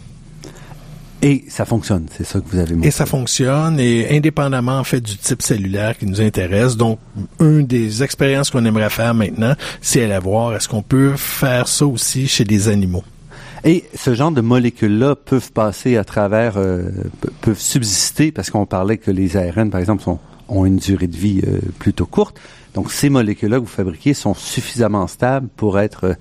Et 1.25 1.43
ça 1.49 1.65
fonctionne, 1.65 2.05
c'est 2.15 2.25
ça 2.25 2.39
que 2.39 2.45
vous 2.51 2.59
avez 2.59 2.75
montré. 2.75 2.89
Et 2.89 2.91
ça 2.91 3.07
fonctionne, 3.07 3.81
et 3.81 4.15
indépendamment 4.15 4.79
en 4.79 4.85
fait 4.85 5.01
du 5.01 5.17
type 5.17 5.41
cellulaire 5.41 5.97
qui 5.97 6.05
nous 6.05 6.21
intéresse. 6.21 6.77
Donc, 6.77 6.99
une 7.41 7.67
des 7.67 8.03
expériences 8.03 8.51
qu'on 8.51 8.67
aimerait 8.67 8.91
faire 8.91 9.15
maintenant, 9.15 9.55
c'est 9.81 10.05
aller 10.05 10.19
voir 10.19 10.55
est-ce 10.55 10.69
qu'on 10.69 10.83
peut 10.83 11.17
faire 11.17 11.67
ça 11.67 11.87
aussi 11.87 12.29
chez 12.29 12.45
des 12.45 12.69
animaux. 12.69 13.05
Et 13.65 13.85
ce 13.95 14.13
genre 14.13 14.33
de 14.33 14.43
molécules-là 14.43 15.17
peuvent 15.17 15.51
passer 15.51 15.97
à 15.97 16.05
travers, 16.05 16.59
euh, 16.59 16.91
peuvent 17.41 17.59
subsister, 17.59 18.31
parce 18.31 18.51
qu'on 18.51 18.67
parlait 18.67 18.99
que 18.99 19.11
les 19.11 19.39
ARN, 19.39 19.71
par 19.71 19.81
exemple, 19.81 20.05
ont 20.49 20.67
une 20.67 20.77
durée 20.77 21.07
de 21.07 21.17
vie 21.17 21.41
euh, 21.47 21.59
plutôt 21.79 22.05
courte. 22.05 22.39
Donc, 22.75 22.93
ces 22.93 23.09
molécules-là 23.09 23.57
que 23.57 23.63
vous 23.63 23.67
fabriquez 23.67 24.13
sont 24.13 24.35
suffisamment 24.35 25.07
stables 25.07 25.49
pour 25.57 25.79
être 25.79 26.05
euh, 26.05 26.15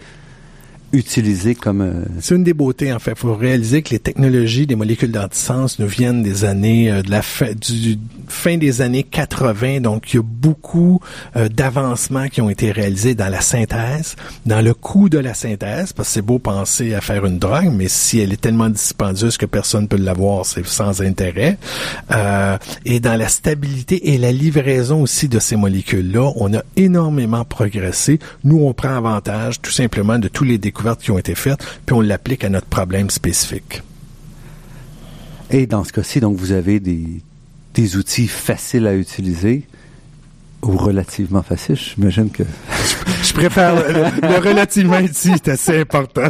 Euh, 0.94 2.04
c'est 2.20 2.36
une 2.36 2.44
des 2.44 2.54
beautés, 2.54 2.94
en 2.94 3.00
fait. 3.00 3.12
Il 3.12 3.18
faut 3.18 3.36
réaliser 3.36 3.82
que 3.82 3.90
les 3.90 4.00
technologies 4.00 4.68
des 4.68 4.76
molécules 4.76 5.12
d'antisens 5.12 5.80
nous 5.80 5.88
viennent 5.88 6.22
des 6.22 6.46
années, 6.46 6.92
euh, 6.92 7.02
de 7.02 7.10
la 7.10 7.24
fin, 7.24 7.54
du 7.54 7.98
fin 8.28 8.58
des 8.58 8.82
années 8.82 9.04
80. 9.04 9.82
Donc, 9.82 10.14
il 10.14 10.18
y 10.18 10.20
a 10.20 10.24
beaucoup 10.24 11.00
euh, 11.36 11.50
d'avancements 11.50 12.28
qui 12.28 12.42
ont 12.42 12.50
été 12.50 12.72
réalisés 12.72 13.16
dans 13.16 13.30
la 13.30 13.42
synthèse, 13.42 14.16
dans 14.46 14.62
le 14.62 14.74
coût 14.76 15.10
de 15.10 15.18
la 15.18 15.34
synthèse, 15.34 15.94
parce 15.94 16.10
que 16.10 16.14
c'est 16.14 16.22
beau 16.22 16.38
penser 16.38 16.94
à 16.94 17.02
faire 17.02 17.26
une 17.26 17.40
drogue, 17.40 17.72
mais 17.74 17.88
si 17.88 18.20
elle 18.20 18.32
est 18.32 18.42
tellement 18.42 18.70
dispendieuse 18.70 19.38
que 19.38 19.48
personne 19.48 19.84
ne 19.84 19.88
peut 19.88 19.98
l'avoir, 19.98 20.46
c'est 20.46 20.66
sans 20.66 21.02
intérêt. 21.02 21.58
et 22.86 23.00
dans 23.00 23.16
la 23.16 23.28
stabilité 23.28 24.14
et 24.14 24.18
la 24.18 24.32
livraison 24.32 25.02
aussi 25.02 25.28
de 25.28 25.40
ces 25.40 25.56
molécules-là, 25.56 26.32
on 26.36 26.54
a 26.54 26.62
énormément 26.76 27.46
progressé. 27.46 28.20
Nous, 28.44 28.60
on 28.64 28.74
prend 28.74 28.96
avantage 28.96 29.62
tout 29.62 29.72
simplement 29.72 30.20
de 30.20 30.28
tous 30.28 30.44
les 30.44 30.58
découvertes 30.58 30.83
qui 31.00 31.12
ont 31.12 31.18
été 31.18 31.36
faites, 31.36 31.64
puis 31.86 31.96
on 31.96 32.02
l'applique 32.02 32.44
à 32.44 32.50
notre 32.50 32.68
problème 32.68 33.10
spécifique. 33.10 33.82
Et 35.50 35.68
dans 35.68 35.84
ce 35.84 35.94
cas-ci, 35.94 36.20
donc, 36.20 36.38
vous 36.38 36.52
avez 36.52 36.80
des, 36.80 37.22
des 37.74 37.96
outils 37.98 38.28
faciles 38.28 38.88
à 38.88 38.96
utiliser 38.96 39.68
ou 40.62 40.78
relativement 40.78 41.44
faciles, 41.44 41.76
j'imagine 41.76 42.30
que... 42.30 42.44
je, 43.34 43.40
préfère 43.40 43.76
le, 43.76 44.50
relativement 44.50 45.00
ici, 45.00 45.32
c'est 45.44 45.52
assez 45.52 45.80
important. 45.82 46.30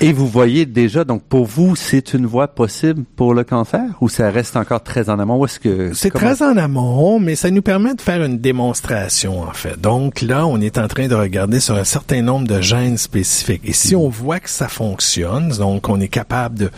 Et 0.00 0.12
vous 0.12 0.26
voyez 0.26 0.66
déjà, 0.66 1.04
donc 1.04 1.22
pour 1.22 1.46
vous, 1.46 1.74
c'est 1.74 2.12
une 2.12 2.26
voie 2.26 2.48
possible 2.48 3.04
pour 3.16 3.32
le 3.32 3.44
cancer 3.44 3.82
ou 4.02 4.10
ça 4.10 4.30
reste 4.30 4.56
encore 4.56 4.82
très 4.82 5.08
en 5.08 5.18
amont? 5.18 5.42
est-ce 5.46 5.58
que 5.58 5.94
c'est 5.94 6.10
très 6.10 6.42
en 6.42 6.56
amont, 6.58 7.18
mais 7.18 7.34
ça 7.34 7.50
nous 7.50 7.62
permet 7.62 7.94
de 7.94 8.02
faire 8.02 8.22
une 8.22 8.38
démonstration 8.38 9.42
en 9.42 9.52
fait. 9.52 9.80
Donc 9.80 10.20
là, 10.20 10.46
on 10.46 10.60
est 10.60 10.76
en 10.76 10.86
train 10.86 11.08
de 11.08 11.14
regarder 11.14 11.60
sur 11.60 11.76
un 11.76 11.84
certain 11.84 12.20
nombre 12.20 12.46
de 12.46 12.60
gènes 12.60 12.98
spécifiques. 12.98 13.62
Et 13.64 13.72
si 13.72 13.96
on 13.96 14.10
voit 14.10 14.38
que 14.38 14.50
ça 14.50 14.68
fonctionne, 14.68 15.48
donc 15.48 15.88
on 15.88 15.98
est 15.98 16.08
capable 16.08 16.58
de 16.58 16.70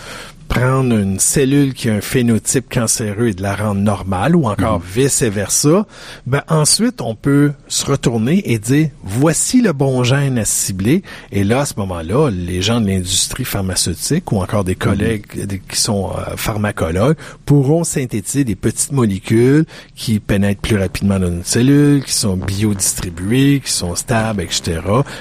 prendre 0.58 0.96
une 0.96 1.20
cellule 1.20 1.72
qui 1.72 1.88
a 1.88 1.94
un 1.94 2.00
phénotype 2.00 2.68
cancéreux 2.68 3.28
et 3.28 3.34
de 3.34 3.42
la 3.42 3.54
rendre 3.54 3.80
normale 3.80 4.34
ou 4.34 4.46
encore 4.46 4.80
mhm. 4.80 4.86
vice-versa, 4.92 5.86
ben 6.26 6.42
ensuite 6.48 7.00
on 7.00 7.14
peut 7.14 7.52
se 7.68 7.86
retourner 7.86 8.42
et 8.52 8.58
dire 8.58 8.88
voici 9.04 9.62
le 9.62 9.72
bon 9.72 10.02
gène 10.02 10.36
à 10.36 10.44
cibler 10.44 11.02
et 11.30 11.44
là 11.44 11.60
à 11.60 11.64
ce 11.64 11.74
moment-là, 11.76 12.30
les 12.30 12.60
gens 12.60 12.80
de 12.80 12.88
l'industrie 12.88 13.44
pharmaceutique 13.44 14.32
ou 14.32 14.38
encore 14.38 14.64
des 14.64 14.72
mhm. 14.72 14.78
collègues 14.78 15.26
qui 15.68 15.80
sont 15.80 16.10
euh, 16.10 16.34
pharmacologues 16.36 17.16
pourront 17.46 17.84
synthétiser 17.84 18.42
des 18.42 18.56
petites 18.56 18.92
molécules 18.92 19.64
qui 19.94 20.18
pénètrent 20.18 20.60
plus 20.60 20.76
rapidement 20.76 21.20
dans 21.20 21.28
une 21.28 21.44
cellule, 21.44 22.02
qui 22.02 22.14
sont 22.14 22.36
biodistribuées, 22.36 23.60
qui 23.64 23.70
sont 23.70 23.94
stables, 23.94 24.42
etc. 24.42 24.80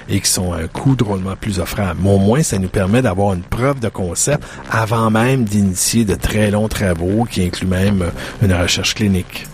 et 0.09 0.19
qui 0.19 0.29
sont 0.29 0.51
à 0.53 0.57
un 0.57 0.67
coût 0.67 0.95
drôlement 0.95 1.35
plus 1.35 1.59
offrant. 1.59 1.91
Mais 2.01 2.09
au 2.09 2.17
moins, 2.17 2.41
ça 2.41 2.57
nous 2.57 2.69
permet 2.69 3.03
d'avoir 3.03 3.33
une 3.33 3.43
preuve 3.43 3.79
de 3.79 3.89
concept 3.89 4.43
avant 4.71 5.11
même 5.11 5.26
d'initier 5.36 6.05
de 6.05 6.15
très 6.15 6.51
longs 6.51 6.67
travaux 6.67 7.25
qui 7.30 7.43
incluent 7.43 7.67
même 7.67 8.11
une 8.41 8.53
recherche 8.53 8.95
clinique. 8.95 9.45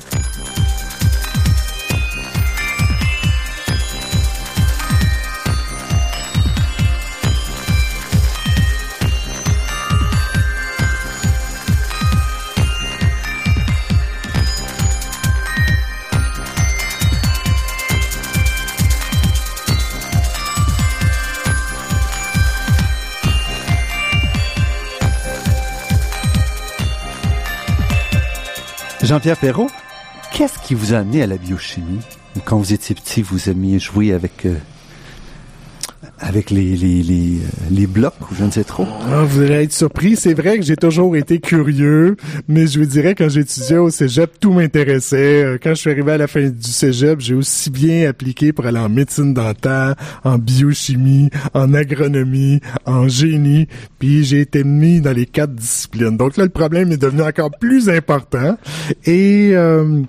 Jean-Pierre 29.13 29.37
Perrault, 29.37 29.69
qu'est-ce 30.31 30.57
qui 30.57 30.73
vous 30.73 30.95
a 30.95 30.97
amené 30.97 31.21
à 31.21 31.27
la 31.27 31.37
biochimie? 31.37 31.99
Quand 32.45 32.57
vous 32.57 32.73
étiez 32.73 32.95
petit, 32.95 33.21
vous 33.21 33.47
aimiez 33.47 33.77
jouer 33.77 34.11
avec 34.11 34.47
euh, 34.47 34.57
avec 36.23 36.49
les, 36.49 36.75
les, 36.75 37.03
les, 37.03 37.37
euh, 37.37 37.69
les, 37.69 37.85
blocs 37.85 38.13
ou 38.31 38.35
je 38.35 38.43
ne 38.45 38.51
sais 38.51 38.63
trop. 38.63 38.87
Ah, 39.11 39.23
vous 39.23 39.41
allez 39.41 39.63
être 39.63 39.73
surpris. 39.73 40.15
C'est 40.15 40.33
vrai 40.33 40.57
que 40.57 40.63
j'ai 40.63 40.77
toujours 40.77 41.15
été 41.15 41.39
curieux, 41.39 42.15
mais 42.47 42.65
je 42.65 42.79
vous 42.79 42.85
dirais, 42.85 43.13
quand 43.13 43.27
j'étudiais 43.29 43.77
au 43.77 43.89
cégep, 43.89 44.39
tout 44.39 44.53
m'intéressait. 44.53 45.43
Euh, 45.43 45.57
quand 45.61 45.71
je 45.71 45.81
suis 45.81 45.91
arrivé 45.91 46.13
à 46.13 46.17
la 46.17 46.27
fin 46.27 46.47
du 46.47 46.71
cégep, 46.71 47.19
j'ai 47.19 47.33
aussi 47.33 47.69
bien 47.69 48.09
appliqué 48.09 48.53
pour 48.53 48.65
aller 48.65 48.79
en 48.79 48.89
médecine 48.89 49.33
dentaire, 49.33 49.95
en 50.23 50.37
biochimie, 50.37 51.29
en 51.53 51.73
agronomie, 51.73 52.61
en 52.85 53.07
génie, 53.07 53.67
puis 53.99 54.23
j'ai 54.23 54.39
été 54.39 54.63
mis 54.63 55.01
dans 55.01 55.13
les 55.13 55.25
quatre 55.25 55.53
disciplines. 55.53 56.15
Donc 56.15 56.37
là, 56.37 56.45
le 56.45 56.49
problème 56.49 56.91
est 56.91 56.97
devenu 56.97 57.21
encore 57.21 57.51
plus 57.59 57.89
important. 57.89 58.57
Et... 59.05 59.51
Euh, 59.53 60.01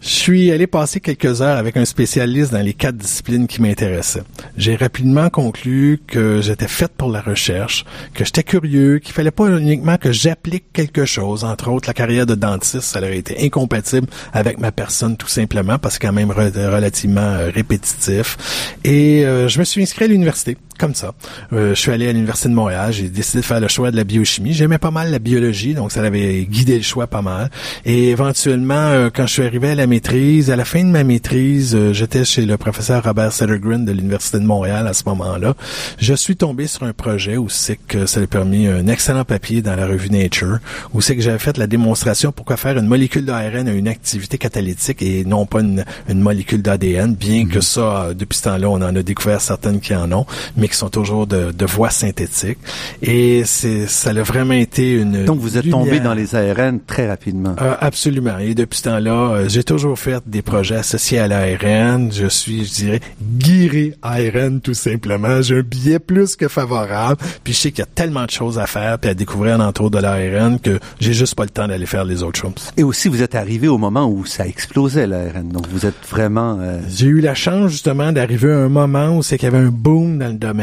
Je 0.00 0.08
suis 0.08 0.52
allé 0.52 0.68
passer 0.68 1.00
quelques 1.00 1.42
heures 1.42 1.56
avec 1.56 1.76
un 1.76 1.84
spécialiste 1.84 2.52
dans 2.52 2.60
les 2.60 2.72
quatre 2.72 2.96
disciplines 2.96 3.48
qui 3.48 3.60
m'intéressaient. 3.60 4.22
J'ai 4.56 4.76
rapidement 4.76 5.28
conclu 5.28 6.00
que 6.06 6.40
j'étais 6.40 6.68
faite 6.68 6.92
pour 6.96 7.10
la 7.10 7.20
recherche, 7.20 7.84
que 8.14 8.24
j'étais 8.24 8.44
curieux, 8.44 9.00
qu'il 9.00 9.12
fallait 9.12 9.32
pas 9.32 9.48
uniquement 9.48 9.96
que 9.96 10.12
j'applique 10.12 10.66
quelque 10.72 11.04
chose. 11.04 11.42
Entre 11.42 11.68
autres, 11.68 11.88
la 11.88 11.94
carrière 11.94 12.26
de 12.26 12.36
dentiste, 12.36 12.82
ça 12.82 13.00
aurait 13.00 13.18
été 13.18 13.44
incompatible 13.44 14.06
avec 14.32 14.58
ma 14.58 14.70
personne 14.70 15.16
tout 15.16 15.26
simplement 15.26 15.78
parce 15.78 15.98
que 15.98 16.06
quand 16.06 16.12
même 16.12 16.30
relativement 16.30 17.20
euh, 17.20 17.50
répétitif. 17.50 18.36
Et 18.84 19.24
euh, 19.26 19.48
je 19.48 19.58
me 19.58 19.64
suis 19.64 19.82
inscrit 19.82 20.04
à 20.04 20.08
l'université 20.08 20.56
comme 20.78 20.94
ça. 20.94 21.12
Euh, 21.52 21.74
je 21.74 21.80
suis 21.80 21.90
allé 21.90 22.08
à 22.08 22.12
l'Université 22.12 22.48
de 22.48 22.54
Montréal, 22.54 22.92
j'ai 22.92 23.08
décidé 23.08 23.40
de 23.40 23.44
faire 23.44 23.60
le 23.60 23.68
choix 23.68 23.90
de 23.90 23.96
la 23.96 24.04
biochimie. 24.04 24.52
J'aimais 24.52 24.78
pas 24.78 24.90
mal 24.90 25.10
la 25.10 25.18
biologie, 25.18 25.74
donc 25.74 25.92
ça 25.92 26.02
avait 26.02 26.44
guidé 26.44 26.76
le 26.76 26.82
choix 26.82 27.06
pas 27.06 27.22
mal. 27.22 27.50
Et 27.84 28.10
éventuellement, 28.10 28.74
euh, 28.74 29.10
quand 29.14 29.26
je 29.26 29.32
suis 29.34 29.42
arrivé 29.42 29.70
à 29.70 29.74
la 29.74 29.86
maîtrise, 29.86 30.50
à 30.50 30.56
la 30.56 30.64
fin 30.64 30.82
de 30.82 30.88
ma 30.90 31.04
maîtrise, 31.04 31.74
euh, 31.74 31.92
j'étais 31.92 32.24
chez 32.24 32.46
le 32.46 32.56
professeur 32.56 33.04
Robert 33.04 33.32
Settergren 33.32 33.84
de 33.84 33.92
l'Université 33.92 34.38
de 34.38 34.44
Montréal 34.44 34.86
à 34.86 34.94
ce 34.94 35.02
moment-là. 35.06 35.54
Je 35.98 36.14
suis 36.14 36.36
tombé 36.36 36.66
sur 36.66 36.84
un 36.84 36.92
projet 36.92 37.36
où 37.36 37.48
c'est 37.48 37.76
que 37.76 38.06
ça 38.06 38.20
a 38.20 38.26
permis 38.26 38.66
un 38.66 38.86
excellent 38.86 39.24
papier 39.24 39.62
dans 39.62 39.76
la 39.76 39.86
revue 39.86 40.10
Nature, 40.10 40.58
où 40.94 41.00
c'est 41.00 41.16
que 41.16 41.22
j'avais 41.22 41.38
fait 41.38 41.58
la 41.58 41.66
démonstration 41.66 42.32
pourquoi 42.32 42.56
faire 42.56 42.78
une 42.78 42.86
molécule 42.86 43.24
d'ARN 43.24 43.68
a 43.68 43.72
une 43.72 43.88
activité 43.88 44.38
catalytique 44.38 45.02
et 45.02 45.24
non 45.24 45.46
pas 45.46 45.60
une, 45.60 45.84
molécule 46.08 46.62
d'ADN, 46.62 47.14
bien 47.14 47.46
que 47.46 47.56
mhm. 47.56 47.62
ça, 47.62 48.08
depuis 48.14 48.38
ce 48.38 48.44
temps-là, 48.44 48.68
on 48.68 48.76
en 48.76 48.94
a 48.94 49.02
découvert 49.02 49.40
certaines 49.40 49.80
qui 49.80 49.94
en 49.94 50.10
ont, 50.12 50.26
mais 50.56 50.67
qui 50.68 50.76
sont 50.76 50.90
toujours 50.90 51.26
de, 51.26 51.52
de 51.52 51.66
voix 51.66 51.90
synthétique. 51.90 52.58
Et 53.02 53.42
c'est, 53.44 53.86
ça 53.86 54.10
a 54.10 54.22
vraiment 54.22 54.54
été 54.54 54.92
une. 54.92 55.24
Donc 55.24 55.40
vous 55.40 55.56
êtes 55.56 55.68
tombé 55.70 56.00
dans 56.00 56.14
les 56.14 56.34
ARN 56.34 56.80
très 56.86 57.08
rapidement. 57.08 57.54
Euh, 57.60 57.74
absolument. 57.80 58.38
Et 58.38 58.54
depuis 58.54 58.78
ce 58.78 58.84
temps-là, 58.84 59.32
euh, 59.32 59.48
j'ai 59.48 59.64
toujours 59.64 59.98
fait 59.98 60.22
des 60.26 60.42
projets 60.42 60.76
associés 60.76 61.18
à 61.18 61.28
l'ARN. 61.28 62.10
Je 62.12 62.26
suis, 62.26 62.64
je 62.64 62.74
dirais, 62.74 63.00
guéri 63.22 63.94
ARN 64.02 64.60
tout 64.60 64.74
simplement. 64.74 65.42
J'ai 65.42 65.58
un 65.58 65.62
billet 65.62 65.98
plus 65.98 66.36
que 66.36 66.48
favorable. 66.48 67.20
Puis 67.44 67.52
je 67.52 67.58
sais 67.58 67.70
qu'il 67.70 67.80
y 67.80 67.82
a 67.82 67.90
tellement 67.94 68.24
de 68.24 68.30
choses 68.30 68.58
à 68.58 68.66
faire 68.66 68.98
puis 68.98 69.10
à 69.10 69.14
découvrir 69.14 69.58
l'entour 69.58 69.90
de 69.90 69.98
l'ARN 69.98 70.58
que 70.58 70.78
j'ai 71.00 71.12
juste 71.12 71.34
pas 71.34 71.44
le 71.44 71.50
temps 71.50 71.68
d'aller 71.68 71.86
faire 71.86 72.04
les 72.04 72.22
autres 72.22 72.38
choses. 72.38 72.72
Et 72.76 72.82
aussi, 72.82 73.08
vous 73.08 73.22
êtes 73.22 73.34
arrivé 73.34 73.68
au 73.68 73.78
moment 73.78 74.06
où 74.06 74.24
ça 74.26 74.46
explosait 74.46 75.06
l'ARN. 75.06 75.48
Donc 75.48 75.66
vous 75.68 75.86
êtes 75.86 75.94
vraiment. 76.08 76.58
Euh, 76.60 76.80
j'ai 76.88 77.06
eu 77.06 77.20
la 77.20 77.34
chance 77.34 77.70
justement 77.70 78.12
d'arriver 78.12 78.52
à 78.52 78.58
un 78.58 78.68
moment 78.68 79.16
où 79.16 79.22
c'est 79.22 79.38
qu'il 79.38 79.50
y 79.50 79.54
avait 79.54 79.64
un 79.64 79.70
boom 79.70 80.18
dans 80.18 80.28
le 80.28 80.34
domaine 80.34 80.57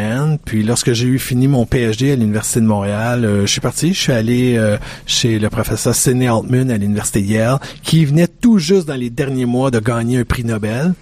puis 0.45 0.63
lorsque 0.63 0.93
j'ai 0.93 1.07
eu 1.07 1.19
fini 1.19 1.47
mon 1.47 1.65
PhD 1.65 2.11
à 2.11 2.15
l'Université 2.15 2.59
de 2.59 2.65
Montréal, 2.65 3.25
euh, 3.25 3.41
je 3.41 3.51
suis 3.51 3.61
parti, 3.61 3.93
je 3.93 3.99
suis 3.99 4.11
allé 4.11 4.55
euh, 4.57 4.77
chez 5.05 5.39
le 5.39 5.49
professeur 5.49 5.95
Sidney 5.95 6.27
Altman 6.27 6.69
à 6.71 6.77
l'Université 6.77 7.21
Yale, 7.21 7.59
qui 7.83 8.05
venait 8.05 8.27
tout 8.27 8.59
juste 8.59 8.87
dans 8.87 8.95
les 8.95 9.09
derniers 9.09 9.45
mois 9.45 9.71
de 9.71 9.79
gagner 9.79 10.19
un 10.19 10.23
prix 10.23 10.43
Nobel. 10.43 10.93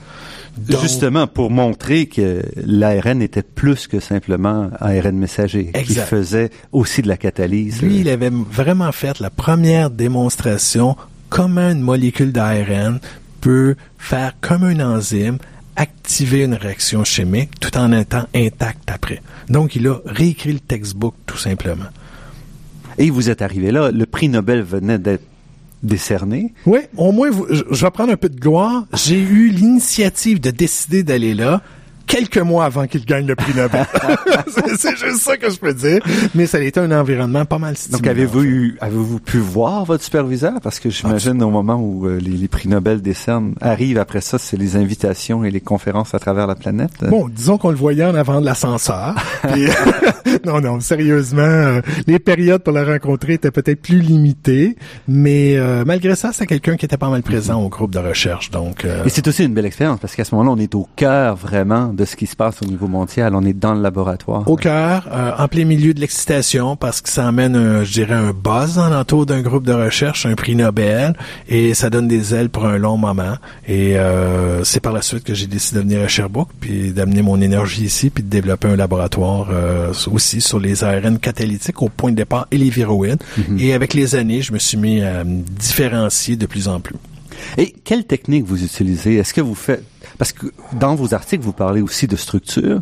Justement, 0.81 1.25
pour 1.25 1.49
montrer 1.49 2.05
que 2.05 2.43
l'ARN 2.55 3.23
était 3.23 3.41
plus 3.41 3.87
que 3.87 3.99
simplement 3.99 4.69
ARN 4.79 5.17
messager, 5.17 5.71
qui 5.85 5.95
faisait 5.95 6.51
aussi 6.71 7.01
de 7.01 7.07
la 7.07 7.17
catalyse. 7.17 7.81
Lui, 7.81 8.01
il 8.01 8.09
avait 8.09 8.29
vraiment 8.29 8.91
fait 8.91 9.19
la 9.19 9.31
première 9.31 9.89
démonstration 9.89 10.95
comment 11.29 11.71
une 11.71 11.81
molécule 11.81 12.31
d'ARN 12.31 12.99
peut 13.41 13.75
faire 13.97 14.33
comme 14.41 14.63
un 14.63 14.79
enzyme 14.79 15.37
activer 15.76 16.43
une 16.43 16.53
réaction 16.53 17.03
chimique 17.03 17.59
tout 17.59 17.76
en 17.78 17.91
étant 17.91 18.26
intact 18.36 18.89
après. 18.91 19.21
Donc, 19.49 19.76
il 19.76 19.88
a 19.88 19.99
réécrit 20.05 20.53
le 20.53 20.59
textbook 20.59 21.15
tout 21.26 21.38
simplement. 21.38 21.86
Et 22.97 23.09
vous 23.09 23.30
êtes 23.30 23.41
arrivé 23.41 23.71
là, 23.71 23.91
le 23.91 24.05
prix 24.05 24.30
Nobel 24.30 24.61
venait 24.61 24.99
d'être 24.99 25.24
décerné. 25.82 26.53
Oui, 26.65 26.80
au 26.95 27.11
moins, 27.11 27.30
je, 27.49 27.63
je 27.69 27.86
vais 27.86 27.91
prendre 27.91 28.13
un 28.13 28.17
peu 28.17 28.30
de 28.30 28.39
gloire. 28.39 28.86
J'ai 28.93 29.19
eu 29.19 29.49
l'initiative 29.49 30.39
de 30.39 30.51
décider 30.51 31.03
d'aller 31.03 31.34
là 31.34 31.61
quelques 32.07 32.37
mois 32.37 32.65
avant 32.65 32.87
qu'il 32.87 33.05
gagne 33.05 33.25
le 33.25 33.35
prix 33.35 33.53
Nobel. 33.55 33.85
c'est 34.77 34.97
juste 34.97 35.21
ça 35.21 35.37
que 35.37 35.49
je 35.49 35.57
peux 35.57 35.73
dire. 35.73 35.99
Mais 36.35 36.45
ça 36.45 36.57
a 36.57 36.61
été 36.61 36.79
un 36.79 36.91
environnement 36.91 37.45
pas 37.45 37.57
mal 37.57 37.77
stimulant. 37.77 37.99
Donc, 37.99 38.07
avez-vous 38.07 38.43
eu, 38.43 38.77
avez-vous 38.81 39.19
pu 39.19 39.37
voir 39.37 39.85
votre 39.85 40.03
superviseur? 40.03 40.53
Parce 40.61 40.79
que 40.79 40.89
j'imagine 40.89 41.41
au 41.43 41.49
moment 41.49 41.75
où 41.75 42.07
euh, 42.07 42.19
les, 42.19 42.47
prix 42.47 42.69
Nobel 42.69 43.01
décernent 43.01 43.55
arrivent 43.61 43.97
après 43.97 44.21
ça, 44.21 44.37
c'est 44.37 44.57
les 44.57 44.75
invitations 44.75 45.43
et 45.43 45.51
les 45.51 45.61
conférences 45.61 46.13
à 46.13 46.19
travers 46.19 46.47
la 46.47 46.55
planète? 46.55 46.91
Bon, 47.09 47.27
disons 47.29 47.57
qu'on 47.57 47.69
le 47.69 47.75
voyait 47.75 48.05
en 48.05 48.15
avant 48.15 48.41
de 48.41 48.45
l'ascenseur. 48.45 49.15
non, 50.45 50.61
non, 50.61 50.79
sérieusement, 50.79 51.41
euh, 51.41 51.81
les 52.07 52.19
périodes 52.19 52.63
pour 52.63 52.73
la 52.73 52.83
rencontrer 52.83 53.33
étaient 53.33 53.51
peut-être 53.51 53.81
plus 53.81 53.99
limitées, 53.99 54.75
mais 55.07 55.55
euh, 55.57 55.83
malgré 55.85 56.15
ça, 56.15 56.31
c'est 56.33 56.45
quelqu'un 56.45 56.75
qui 56.75 56.85
était 56.85 56.97
pas 56.97 57.09
mal 57.09 57.23
présent 57.23 57.61
au 57.61 57.69
groupe 57.69 57.91
de 57.91 57.99
recherche. 57.99 58.51
Donc, 58.51 58.85
et 58.85 59.09
c'est 59.09 59.27
aussi 59.27 59.43
une 59.45 59.53
belle 59.53 59.65
expérience 59.65 59.99
parce 59.99 60.15
qu'à 60.15 60.23
ce 60.23 60.35
moment-là, 60.35 60.55
on 60.55 60.61
est 60.61 60.75
au 60.75 60.87
cœur 60.95 61.35
vraiment 61.35 61.92
de 61.93 62.05
ce 62.05 62.15
qui 62.15 62.27
se 62.27 62.35
passe 62.35 62.61
au 62.61 62.65
niveau 62.65 62.87
mondial. 62.87 63.35
On 63.35 63.43
est 63.43 63.53
dans 63.53 63.73
le 63.73 63.81
laboratoire. 63.81 64.49
Au 64.49 64.55
cœur, 64.55 65.07
euh, 65.11 65.31
en 65.37 65.47
plein 65.47 65.65
milieu 65.65 65.93
de 65.93 65.99
l'excitation, 65.99 66.75
parce 66.75 67.01
que 67.01 67.09
ça 67.09 67.27
amène, 67.27 67.55
un, 67.55 67.83
je 67.83 67.91
dirais, 67.91 68.15
un 68.15 68.31
buzz 68.31 68.77
en 68.77 68.89
l'entour 68.89 69.25
d'un 69.25 69.41
groupe 69.41 69.65
de 69.65 69.73
recherche, 69.73 70.25
un 70.25 70.35
prix 70.35 70.55
Nobel, 70.55 71.15
et 71.47 71.73
ça 71.73 71.89
donne 71.89 72.07
des 72.07 72.33
ailes 72.33 72.49
pour 72.49 72.65
un 72.65 72.77
long 72.77 72.97
moment. 72.97 73.35
Et 73.67 73.97
euh, 73.97 74.63
c'est 74.63 74.79
par 74.79 74.93
la 74.93 75.01
suite 75.01 75.23
que 75.23 75.33
j'ai 75.33 75.47
décidé 75.47 75.79
de 75.79 75.83
venir 75.83 76.01
à 76.01 76.07
Sherbrooke, 76.07 76.49
puis 76.59 76.91
d'amener 76.91 77.21
mon 77.21 77.39
énergie 77.41 77.83
ici, 77.83 78.09
puis 78.09 78.23
de 78.23 78.29
développer 78.29 78.67
un 78.67 78.75
laboratoire 78.75 79.47
euh, 79.51 79.93
aussi 80.11 80.41
sur 80.41 80.59
les 80.59 80.83
ARN 80.83 81.19
catalytiques 81.19 81.81
au 81.81 81.89
point 81.89 82.11
de 82.11 82.17
départ 82.17 82.47
et 82.51 82.57
les 82.57 82.69
viroïdes. 82.69 83.21
Mm-hmm. 83.37 83.59
Et 83.59 83.73
avec 83.73 83.93
les 83.93 84.15
années, 84.15 84.41
je 84.41 84.53
me 84.53 84.59
suis 84.59 84.77
mis 84.77 85.01
à 85.01 85.23
me 85.23 85.41
différencier 85.41 86.35
de 86.35 86.45
plus 86.45 86.67
en 86.67 86.79
plus. 86.79 86.95
Et 87.57 87.73
quelle 87.83 88.05
technique 88.05 88.45
vous 88.45 88.63
utilisez? 88.63 89.15
Est-ce 89.15 89.33
que 89.33 89.41
vous 89.41 89.55
faites 89.55 89.83
parce 90.24 90.32
que 90.32 90.47
dans 90.80 90.95
vos 90.95 91.13
articles, 91.13 91.43
vous 91.43 91.51
parlez 91.51 91.82
aussi 91.82 92.07
de 92.07 92.15
structure. 92.15 92.82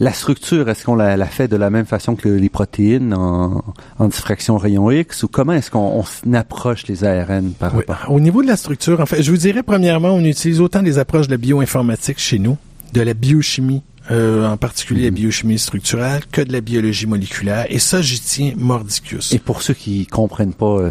La 0.00 0.14
structure, 0.14 0.70
est-ce 0.70 0.86
qu'on 0.86 0.94
la, 0.94 1.26
fait 1.26 1.46
de 1.46 1.56
la 1.56 1.68
même 1.68 1.84
façon 1.84 2.16
que 2.16 2.30
les 2.30 2.48
protéines 2.48 3.12
en, 3.12 3.62
diffraction 4.06 4.56
rayon 4.56 4.90
X 4.90 5.22
ou 5.22 5.28
comment 5.28 5.52
est-ce 5.52 5.70
qu'on 5.70 6.02
approche 6.32 6.86
les 6.86 7.04
ARN 7.04 7.50
par 7.50 7.72
rapport? 7.72 8.06
Au 8.08 8.20
niveau 8.20 8.40
de 8.40 8.46
la 8.46 8.56
structure, 8.56 9.02
en 9.02 9.04
fait, 9.04 9.22
je 9.22 9.30
vous 9.30 9.36
dirais 9.36 9.62
premièrement, 9.62 10.14
on 10.14 10.24
utilise 10.24 10.62
autant 10.62 10.82
des 10.82 10.96
approches 10.96 11.26
de 11.26 11.32
la 11.32 11.36
bioinformatique 11.36 12.18
chez 12.18 12.38
nous, 12.38 12.56
de 12.94 13.02
la 13.02 13.12
biochimie 13.12 13.82
euh, 14.10 14.48
en 14.48 14.56
particulier 14.56 15.02
la 15.02 15.10
mhm. 15.10 15.16
biochimie 15.16 15.58
structurelle, 15.58 16.22
que 16.32 16.40
de 16.40 16.54
la 16.54 16.62
biologie 16.62 17.06
moléculaire. 17.06 17.66
Et 17.68 17.80
ça, 17.80 18.00
j'y 18.00 18.18
tiens 18.18 18.54
mordicus. 18.56 19.30
Et 19.34 19.38
pour 19.38 19.60
ceux 19.60 19.74
qui 19.74 20.06
comprennent 20.06 20.54
pas 20.54 20.78
euh, 20.78 20.90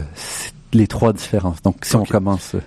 les 0.73 0.85
trois 0.85 1.11
différences, 1.11 1.63
donc 1.63 1.77
si 1.81 1.95
on 1.95 2.05
commence... 2.05 2.53
Euh, 2.53 2.61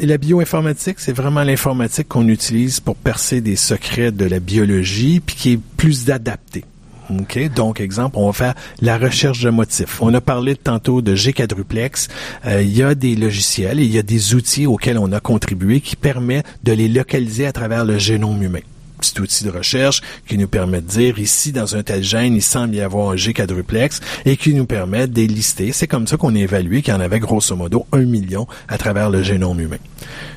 la 0.00 0.18
bioinformatique, 0.18 0.98
c'est 0.98 1.12
vraiment 1.12 1.44
l'informatique 1.44 2.08
qu'on 2.08 2.28
utilise 2.28 2.80
pour 2.80 2.96
percer 2.96 3.40
des 3.40 3.56
secrets 3.56 4.10
de 4.10 4.24
la 4.24 4.40
biologie, 4.40 5.20
puis 5.20 5.36
qui 5.36 5.52
est 5.52 5.60
plus 5.76 6.10
adapté. 6.10 6.64
OK? 7.10 7.38
Donc, 7.54 7.80
exemple, 7.80 8.16
on 8.18 8.26
va 8.26 8.32
faire 8.32 8.54
la 8.80 8.98
recherche 8.98 9.40
de 9.40 9.50
motifs. 9.50 10.02
On 10.02 10.12
a 10.14 10.20
parlé 10.20 10.56
tantôt 10.56 11.02
de 11.02 11.14
G-quadruplex. 11.14 12.08
Euh, 12.46 12.62
il 12.62 12.76
y 12.76 12.82
a 12.82 12.94
des 12.94 13.14
logiciels 13.14 13.78
et 13.78 13.84
il 13.84 13.92
y 13.92 13.98
a 13.98 14.02
des 14.02 14.34
outils 14.34 14.66
auxquels 14.66 14.98
on 14.98 15.12
a 15.12 15.20
contribué 15.20 15.80
qui 15.80 15.94
permettent 15.94 16.46
de 16.64 16.72
les 16.72 16.88
localiser 16.88 17.46
à 17.46 17.52
travers 17.52 17.84
le 17.84 17.98
génome 17.98 18.42
humain 18.42 18.60
petit 19.12 19.20
outil 19.20 19.44
de 19.44 19.50
recherche 19.50 20.02
qui 20.26 20.38
nous 20.38 20.48
permet 20.48 20.80
de 20.80 20.86
dire 20.86 21.18
ici, 21.18 21.52
dans 21.52 21.76
un 21.76 21.82
tel 21.82 22.02
gène, 22.02 22.34
il 22.34 22.42
semble 22.42 22.74
y 22.74 22.80
avoir 22.80 23.10
un 23.10 23.16
G 23.16 23.32
quadruplex 23.32 24.00
et 24.24 24.36
qui 24.36 24.54
nous 24.54 24.66
permet 24.66 25.06
de 25.06 25.22
lister. 25.22 25.72
C'est 25.72 25.86
comme 25.86 26.06
ça 26.06 26.16
qu'on 26.16 26.34
a 26.34 26.38
évalué 26.38 26.82
qu'il 26.82 26.92
y 26.94 26.96
en 26.96 27.00
avait 27.00 27.20
grosso 27.20 27.54
modo 27.56 27.86
un 27.92 28.04
million 28.04 28.46
à 28.68 28.78
travers 28.78 29.10
le 29.10 29.22
génome 29.22 29.60
humain. 29.60 29.78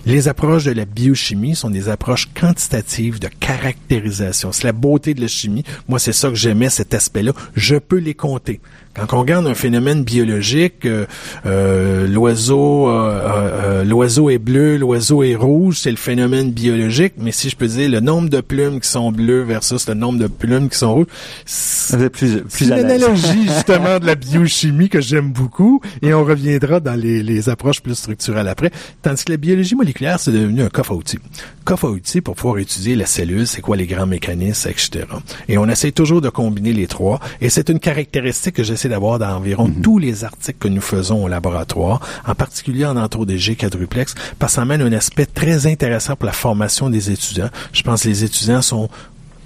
Les 0.05 0.27
approches 0.27 0.63
de 0.63 0.71
la 0.71 0.85
biochimie 0.85 1.55
sont 1.55 1.69
des 1.69 1.89
approches 1.89 2.29
quantitatives 2.39 3.19
de 3.19 3.27
caractérisation. 3.27 4.51
C'est 4.51 4.63
la 4.63 4.71
beauté 4.71 5.13
de 5.13 5.21
la 5.21 5.27
chimie. 5.27 5.63
Moi, 5.87 5.99
c'est 5.99 6.13
ça 6.13 6.29
que 6.29 6.35
j'aimais, 6.35 6.69
cet 6.69 6.93
aspect-là. 6.93 7.33
Je 7.55 7.75
peux 7.75 7.97
les 7.97 8.13
compter. 8.13 8.59
Quand 9.07 9.17
on 9.17 9.21
regarde 9.21 9.47
un 9.47 9.55
phénomène 9.55 10.03
biologique, 10.03 10.85
euh, 10.85 11.05
euh, 11.45 12.07
l'oiseau, 12.07 12.89
euh, 12.89 13.83
l'oiseau 13.83 14.29
est 14.29 14.37
bleu, 14.37 14.77
l'oiseau 14.77 15.23
est 15.23 15.35
rouge, 15.35 15.79
c'est 15.79 15.91
le 15.91 15.97
phénomène 15.97 16.51
biologique. 16.51 17.13
Mais 17.17 17.31
si 17.31 17.49
je 17.49 17.55
peux 17.55 17.67
dire 17.67 17.89
le 17.89 17.99
nombre 17.99 18.29
de 18.29 18.41
plumes 18.41 18.79
qui 18.79 18.89
sont 18.89 19.11
bleues 19.11 19.43
versus 19.43 19.87
le 19.87 19.93
nombre 19.93 20.19
de 20.19 20.27
plumes 20.27 20.69
qui 20.69 20.77
sont 20.77 20.93
rouges, 20.93 21.07
c'est 21.45 22.09
plus, 22.09 22.41
plus 22.41 22.65
une 22.65 22.73
analogie 22.73 23.43
justement 23.55 23.99
de 23.99 24.05
la 24.05 24.15
biochimie 24.15 24.89
que 24.89 25.01
j'aime 25.01 25.31
beaucoup. 25.31 25.81
Et 26.01 26.13
on 26.13 26.23
reviendra 26.23 26.79
dans 26.79 26.95
les, 26.95 27.23
les 27.23 27.49
approches 27.49 27.81
plus 27.81 27.95
structurelles 27.95 28.47
après. 28.47 28.71
Tandis 29.01 29.23
que 29.23 29.31
la 29.31 29.37
biologie 29.37 29.75
moléculaire, 29.75 30.19
c'est 30.19 30.31
devenu 30.31 30.63
un 30.63 30.69
coffre 30.69 30.91
à 30.91 30.95
outils. 30.95 31.19
Coffre 31.63 31.85
à 31.85 31.91
outils 31.91 32.21
pour 32.21 32.35
pouvoir 32.35 32.59
étudier 32.59 32.95
la 32.95 33.05
cellule, 33.05 33.47
c'est 33.47 33.61
quoi 33.61 33.77
les 33.77 33.87
grands 33.87 34.07
mécanismes, 34.07 34.69
etc. 34.69 35.05
Et 35.47 35.57
on 35.57 35.67
essaie 35.67 35.91
toujours 35.91 36.21
de 36.21 36.29
combiner 36.29 36.73
les 36.73 36.87
trois. 36.87 37.19
Et 37.41 37.49
c'est 37.49 37.69
une 37.69 37.79
caractéristique 37.79 38.55
que 38.55 38.63
j'essaie 38.63 38.88
d'avoir 38.89 39.19
dans 39.19 39.29
environ 39.35 39.67
mhm. 39.67 39.81
tous 39.81 39.97
les 39.97 40.23
articles 40.23 40.59
que 40.59 40.67
nous 40.67 40.81
faisons 40.81 41.23
au 41.23 41.27
laboratoire, 41.27 42.01
en 42.27 42.35
particulier 42.35 42.85
en 42.85 42.97
entour 42.97 43.25
des 43.25 43.37
G 43.37 43.55
quadruplex, 43.55 44.15
parce 44.37 44.53
que 44.53 44.55
ça 44.55 44.61
amène 44.63 44.81
un 44.81 44.91
aspect 44.93 45.25
très 45.25 45.67
intéressant 45.67 46.15
pour 46.15 46.25
la 46.25 46.33
formation 46.33 46.89
des 46.89 47.11
étudiants. 47.11 47.49
Je 47.71 47.83
pense 47.83 48.03
que 48.03 48.09
les 48.09 48.23
étudiants 48.23 48.61
sont 48.61 48.89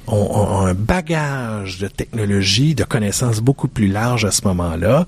ont, 0.07 0.65
un 0.65 0.73
bagage 0.73 1.79
de 1.79 1.87
technologie, 1.87 2.75
de 2.75 2.83
connaissances 2.83 3.39
beaucoup 3.39 3.67
plus 3.67 3.87
large 3.87 4.25
à 4.25 4.31
ce 4.31 4.45
moment-là. 4.47 5.05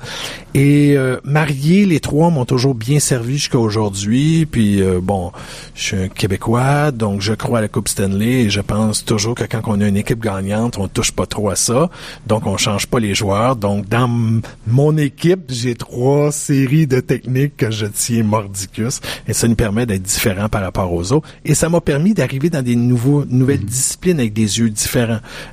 Et 0.53 0.95
euh, 0.97 1.19
mariés, 1.23 1.85
les 1.85 1.99
trois 1.99 2.29
m'ont 2.29 2.45
toujours 2.45 2.75
bien 2.75 2.99
servi 2.99 3.33
jusqu'à 3.33 3.59
aujourd'hui. 3.59 4.45
Puis 4.45 4.81
euh, 4.81 4.99
bon, 5.01 5.31
je 5.75 5.81
suis 5.81 5.97
un 5.97 6.07
Québécois, 6.07 6.91
donc 6.91 7.21
je 7.21 7.33
crois 7.33 7.59
à 7.59 7.61
la 7.61 7.67
Coupe 7.67 7.89
Stanley 7.89 8.43
et 8.43 8.49
je 8.49 8.61
pense 8.61 9.03
toujours 9.03 9.35
que 9.35 9.43
quand 9.43 9.61
on 9.65 9.81
a 9.81 9.87
une 9.87 9.97
équipe 9.97 10.21
gagnante, 10.21 10.77
on 10.77 10.87
touche 10.87 11.11
pas 11.11 11.25
trop 11.25 11.49
à 11.49 11.55
ça. 11.55 11.89
Donc 12.27 12.47
on 12.47 12.57
change 12.57 12.87
pas 12.87 12.99
les 12.99 13.13
joueurs. 13.13 13.55
Donc 13.55 13.87
dans 13.89 14.07
mon 14.67 14.97
équipe, 14.97 15.45
j'ai 15.49 15.75
trois 15.75 16.31
séries 16.31 16.87
de 16.87 16.99
techniques 16.99 17.57
que 17.57 17.71
je 17.71 17.85
tiens 17.85 18.23
mordicus 18.23 19.01
et 19.27 19.33
ça 19.33 19.47
nous 19.47 19.55
permet 19.55 19.85
d'être 19.85 20.03
différents 20.03 20.49
par 20.49 20.61
rapport 20.61 20.93
aux 20.93 21.11
autres. 21.11 21.27
Et 21.43 21.53
ça 21.53 21.69
m'a 21.69 21.81
permis 21.81 22.13
d'arriver 22.13 22.49
dans 22.49 22.61
des 22.61 22.75
nouveaux 22.75 23.25
nouvelles 23.25 23.59
mm-hmm. 23.59 23.65
disciplines 23.65 24.19
avec 24.19 24.33
des 24.33 24.59
yeux 24.59 24.69
différents. 24.69 24.84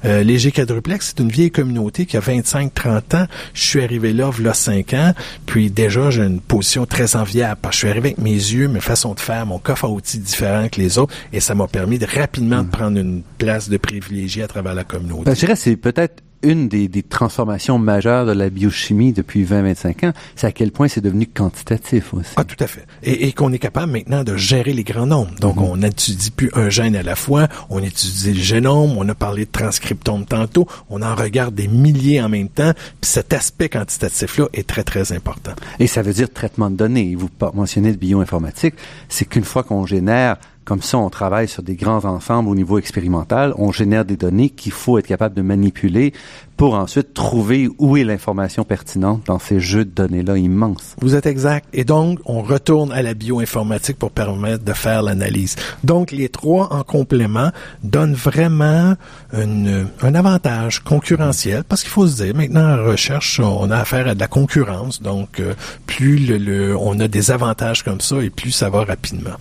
Euh, 0.05 0.23
Léger 0.23 0.53
Quadruplex, 0.53 1.09
c'est 1.09 1.23
une 1.23 1.31
vieille 1.31 1.51
communauté 1.51 2.07
qui 2.07 2.17
a 2.17 2.21
25-30 2.21 3.17
ans. 3.17 3.27
Je 3.55 3.63
suis 3.63 3.83
arrivé 3.83 4.13
là, 4.13 4.31
a 4.45 4.55
5 4.55 4.95
ans, 4.95 5.15
puis 5.47 5.71
déjà, 5.71 6.11
j'ai 6.11 6.23
une 6.23 6.41
position 6.41 6.87
très 6.87 7.17
enviable, 7.17 7.59
parce 7.63 7.77
que 7.77 7.77
je 7.77 7.79
suis 7.87 7.89
arrivé 7.89 8.11
avec 8.11 8.19
mes 8.19 8.31
yeux, 8.31 8.69
mes 8.69 8.81
façons 8.81 9.15
de 9.15 9.21
faire, 9.21 9.47
mon 9.47 9.59
coffre 9.59 9.85
à 9.85 9.89
outils 9.89 10.19
différent 10.19 10.69
que 10.69 10.81
les 10.81 10.99
autres, 10.99 11.15
et 11.33 11.41
ça 11.41 11.55
m'a 11.55 11.67
permis 11.67 11.99
de 11.99 12.07
rapidement 12.07 12.63
mm. 12.63 12.69
prendre 12.69 12.99
une 12.99 13.23
place 13.39 13.69
de 13.69 13.77
privilégié 13.77 14.43
à 14.43 14.49
travers 14.49 14.75
la 14.75 14.85
communauté. 14.85 15.25
Ben, 15.25 15.35
je 15.35 15.41
dirais 15.41 15.57
c'est 15.57 15.77
peut-être 15.77 16.23
une 16.43 16.69
des, 16.69 16.89
des, 16.89 17.03
transformations 17.03 17.79
majeures 17.79 18.27
de 18.27 18.33
la 18.33 18.51
biochimie 18.51 19.13
depuis 19.13 19.45
20-25 19.45 20.09
ans, 20.09 20.13
c'est 20.37 20.47
à 20.47 20.53
quel 20.53 20.73
point 20.73 20.89
c'est 20.89 21.01
devenu 21.01 21.27
quantitatif 21.27 22.15
aussi. 22.15 22.33
Ah, 22.37 22.45
tout 22.45 22.63
à 22.63 22.67
fait. 22.67 22.87
Et, 23.03 23.29
et 23.29 23.33
qu'on 23.33 23.53
est 23.53 23.59
capable 23.59 23.93
maintenant 23.93 24.25
de 24.25 24.37
gérer 24.37 24.73
les 24.73 24.85
grands 24.85 25.07
nombres. 25.07 25.35
Donc, 25.41 25.57
mm-hmm. 25.57 25.71
on 25.71 25.77
n'étudie 25.79 26.31
plus 26.31 26.51
un 26.55 26.71
gène 26.71 26.97
à 26.97 27.03
la 27.03 27.17
fois, 27.17 27.49
on 27.71 27.83
étudie 27.83 28.33
le 28.33 28.41
génome, 28.41 28.97
on 28.97 29.09
a 29.09 29.15
parlé 29.15 29.45
de 29.45 29.51
transcriptome 29.51 30.25
tantôt, 30.25 30.67
on 30.91 31.03
en 31.03 31.15
regarde 31.15 31.55
des 31.55 31.69
milliers 31.69 32.21
en 32.21 32.29
même 32.29 32.49
temps, 32.49 32.73
puis 33.01 33.11
cet 33.11 33.33
aspect 33.33 33.69
quantitatif-là 33.69 34.49
est 34.53 34.67
très, 34.67 34.85
très 34.85 35.13
important. 35.13 35.53
Et 35.79 35.87
ça 35.87 36.03
veut 36.03 36.13
dire 36.13 36.33
traitement 36.33 36.71
de 36.71 36.77
données. 36.77 37.15
Vous 37.17 37.29
mentionnez 37.55 37.93
de 37.93 37.99
bioinformatique, 37.99 38.75
c'est 39.09 39.25
qu'une 39.25 39.45
fois 39.45 39.63
qu'on 39.63 39.87
génère 39.87 40.37
comme 40.65 40.83
ça, 40.83 40.99
on 40.99 41.11
travaille 41.11 41.49
sur 41.49 41.63
des 41.63 41.75
grands 41.75 42.05
ensembles 42.05 42.49
au 42.49 42.55
niveau 42.55 42.79
expérimental. 42.79 43.53
On 43.59 43.73
génère 43.73 44.05
des 44.05 44.17
données 44.17 44.49
qu'il 44.49 44.73
faut 44.73 44.99
être 44.99 45.07
capable 45.07 45.35
de 45.35 45.43
manipuler 45.43 46.13
pour 46.57 46.75
ensuite 46.75 47.15
trouver 47.15 47.69
où 47.79 47.97
est 47.97 48.05
l'information 48.05 48.63
pertinente 48.63 49.23
dans 49.27 49.41
ces 49.41 49.59
jeux 49.59 49.85
de 49.85 49.91
données-là 49.91 50.39
immenses. 50.39 50.95
Vous 51.01 51.17
êtes 51.17 51.27
exact. 51.27 51.67
Et 51.73 51.83
donc, 51.83 52.21
on 52.25 52.43
retourne 52.43 52.93
à 52.93 53.03
la 53.03 53.15
bioinformatique 53.15 53.99
pour 53.99 54.13
permettre 54.13 54.63
de 54.63 54.73
faire 54.73 55.03
l'analyse. 55.03 55.57
Donc, 55.83 56.13
les 56.13 56.29
trois 56.29 56.73
en 56.73 56.85
complément 56.85 57.51
donnent 57.83 58.15
vraiment 58.15 58.95
un 59.33 60.15
avantage 60.15 60.81
concurrentiel 60.85 61.65
parce 61.65 61.83
qu'il 61.83 61.91
faut 61.91 62.07
se 62.07 62.23
dire, 62.23 62.37
maintenant, 62.37 62.79
en 62.79 62.85
recherche, 62.85 63.41
on 63.41 63.71
a 63.73 63.79
affaire 63.79 64.07
à 64.07 64.15
de 64.15 64.21
la 64.21 64.29
concurrence. 64.29 65.03
Donc, 65.03 65.41
euh, 65.41 65.55
plus 65.87 66.19
le, 66.19 66.77
on 66.77 67.01
a 67.01 67.09
des 67.09 67.33
avantages 67.33 67.83
comme 67.83 68.01
ça 68.01 68.23
et 68.23 68.31
plus 68.31 68.53
ça 68.53 68.71
va 68.71 68.85
rapidement. 68.85 69.37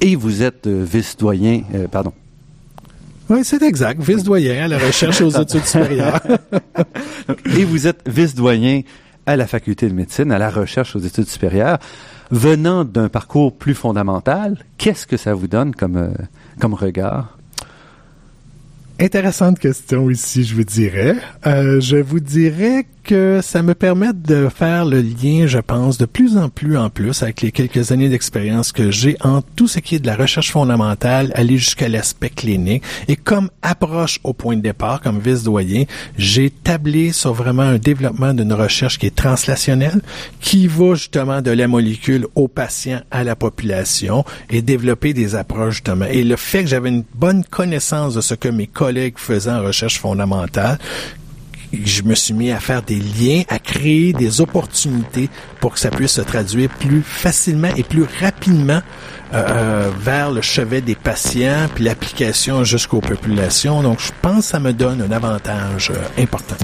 Et 0.00 0.16
vous 0.16 0.42
êtes 0.42 0.66
euh, 0.66 0.84
vice-doyen, 0.84 1.62
euh, 1.74 1.88
pardon. 1.88 2.12
Oui, 3.28 3.40
c'est 3.44 3.62
exact. 3.62 4.02
Vice-doyen 4.02 4.64
à 4.64 4.68
la 4.68 4.78
recherche 4.78 5.20
aux 5.20 5.30
études 5.40 5.64
supérieures. 5.64 6.20
Et 7.56 7.64
vous 7.64 7.86
êtes 7.86 8.02
vice-doyen 8.06 8.82
à 9.26 9.36
la 9.36 9.46
faculté 9.46 9.88
de 9.88 9.94
médecine, 9.94 10.32
à 10.32 10.38
la 10.38 10.50
recherche 10.50 10.96
aux 10.96 11.00
études 11.00 11.28
supérieures. 11.28 11.78
Venant 12.30 12.84
d'un 12.84 13.08
parcours 13.08 13.56
plus 13.56 13.74
fondamental, 13.74 14.58
qu'est-ce 14.78 15.06
que 15.06 15.16
ça 15.16 15.34
vous 15.34 15.48
donne 15.48 15.74
comme, 15.74 15.96
euh, 15.96 16.08
comme 16.58 16.74
regard? 16.74 17.38
Intéressante 19.00 19.58
question 19.58 20.10
ici, 20.10 20.44
je 20.44 20.54
vous 20.54 20.64
dirais. 20.64 21.16
Euh, 21.46 21.80
je 21.80 21.96
vous 21.96 22.20
dirais 22.20 22.86
que 23.02 23.40
ça 23.42 23.62
me 23.62 23.74
permet 23.74 24.12
de 24.12 24.48
faire 24.48 24.84
le 24.84 25.00
lien, 25.00 25.46
je 25.46 25.58
pense, 25.58 25.98
de 25.98 26.06
plus 26.06 26.36
en 26.36 26.48
plus 26.48 26.76
en 26.76 26.90
plus 26.90 27.22
avec 27.22 27.40
les 27.40 27.52
quelques 27.52 27.92
années 27.92 28.08
d'expérience 28.08 28.72
que 28.72 28.90
j'ai 28.90 29.16
en 29.22 29.42
tout 29.42 29.68
ce 29.68 29.78
qui 29.80 29.96
est 29.96 29.98
de 29.98 30.06
la 30.06 30.16
recherche 30.16 30.52
fondamentale, 30.52 31.32
aller 31.34 31.58
jusqu'à 31.58 31.88
l'aspect 31.88 32.30
clinique. 32.30 32.82
Et 33.08 33.16
comme 33.16 33.50
approche 33.62 34.20
au 34.24 34.32
point 34.32 34.56
de 34.56 34.62
départ, 34.62 35.00
comme 35.00 35.18
vice-doyen, 35.18 35.84
j'ai 36.16 36.50
tablé 36.50 37.12
sur 37.12 37.32
vraiment 37.32 37.62
un 37.62 37.78
développement 37.78 38.34
d'une 38.34 38.52
recherche 38.52 38.98
qui 38.98 39.06
est 39.06 39.14
translationnelle, 39.14 40.00
qui 40.40 40.66
va 40.66 40.94
justement 40.94 41.42
de 41.42 41.50
la 41.50 41.68
molécule 41.68 42.26
au 42.34 42.48
patient, 42.48 43.00
à 43.10 43.24
la 43.24 43.36
population, 43.36 44.24
et 44.50 44.62
développer 44.62 45.12
des 45.12 45.34
approches 45.34 45.74
justement. 45.74 46.06
Et 46.06 46.24
le 46.24 46.36
fait 46.36 46.62
que 46.62 46.68
j'avais 46.68 46.88
une 46.88 47.04
bonne 47.14 47.44
connaissance 47.44 48.14
de 48.14 48.20
ce 48.20 48.34
que 48.34 48.48
mes 48.48 48.66
collègues 48.66 49.14
faisaient 49.16 49.50
en 49.50 49.62
recherche 49.62 49.98
fondamentale, 49.98 50.78
je 51.72 52.02
me 52.02 52.14
suis 52.14 52.34
mis 52.34 52.50
à 52.50 52.60
faire 52.60 52.82
des 52.82 53.00
liens, 53.00 53.42
à 53.48 53.58
créer 53.58 54.12
des 54.12 54.40
opportunités 54.40 55.28
pour 55.60 55.74
que 55.74 55.80
ça 55.80 55.90
puisse 55.90 56.12
se 56.12 56.20
traduire 56.20 56.68
plus 56.68 57.02
facilement 57.02 57.70
et 57.76 57.82
plus 57.82 58.04
rapidement 58.20 58.80
euh, 59.32 59.44
euh, 59.48 59.90
vers 59.98 60.30
le 60.30 60.42
chevet 60.42 60.82
des 60.82 60.94
patients, 60.94 61.68
puis 61.74 61.84
l'application 61.84 62.64
jusqu'aux 62.64 63.00
populations. 63.00 63.82
Donc, 63.82 64.00
je 64.00 64.10
pense 64.20 64.44
que 64.46 64.50
ça 64.52 64.60
me 64.60 64.72
donne 64.72 65.02
un 65.02 65.12
avantage 65.12 65.90
euh, 65.90 66.22
important. 66.22 66.56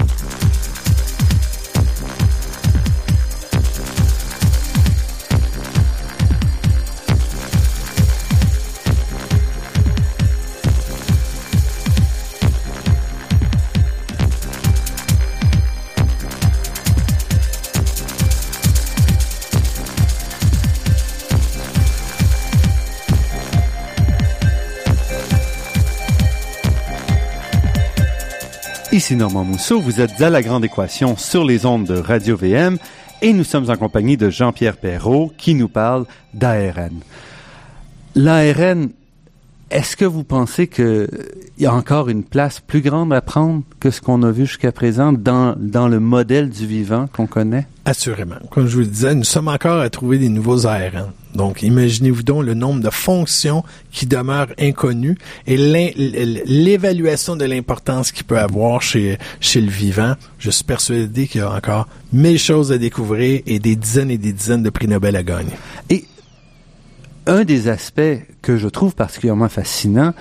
Ici 28.99 29.15
Normand 29.15 29.45
Mousseau, 29.45 29.79
vous 29.79 30.01
êtes 30.01 30.19
à 30.21 30.29
La 30.29 30.41
Grande 30.41 30.65
Équation 30.65 31.15
sur 31.15 31.45
les 31.45 31.65
ondes 31.65 31.85
de 31.85 31.97
Radio 31.97 32.35
VM 32.35 32.77
et 33.21 33.31
nous 33.31 33.45
sommes 33.45 33.69
en 33.69 33.77
compagnie 33.77 34.17
de 34.17 34.29
Jean-Pierre 34.29 34.75
Perrault 34.75 35.31
qui 35.37 35.55
nous 35.55 35.69
parle 35.69 36.05
d'ARN. 36.33 36.99
L'ARN, 38.13 38.89
est-ce 39.71 39.95
que 39.95 40.05
vous 40.05 40.23
pensez 40.23 40.67
qu'il 40.67 41.07
y 41.57 41.65
a 41.65 41.73
encore 41.73 42.09
une 42.09 42.23
place 42.23 42.59
plus 42.59 42.81
grande 42.81 43.13
à 43.13 43.21
prendre 43.21 43.63
que 43.79 43.91
ce 43.91 44.01
qu'on 44.01 44.23
a 44.23 44.31
vu 44.31 44.45
jusqu'à 44.45 44.71
présent 44.71 45.13
dans, 45.13 45.55
dans 45.57 45.87
le 45.87 45.99
modèle 45.99 46.49
du 46.49 46.65
vivant 46.65 47.07
qu'on 47.07 47.27
connaît? 47.27 47.67
Assurément. 47.85 48.35
Comme 48.51 48.67
je 48.67 48.75
vous 48.75 48.81
le 48.81 48.87
disais, 48.87 49.15
nous 49.15 49.23
sommes 49.23 49.47
encore 49.47 49.79
à 49.79 49.89
trouver 49.89 50.17
des 50.17 50.29
nouveaux 50.29 50.65
ARN. 50.65 51.11
Donc, 51.35 51.61
imaginez-vous 51.61 52.23
donc 52.23 52.43
le 52.43 52.55
nombre 52.55 52.81
de 52.81 52.89
fonctions 52.89 53.63
qui 53.91 54.07
demeurent 54.07 54.51
inconnues 54.59 55.17
et 55.45 55.57
l'évaluation 55.57 57.35
de 57.35 57.45
l'importance 57.45 58.11
qu'il 58.11 58.25
peut 58.25 58.39
avoir 58.39 58.81
chez, 58.81 59.17
chez 59.39 59.61
le 59.61 59.69
vivant. 59.69 60.15
Je 60.39 60.49
suis 60.49 60.63
persuadé 60.63 61.27
qu'il 61.27 61.41
y 61.41 61.43
a 61.43 61.51
encore 61.51 61.87
mille 62.11 62.39
choses 62.39 62.71
à 62.71 62.79
découvrir 62.79 63.41
et 63.45 63.59
des 63.59 63.75
dizaines 63.75 64.09
et 64.09 64.17
des 64.17 64.33
dizaines 64.33 64.63
de 64.63 64.69
prix 64.71 64.87
Nobel 64.87 65.15
à 65.15 65.23
gagner. 65.23 65.53
Et 65.91 66.05
un 67.29 67.43
des 67.43 67.67
aspects 67.67 68.01
que 68.41 68.57
je 68.57 68.67
trouve 68.67 68.95
particulièrement 68.95 69.49
fascinant, 69.49 70.13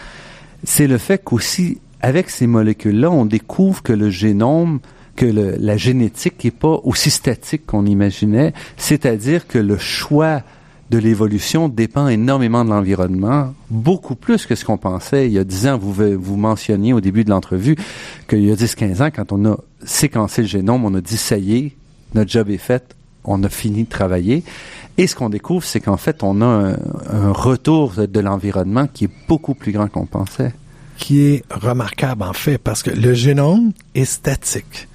c'est 0.64 0.86
le 0.86 0.98
fait 0.98 1.22
qu'aussi, 1.22 1.78
avec 2.00 2.30
ces 2.30 2.46
molécules-là, 2.46 3.11
on 3.11 3.24
découvre 3.24 3.82
que 3.82 3.92
le 3.92 4.11
génome 4.11 4.80
que 5.16 5.26
la 5.26 5.76
génétique 5.76 6.44
n'est 6.44 6.52
pas 6.52 6.78
aussi 6.84 7.11
statique 7.11 7.66
qu'on 7.66 7.86
imaginait, 7.86 8.52
c'est-à-dire 8.76 9.48
que 9.48 9.59
le 9.59 9.76
choix 9.76 10.42
de 10.90 10.98
l'évolution 10.98 11.68
dépend 11.68 12.06
énormément 12.06 12.64
de 12.64 12.70
l'environnement, 12.70 13.52
beaucoup 13.68 14.14
plus 14.14 14.46
que 14.46 14.54
ce 14.54 14.64
qu'on 14.64 14.78
pensait 14.78 15.26
il 15.26 15.32
y 15.32 15.38
a 15.38 15.44
10 15.44 15.66
ans. 15.66 15.76
Vous, 15.76 15.92
vous 15.92 16.36
mentionniez 16.36 16.92
au 16.92 17.00
début 17.00 17.24
de 17.24 17.30
l'entrevue 17.30 17.74
qu'il 18.28 18.44
y 18.44 18.52
a 18.52 18.54
10-15 18.54 19.02
ans, 19.02 19.11
quand 19.14 19.32
on 19.32 19.44
a 19.44 19.56
séquencé 19.84 20.42
le 20.42 20.48
génome, 20.48 20.84
on 20.84 20.94
a 20.94 21.00
dit 21.00 21.16
ça 21.16 21.36
y 21.36 21.56
est, 21.56 21.72
notre 22.14 22.30
job 22.30 22.48
est 22.48 22.56
fait, 22.56 22.94
on 23.24 23.42
a 23.42 23.48
fini 23.48 23.84
de 23.84 23.88
travailler. 23.88 24.44
Et 24.99 25.07
ce 25.07 25.14
qu'on 25.14 25.30
découvre, 25.30 25.64
c'est 25.64 25.78
qu'en 25.78 25.96
fait, 25.96 26.24
on 26.24 26.42
a 26.42 26.74
un, 27.11 27.32
retour 27.32 27.92
de 27.94 28.20
l'environnement 28.20 28.88
qui 28.92 29.05
est 29.05 29.11
beaucoup 29.28 29.55
plus 29.55 29.70
grand 29.70 29.86
qu'on 29.86 30.07
pensait. 30.07 30.53
Qui 30.96 31.20
est 31.20 31.44
remarquable, 31.53 32.24
en 32.24 32.32
fait, 32.32 32.59
parce 32.59 32.82
que 32.82 32.90
le 32.90 33.14
génome 33.14 33.72
est 33.94 34.05
statique. 34.05 34.88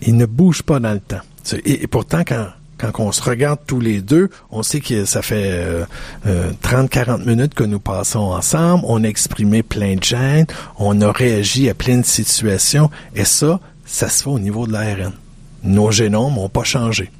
Il 0.00 0.16
ne 0.16 0.24
bouge 0.24 0.62
pas 0.62 0.80
dans 0.80 0.92
le 0.92 1.00
temps. 1.00 1.20
Et, 1.66 1.86
pourtant, 1.86 2.22
quand 2.26 2.46
quand 2.78 2.92
on 2.98 3.10
se 3.10 3.22
regarde 3.22 3.60
tous 3.66 3.80
les 3.80 4.02
deux, 4.02 4.28
on 4.50 4.62
sait 4.62 4.80
que 4.80 5.06
ça 5.06 5.22
fait 5.22 5.48
euh, 5.50 5.86
euh, 6.26 6.52
30-40 6.62 7.24
minutes 7.24 7.54
que 7.54 7.64
nous 7.64 7.80
passons 7.80 8.18
ensemble, 8.18 8.84
on 8.86 9.02
a 9.02 9.06
exprimé 9.06 9.62
plein 9.62 9.96
de 9.96 10.04
gènes, 10.04 10.44
on 10.78 11.00
a 11.00 11.10
réagi 11.10 11.70
à 11.70 11.74
plein 11.74 11.96
de 11.96 12.04
situations, 12.04 12.90
et 13.14 13.24
ça, 13.24 13.60
ça 13.86 14.10
se 14.10 14.24
fait 14.24 14.28
au 14.28 14.38
niveau 14.38 14.66
de 14.66 14.72
l'ARN. 14.72 15.14
Nos 15.64 15.90
génomes 15.90 16.34
n'ont 16.34 16.50
pas 16.50 16.64
changé. 16.64 17.10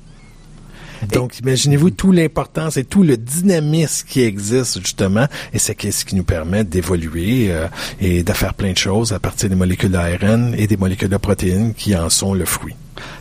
Donc, 1.12 1.38
imaginez-vous 1.38 1.90
tout 1.90 2.12
l'importance 2.12 2.76
et 2.76 2.84
tout 2.84 3.02
le 3.02 3.16
dynamisme 3.16 4.06
qui 4.08 4.22
existe 4.22 4.78
justement, 4.78 5.26
et 5.52 5.58
c'est 5.58 5.76
ce 5.90 6.04
qui 6.04 6.14
nous 6.14 6.24
permet 6.24 6.64
d'évoluer 6.64 7.50
euh, 7.50 7.68
et 8.00 8.22
de 8.22 8.32
faire 8.32 8.54
plein 8.54 8.72
de 8.72 8.78
choses 8.78 9.12
à 9.12 9.18
partir 9.18 9.48
des 9.48 9.54
molécules 9.54 9.90
d'ARN 9.90 10.54
et 10.56 10.66
des 10.66 10.76
molécules 10.76 11.08
de 11.08 11.16
protéines 11.16 11.74
qui 11.74 11.94
en 11.96 12.10
sont 12.10 12.34
le 12.34 12.44
fruit. 12.44 12.74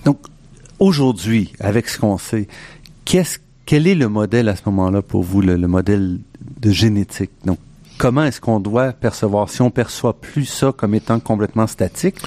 Donc, 0.06 0.20
aujourd'hui, 0.80 1.54
avec 1.60 1.88
ce 1.90 2.00
qu'on 2.00 2.18
sait, 2.18 2.48
qu'est-ce, 3.04 3.40
quel 3.66 3.88
est 3.88 3.96
le 3.96 4.08
modèle 4.08 4.50
à 4.50 4.56
ce 4.56 4.62
moment-là 4.68 5.02
pour 5.02 5.24
vous, 5.24 5.42
le, 5.42 5.56
le 5.56 5.68
modèle 5.68 6.20
de 6.62 6.72
génétique? 6.72 7.32
Donc, 7.46 7.60
comment 7.98 8.24
est-ce 8.24 8.42
qu'on 8.42 8.60
doit 8.60 8.94
percevoir? 8.94 9.50
Si 9.50 9.62
on 9.62 9.72
perçoit 9.72 10.20
plus 10.20 10.46
ça 10.46 10.74
comme 10.76 10.96
étant 10.96 11.20
complètement 11.20 11.68
statique, 11.68 12.18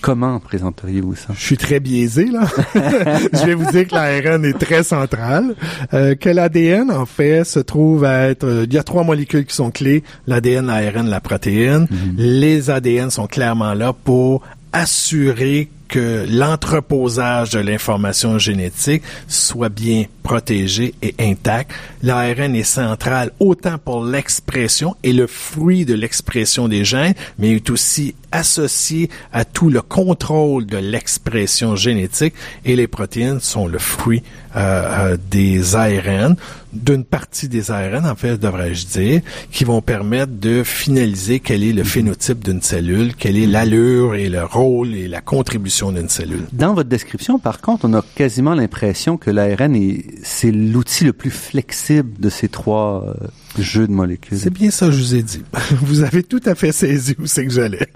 Comment 0.00 0.40
présenteriez-vous 0.40 1.14
ça? 1.14 1.28
Je 1.34 1.40
suis 1.40 1.56
très 1.56 1.80
biaisé, 1.80 2.26
là. 2.26 2.46
je 2.74 3.44
vais 3.44 3.54
vous 3.54 3.70
dire 3.70 3.86
que 3.86 3.94
l'ARN 3.94 4.44
est 4.44 4.58
très 4.58 4.82
central, 4.82 5.54
euh, 5.92 6.14
que 6.14 6.28
l'ADN, 6.28 6.90
en 6.90 7.06
fait, 7.06 7.44
se 7.44 7.60
trouve 7.60 8.04
à 8.04 8.28
être... 8.28 8.44
Euh, 8.44 8.66
il 8.66 8.72
y 8.72 8.78
a 8.78 8.82
trois 8.82 9.04
molécules 9.04 9.44
qui 9.44 9.54
sont 9.54 9.70
clés, 9.70 10.02
l'ADN, 10.26 10.66
l'ARN, 10.66 11.08
la 11.08 11.20
protéine. 11.20 11.84
Mm-hmm. 11.84 12.14
Les 12.16 12.70
ADN 12.70 13.10
sont 13.10 13.26
clairement 13.26 13.74
là 13.74 13.92
pour 13.92 14.42
assurer 14.72 15.68
que 15.90 16.24
l'entreposage 16.28 17.50
de 17.50 17.58
l'information 17.58 18.38
génétique 18.38 19.02
soit 19.26 19.68
bien 19.68 20.04
protégé 20.22 20.94
et 21.02 21.14
intact. 21.18 21.72
L'ARN 22.02 22.54
est 22.54 22.62
central 22.62 23.32
autant 23.40 23.76
pour 23.76 24.04
l'expression 24.04 24.96
et 25.02 25.12
le 25.12 25.26
fruit 25.26 25.84
de 25.84 25.94
l'expression 25.94 26.68
des 26.68 26.84
gènes, 26.84 27.14
mais 27.38 27.56
est 27.56 27.70
aussi 27.70 28.14
associé 28.32 29.10
à 29.32 29.44
tout 29.44 29.70
le 29.70 29.82
contrôle 29.82 30.64
de 30.66 30.76
l'expression 30.76 31.74
génétique 31.74 32.34
et 32.64 32.76
les 32.76 32.86
protéines 32.86 33.40
sont 33.40 33.66
le 33.66 33.78
fruit 33.78 34.22
euh, 34.56 35.12
euh, 35.12 35.16
des 35.30 35.74
ARN, 35.76 36.36
d'une 36.72 37.04
partie 37.04 37.48
des 37.48 37.70
ARN, 37.70 38.06
en 38.06 38.14
fait, 38.14 38.36
devrais-je 38.36 38.86
dire, 38.86 39.20
qui 39.50 39.64
vont 39.64 39.80
permettre 39.80 40.32
de 40.32 40.62
finaliser 40.64 41.40
quel 41.40 41.64
est 41.64 41.72
le 41.72 41.84
phénotype 41.84 42.44
d'une 42.44 42.62
cellule, 42.62 43.14
quelle 43.14 43.36
est 43.36 43.46
l'allure 43.46 44.14
et 44.14 44.28
le 44.28 44.44
rôle 44.44 44.94
et 44.94 45.08
la 45.08 45.20
contribution 45.20 45.79
d'une 45.88 46.08
cellule. 46.08 46.46
Dans 46.52 46.74
votre 46.74 46.88
description, 46.88 47.38
par 47.38 47.60
contre, 47.60 47.86
on 47.86 47.94
a 47.94 48.04
quasiment 48.14 48.54
l'impression 48.54 49.16
que 49.16 49.30
l'ARN 49.30 49.74
est, 49.74 50.04
c'est 50.22 50.52
l'outil 50.52 51.04
le 51.04 51.12
plus 51.12 51.30
flexible 51.30 52.12
de 52.18 52.28
ces 52.28 52.48
trois 52.48 53.04
euh, 53.06 53.26
jeux 53.58 53.86
de 53.86 53.92
molécules. 53.92 54.38
C'est 54.38 54.52
bien 54.52 54.70
ça 54.70 54.86
que 54.86 54.92
je 54.92 55.00
vous 55.00 55.14
ai 55.14 55.22
dit. 55.22 55.42
vous 55.82 56.02
avez 56.02 56.22
tout 56.22 56.42
à 56.44 56.54
fait 56.54 56.72
saisi 56.72 57.16
où 57.18 57.26
c'est 57.26 57.44
que 57.44 57.52
j'allais. 57.52 57.88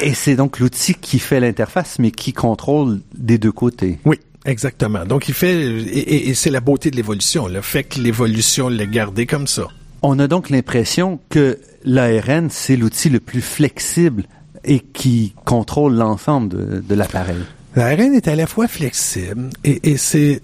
Et 0.00 0.14
c'est 0.14 0.36
donc 0.36 0.60
l'outil 0.60 0.94
qui 0.94 1.18
fait 1.18 1.40
l'interface, 1.40 1.98
mais 1.98 2.12
qui 2.12 2.32
contrôle 2.32 3.00
des 3.14 3.38
deux 3.38 3.52
côtés. 3.52 3.98
Oui. 4.04 4.18
Exactement. 4.46 5.06
Donc, 5.06 5.28
il 5.28 5.34
fait, 5.34 5.54
et, 5.54 6.34
c'est 6.34 6.50
la 6.50 6.60
beauté 6.60 6.90
de 6.90 6.96
l'évolution, 6.96 7.48
le 7.48 7.62
fait 7.62 7.84
que 7.84 7.98
l'évolution 7.98 8.68
l'ait 8.68 8.86
gardé 8.86 9.24
comme 9.24 9.46
ça. 9.46 9.68
On 10.02 10.18
a 10.18 10.28
donc 10.28 10.50
l'impression 10.50 11.18
que 11.30 11.58
l'ARN, 11.84 12.50
c'est 12.50 12.76
l'outil 12.76 13.08
le 13.08 13.20
plus 13.20 13.40
flexible 13.40 14.24
et 14.64 14.80
qui 14.80 15.34
contrôle 15.44 15.94
l'ensemble 15.94 16.82
de, 16.84 16.94
l'appareil? 16.94 17.42
L'ARN 17.76 18.14
est 18.14 18.28
à 18.28 18.36
la 18.36 18.46
fois 18.46 18.68
flexible 18.68 19.50
et, 19.64 19.96
c'est 19.96 20.42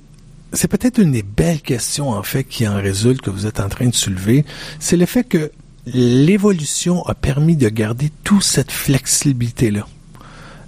c'est 0.53 0.67
peut-être 0.67 0.99
une 0.99 1.13
des 1.13 1.23
belles 1.23 1.61
questions 1.61 2.11
en 2.11 2.25
fait 2.25 2.43
qui 2.43 2.67
en 2.67 2.75
résulte 2.75 3.21
que 3.21 3.31
vous 3.31 3.47
êtes 3.47 3.61
en 3.61 3.69
train 3.69 3.87
de 3.87 3.95
soulever, 3.95 4.45
c'est 4.81 4.97
le 4.97 5.07
fait 5.07 5.23
que 5.23 5.53
l'évolution 5.87 7.07
a 7.07 7.15
permis 7.15 7.57
de 7.57 7.69
garder 7.69 8.11
toute 8.25 8.43
cette 8.43 8.73
flexibilité 8.73 9.71
là. 9.71 9.87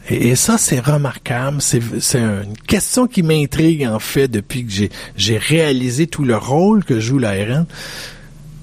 Et, 0.08 0.34
ça, 0.34 0.58
c'est 0.58 0.80
remarquable. 0.80 1.62
C'est 1.62 1.80
une 2.18 2.56
question 2.66 3.06
qui 3.06 3.22
m'intrigue, 3.22 3.86
en 3.86 4.00
fait, 4.00 4.26
depuis 4.26 4.66
que 4.66 4.72
j'ai 5.16 5.38
réalisé 5.38 6.08
tout 6.08 6.24
le 6.24 6.36
rôle 6.36 6.84
que 6.84 6.98
joue 6.98 7.18
l'ARN. 7.18 7.66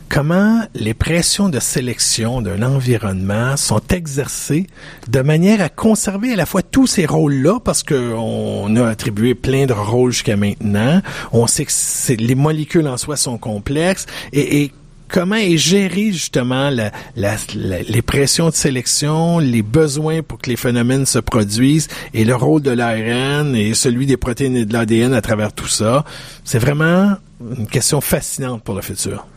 Comment 0.09 0.63
les 0.73 0.95
pressions 0.95 1.49
de 1.49 1.59
sélection 1.59 2.41
d'un 2.41 2.63
environnement 2.63 3.55
sont 3.57 3.81
exercées 3.91 4.65
de 5.07 5.21
manière 5.21 5.61
à 5.61 5.69
conserver 5.69 6.33
à 6.33 6.35
la 6.35 6.47
fois 6.47 6.63
tous 6.63 6.87
ces 6.87 7.05
rôles-là, 7.05 7.59
parce 7.63 7.83
qu'on 7.83 8.75
a 8.75 8.87
attribué 8.87 9.35
plein 9.35 9.67
de 9.67 9.73
rôles 9.73 10.11
jusqu'à 10.11 10.35
maintenant. 10.35 11.03
On 11.31 11.45
sait 11.45 11.63
que 11.63 12.13
les 12.13 12.33
molécules 12.33 12.87
en 12.87 12.97
soi 12.97 13.17
sont 13.17 13.37
complexes 13.37 14.07
et, 14.33 14.71
comment 15.09 15.35
est 15.35 15.57
géré 15.57 16.11
justement 16.11 16.71
les 17.15 18.01
pressions 18.01 18.49
de 18.49 18.55
sélection, 18.55 19.37
les 19.37 19.61
besoins 19.61 20.23
pour 20.23 20.39
que 20.39 20.49
les 20.49 20.57
phénomènes 20.57 21.05
se 21.05 21.19
produisent 21.19 21.87
et 22.15 22.25
le 22.25 22.35
rôle 22.35 22.63
de 22.63 22.71
l'ARN 22.71 23.55
et 23.55 23.75
celui 23.75 24.07
des 24.07 24.17
protéines 24.17 24.55
et 24.55 24.65
de 24.65 24.73
l'ADN 24.73 25.13
à 25.13 25.21
travers 25.21 25.53
tout 25.53 25.67
ça? 25.67 26.03
C'est 26.43 26.59
vraiment 26.59 27.15
une 27.55 27.67
question 27.67 28.01
fascinante 28.01 28.63
pour 28.63 28.73
le 28.73 28.81
futur. 28.81 29.27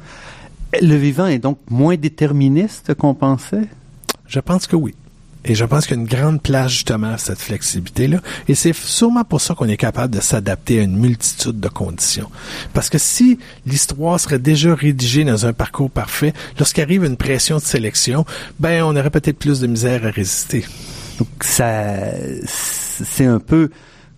Le 0.80 0.94
vivant 0.96 1.26
est 1.26 1.38
donc 1.38 1.58
moins 1.68 1.96
déterministe 1.96 2.94
qu'on 2.94 3.14
pensait? 3.14 3.68
Je 4.26 4.40
pense 4.40 4.66
que 4.66 4.76
oui. 4.76 4.94
Et 5.44 5.54
je 5.54 5.64
pense 5.64 5.86
qu'il 5.86 5.96
y 5.96 5.98
a 5.98 6.02
une 6.02 6.08
grande 6.08 6.40
place 6.40 6.70
justement 6.70 7.08
à 7.08 7.18
cette 7.18 7.40
flexibilité-là. 7.40 8.20
Et 8.46 8.54
c'est 8.54 8.72
sûrement 8.72 9.24
pour 9.24 9.40
ça 9.40 9.54
qu'on 9.54 9.68
est 9.68 9.76
capable 9.76 10.14
de 10.14 10.20
s'adapter 10.20 10.78
à 10.78 10.82
une 10.82 10.96
multitude 10.96 11.58
de 11.58 11.68
conditions. 11.68 12.30
Parce 12.74 12.88
que 12.88 12.98
si 12.98 13.38
l'histoire 13.66 14.20
serait 14.20 14.38
déjà 14.38 14.74
rédigée 14.74 15.24
dans 15.24 15.44
un 15.44 15.52
parcours 15.52 15.90
parfait, 15.90 16.32
lorsqu'arrive 16.58 17.04
une 17.04 17.16
pression 17.16 17.56
de 17.56 17.62
sélection, 17.62 18.24
ben 18.60 18.84
on 18.84 18.96
aurait 18.96 19.10
peut-être 19.10 19.38
plus 19.38 19.60
de 19.60 19.66
misère 19.66 20.06
à 20.06 20.10
résister. 20.10 20.64
Donc 21.18 21.28
ça, 21.40 21.96
c'est 22.46 23.26
un 23.26 23.40
peu 23.40 23.70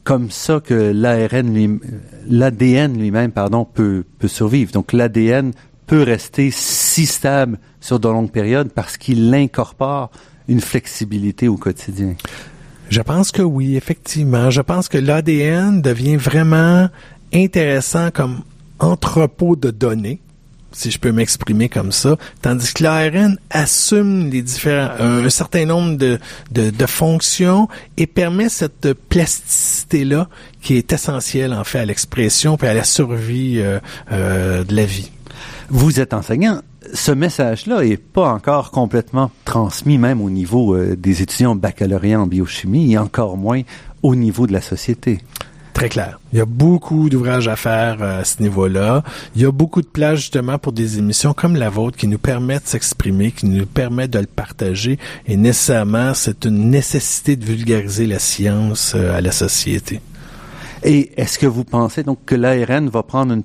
comme 0.04 0.30
ça 0.30 0.60
que 0.60 0.74
l'ARN 0.74 1.54
lui, 1.54 1.80
l'ADN 2.28 2.98
lui-même, 2.98 3.32
pardon, 3.32 3.64
peut, 3.64 4.04
peut 4.18 4.28
survivre. 4.28 4.72
Donc 4.72 4.92
l'ADN 4.92 5.52
peut 5.86 6.02
rester 6.02 6.50
si 6.50 7.06
stable 7.06 7.58
sur 7.80 8.00
de 8.00 8.08
longues 8.08 8.30
périodes 8.30 8.70
parce 8.72 8.96
qu'il 8.96 9.30
l'incorpore 9.30 10.10
une 10.48 10.60
flexibilité 10.60 11.48
au 11.48 11.56
quotidien? 11.56 12.14
Je 12.90 13.00
pense 13.00 13.32
que 13.32 13.42
oui, 13.42 13.76
effectivement. 13.76 14.50
Je 14.50 14.60
pense 14.60 14.88
que 14.88 14.98
l'ADN 14.98 15.80
devient 15.80 16.16
vraiment 16.16 16.88
intéressant 17.32 18.10
comme 18.10 18.42
entrepôt 18.78 19.56
de 19.56 19.70
données 19.70 20.20
si 20.74 20.90
je 20.90 20.98
peux 20.98 21.12
m'exprimer 21.12 21.68
comme 21.68 21.92
ça, 21.92 22.16
tandis 22.42 22.74
que 22.74 22.82
l'ARN 22.82 23.38
assume 23.50 24.28
différents, 24.28 24.90
un, 24.98 25.30
certain 25.30 25.64
nombre 25.64 25.96
de, 25.96 26.18
de, 26.50 26.86
fonctions 26.86 27.68
et 27.96 28.06
permet 28.06 28.48
cette 28.48 28.92
plasticité-là 28.92 30.28
qui 30.60 30.76
est 30.76 30.92
essentielle 30.92 31.54
en 31.54 31.64
fait 31.64 31.78
à 31.78 31.84
l'expression 31.84 32.56
et 32.62 32.66
à 32.66 32.74
la 32.74 32.84
survie 32.84 33.60
euh, 33.60 33.78
euh, 34.12 34.64
de 34.64 34.74
la 34.74 34.84
vie. 34.84 35.10
Vous 35.70 36.00
êtes 36.00 36.14
enseignant 36.14 36.60
ce 36.92 37.12
message-là 37.12 37.84
est 37.84 37.96
pas 37.96 38.28
encore 38.28 38.70
complètement 38.70 39.30
transmis, 39.44 39.98
même 39.98 40.20
au 40.20 40.30
niveau 40.30 40.74
euh, 40.74 40.96
des 40.96 41.22
étudiants 41.22 41.54
baccalauréat 41.54 42.20
en 42.20 42.26
biochimie, 42.26 42.92
et 42.92 42.98
encore 42.98 43.36
moins 43.36 43.62
au 44.02 44.14
niveau 44.14 44.46
de 44.46 44.52
la 44.52 44.60
société. 44.60 45.20
Très 45.72 45.88
clair. 45.88 46.20
Il 46.32 46.38
y 46.38 46.40
a 46.40 46.44
beaucoup 46.44 47.08
d'ouvrages 47.08 47.48
à 47.48 47.56
faire 47.56 48.00
euh, 48.00 48.20
à 48.20 48.24
ce 48.24 48.40
niveau-là. 48.42 49.02
Il 49.34 49.42
y 49.42 49.44
a 49.44 49.50
beaucoup 49.50 49.82
de 49.82 49.86
plages 49.86 50.20
justement 50.20 50.58
pour 50.58 50.72
des 50.72 50.98
émissions 50.98 51.34
comme 51.34 51.56
la 51.56 51.68
vôtre 51.68 51.96
qui 51.96 52.06
nous 52.06 52.18
permettent 52.18 52.64
de 52.64 52.68
s'exprimer, 52.68 53.32
qui 53.32 53.46
nous 53.46 53.66
permettent 53.66 54.12
de 54.12 54.20
le 54.20 54.26
partager. 54.26 54.98
Et 55.26 55.36
nécessairement, 55.36 56.14
c'est 56.14 56.44
une 56.44 56.70
nécessité 56.70 57.34
de 57.34 57.44
vulgariser 57.44 58.06
la 58.06 58.20
science 58.20 58.92
euh, 58.94 59.16
à 59.16 59.20
la 59.20 59.32
société. 59.32 60.00
Et 60.84 61.12
est-ce 61.16 61.38
que 61.38 61.46
vous 61.46 61.64
pensez 61.64 62.02
donc 62.02 62.18
que 62.26 62.34
l'ARN 62.34 62.88
va 62.88 63.02
prendre 63.02 63.32
une 63.32 63.42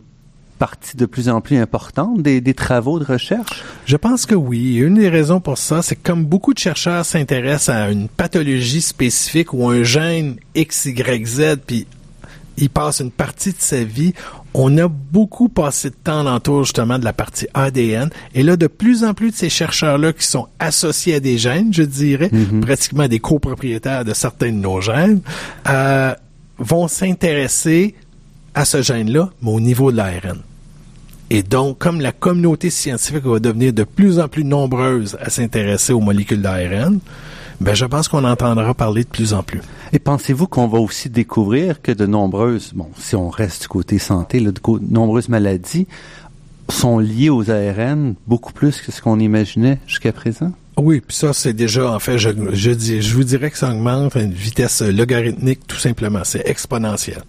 partie 0.59 0.97
de 0.97 1.05
plus 1.05 1.29
en 1.29 1.41
plus 1.41 1.57
importante 1.57 2.21
des, 2.21 2.41
des 2.41 2.53
travaux 2.53 2.99
de 2.99 3.05
recherche? 3.05 3.63
Je 3.85 3.97
pense 3.97 4.25
que 4.25 4.35
oui. 4.35 4.75
Une 4.75 4.95
des 4.95 5.09
raisons 5.09 5.39
pour 5.39 5.57
ça, 5.57 5.81
c'est 5.81 5.95
que 5.95 6.03
comme 6.03 6.25
beaucoup 6.25 6.53
de 6.53 6.59
chercheurs 6.59 7.05
s'intéressent 7.05 7.75
à 7.75 7.89
une 7.89 8.07
pathologie 8.09 8.81
spécifique 8.81 9.53
ou 9.53 9.67
un 9.67 9.83
gène 9.83 10.35
X, 10.53 10.85
Y, 10.85 11.25
Z, 11.25 11.41
puis 11.65 11.87
il 12.57 12.69
passe 12.69 12.99
une 12.99 13.11
partie 13.11 13.51
de 13.51 13.59
sa 13.59 13.83
vie. 13.83 14.13
On 14.53 14.77
a 14.77 14.87
beaucoup 14.87 15.47
passé 15.47 15.89
de 15.89 15.95
temps 15.95 16.23
l'entour 16.23 16.63
justement 16.63 16.99
de 16.99 17.05
la 17.05 17.13
partie 17.13 17.47
ADN. 17.53 18.09
Et 18.35 18.43
là, 18.43 18.57
de 18.57 18.67
plus 18.67 19.03
en 19.03 19.13
plus 19.13 19.31
de 19.31 19.35
ces 19.35 19.49
chercheurs-là 19.49 20.11
qui 20.13 20.25
sont 20.25 20.47
associés 20.59 21.15
à 21.15 21.19
des 21.19 21.37
gènes, 21.37 21.73
je 21.73 21.83
dirais, 21.83 22.29
mm-hmm. 22.29 22.59
pratiquement 22.59 23.07
des 23.07 23.19
copropriétaires 23.19 24.03
de 24.03 24.13
certains 24.13 24.51
de 24.51 24.57
nos 24.57 24.81
gènes, 24.81 25.21
euh, 25.69 26.13
vont 26.57 26.87
s'intéresser 26.87 27.95
à 28.53 28.65
ce 28.65 28.81
gène-là, 28.81 29.29
mais 29.41 29.51
au 29.51 29.59
niveau 29.59 29.91
de 29.91 29.97
l'ARN. 29.97 30.41
Et 31.31 31.43
donc, 31.43 31.77
comme 31.77 32.01
la 32.01 32.11
communauté 32.11 32.69
scientifique 32.69 33.25
va 33.25 33.39
devenir 33.39 33.71
de 33.71 33.83
plus 33.83 34.19
en 34.19 34.27
plus 34.27 34.43
nombreuse 34.43 35.15
à 35.21 35.29
s'intéresser 35.29 35.93
aux 35.93 35.99
molécules 35.99 36.41
d'ARN, 36.41 36.99
ben, 37.61 37.75
je 37.75 37.85
pense 37.85 38.07
qu'on 38.07 38.23
entendra 38.23 38.73
parler 38.73 39.03
de 39.03 39.09
plus 39.09 39.33
en 39.33 39.43
plus. 39.43 39.61
Et 39.93 39.99
pensez-vous 39.99 40.47
qu'on 40.47 40.67
va 40.67 40.79
aussi 40.79 41.09
découvrir 41.09 41.81
que 41.81 41.91
de 41.91 42.05
nombreuses, 42.05 42.71
bon, 42.73 42.87
si 42.97 43.15
on 43.15 43.29
reste 43.29 43.63
du 43.63 43.67
côté 43.67 43.99
santé, 43.99 44.39
de 44.39 44.53
nombreuses 44.89 45.29
maladies 45.29 45.85
sont 46.69 46.99
liées 46.99 47.29
aux 47.29 47.51
ARN 47.51 48.15
beaucoup 48.27 48.53
plus 48.53 48.81
que 48.81 48.91
ce 48.91 49.01
qu'on 49.01 49.19
imaginait 49.19 49.79
jusqu'à 49.85 50.13
présent? 50.13 50.51
Oui, 50.77 51.01
puis 51.01 51.15
ça, 51.15 51.33
c'est 51.33 51.53
déjà, 51.53 51.91
en 51.91 51.99
fait, 51.99 52.17
je, 52.17 52.29
je, 52.53 52.71
dis, 52.71 53.01
je 53.01 53.13
vous 53.13 53.25
dirais 53.25 53.51
que 53.51 53.57
ça 53.57 53.69
augmente 53.69 54.15
à 54.15 54.21
une 54.21 54.31
vitesse 54.31 54.81
logarithmique, 54.81 55.67
tout 55.67 55.77
simplement. 55.77 56.21
C'est 56.23 56.47
exponentiel. 56.47 57.21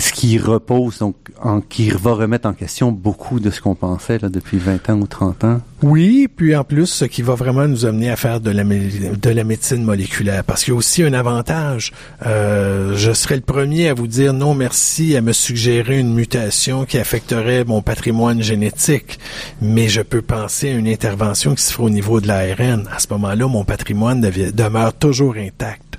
Ce 0.00 0.12
qui 0.12 0.38
repose, 0.38 0.98
donc, 0.98 1.16
en, 1.42 1.60
qui 1.60 1.90
va 1.90 2.12
remettre 2.14 2.48
en 2.48 2.52
question 2.52 2.92
beaucoup 2.92 3.40
de 3.40 3.50
ce 3.50 3.60
qu'on 3.60 3.74
pensait 3.74 4.18
depuis 4.18 4.58
20 4.58 4.90
ans 4.90 5.00
ou 5.00 5.06
30 5.06 5.44
ans. 5.44 5.60
Oui, 5.82 6.28
puis 6.34 6.56
en 6.56 6.64
plus, 6.64 6.86
ce 6.86 7.04
qui 7.04 7.22
va 7.22 7.34
vraiment 7.34 7.68
nous 7.68 7.84
amener 7.84 8.10
à 8.10 8.16
faire 8.16 8.40
de 8.40 8.50
la, 8.50 8.64
de 8.64 9.30
la 9.30 9.44
médecine 9.44 9.84
moléculaire, 9.84 10.42
parce 10.44 10.64
qu'il 10.64 10.72
y 10.72 10.74
a 10.74 10.78
aussi 10.78 11.02
un 11.02 11.12
avantage. 11.12 11.92
Euh, 12.26 12.94
je 12.96 13.12
serais 13.12 13.36
le 13.36 13.42
premier 13.42 13.88
à 13.88 13.94
vous 13.94 14.06
dire 14.06 14.32
non 14.32 14.54
merci, 14.54 15.16
à 15.16 15.20
me 15.20 15.32
suggérer 15.32 15.98
une 15.98 16.14
mutation 16.14 16.84
qui 16.84 16.98
affecterait 16.98 17.64
mon 17.64 17.82
patrimoine 17.82 18.42
génétique, 18.42 19.18
mais 19.60 19.88
je 19.88 20.00
peux 20.00 20.22
penser 20.22 20.70
à 20.70 20.72
une 20.72 20.88
intervention 20.88 21.54
qui 21.54 21.62
se 21.62 21.72
fera 21.72 21.84
au 21.84 21.90
niveau 21.90 22.20
de 22.20 22.28
l'ARN. 22.28 22.88
À 22.90 22.98
ce 22.98 23.08
moment-là, 23.10 23.46
mon 23.46 23.64
patrimoine 23.64 24.20
demeure 24.20 24.94
toujours 24.94 25.34
intact. 25.36 25.98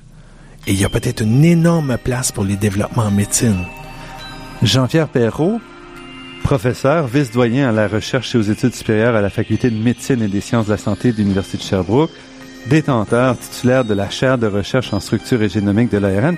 Et 0.66 0.72
il 0.72 0.80
y 0.80 0.84
a 0.84 0.88
peut-être 0.88 1.22
une 1.22 1.44
énorme 1.44 1.96
place 2.02 2.32
pour 2.32 2.44
les 2.44 2.56
développements 2.56 3.04
en 3.04 3.10
médecine. 3.12 3.64
Jean-Pierre 4.62 5.08
Perrault, 5.08 5.60
professeur, 6.42 7.06
vice-doyen 7.06 7.68
à 7.68 7.72
la 7.72 7.88
recherche 7.88 8.34
et 8.34 8.38
aux 8.38 8.42
études 8.42 8.74
supérieures 8.74 9.14
à 9.14 9.20
la 9.20 9.30
Faculté 9.30 9.70
de 9.70 9.76
médecine 9.76 10.22
et 10.22 10.28
des 10.28 10.40
sciences 10.40 10.66
de 10.66 10.70
la 10.70 10.78
santé 10.78 11.12
de 11.12 11.18
l'Université 11.18 11.58
de 11.58 11.62
Sherbrooke, 11.62 12.10
détenteur 12.66 13.38
titulaire 13.38 13.84
de 13.84 13.94
la 13.94 14.10
chaire 14.10 14.38
de 14.38 14.46
recherche 14.46 14.92
en 14.92 15.00
structure 15.00 15.42
et 15.42 15.48
génomique 15.48 15.90
de 15.90 15.98
l'ARN. 15.98 16.36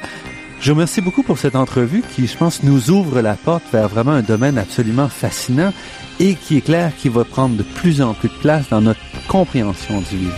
Je 0.61 0.71
vous 0.71 0.75
remercie 0.75 1.01
beaucoup 1.01 1.23
pour 1.23 1.39
cette 1.39 1.55
entrevue 1.55 2.03
qui, 2.15 2.27
je 2.27 2.37
pense, 2.37 2.65
nous 2.65 2.91
ouvre 2.91 3.21
la 3.21 3.35
porte 3.35 3.63
vers 3.73 3.89
vraiment 3.89 4.13
un 4.13 4.23
domaine 4.23 4.59
absolument 4.59 5.09
fascinant 5.09 5.73
et 6.19 6.35
qui 6.35 6.59
est 6.59 6.63
clair 6.63 6.91
qui 6.99 7.09
va 7.09 7.25
prendre 7.25 7.57
de 7.57 7.63
plus 7.63 8.03
en 8.03 8.15
plus 8.15 8.29
de 8.29 8.35
place 8.35 8.69
dans 8.69 8.81
notre 8.81 9.01
compréhension 9.29 10.01
du 10.01 10.17
vivant. 10.17 10.35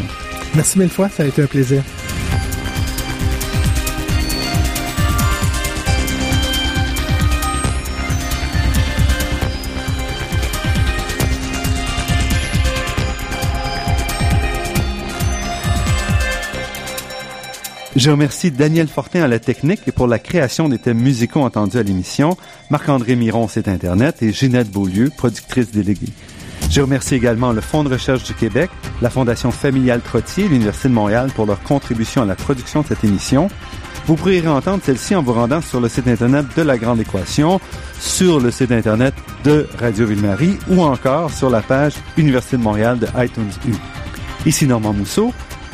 Merci 0.55 0.79
mille 0.79 0.91
fois, 0.91 1.09
ça 1.09 1.23
a 1.23 1.27
été 1.27 1.43
un 1.43 1.47
plaisir. 1.47 1.83
Je 18.01 18.11
remercie 18.11 18.51
Daniel 18.51 18.89
Fortin 18.89 19.25
à 19.25 19.29
la 19.29 19.39
technique 19.39 19.83
et 19.87 19.93
pour 19.93 20.07
la 20.07 20.19
création 20.19 20.71
des 20.71 20.79
thèmes 20.79 21.01
musicaux 21.01 21.43
entendus 21.43 21.77
à 21.77 21.83
l'émission, 21.83 22.35
Marc-André 22.71 23.15
Miron, 23.15 23.47
site 23.47 23.69
Internet, 23.69 24.23
et 24.23 24.33
Ginette 24.33 24.71
Beaulieu, 24.71 25.11
productrice 25.15 25.71
déléguée. 25.71 26.09
Je 26.71 26.81
remercie 26.81 27.15
également 27.15 27.53
le 27.53 27.61
Fonds 27.61 27.85
de 27.85 27.91
recherche 27.91 28.23
du 28.23 28.33
Québec, 28.33 28.71
la 29.03 29.11
Fondation 29.11 29.51
familiale 29.51 30.01
Trottier 30.01 30.47
et 30.47 30.49
l'Université 30.49 30.89
de 30.89 30.95
Montréal 30.95 31.31
pour 31.35 31.45
leur 31.45 31.63
contribution 31.63 32.23
à 32.23 32.25
la 32.25 32.37
production 32.37 32.81
de 32.81 32.87
cette 32.87 33.05
émission. 33.05 33.49
Vous 34.07 34.17
pourrez 34.17 34.49
entendre 34.49 34.83
celle-ci 34.83 35.15
en 35.15 35.23
vous 35.23 35.35
rendant 35.35 35.61
sur 35.61 35.79
le 35.79 35.91
site 35.91 36.09
Internet 36.09 36.47
de 36.57 36.63
La 36.63 36.79
Grande 36.79 37.01
Équation, 37.01 37.61
sur 37.99 38.41
le 38.41 38.51
site 38.51 38.73
Internet 38.73 39.13
de 39.45 39.69
Radio 39.79 40.07
Ville-Marie 40.07 40.57
ou 40.71 40.81
encore 40.81 41.31
sur 41.31 41.51
la 41.51 41.61
page 41.61 41.97
Université 42.17 42.57
de 42.57 42.63
Montréal 42.63 42.99
de 42.99 43.09
iTunes 43.23 43.53
U. 43.69 43.75
Ici 44.47 44.67
Normand 44.67 44.95
Mousseau. 44.95 45.35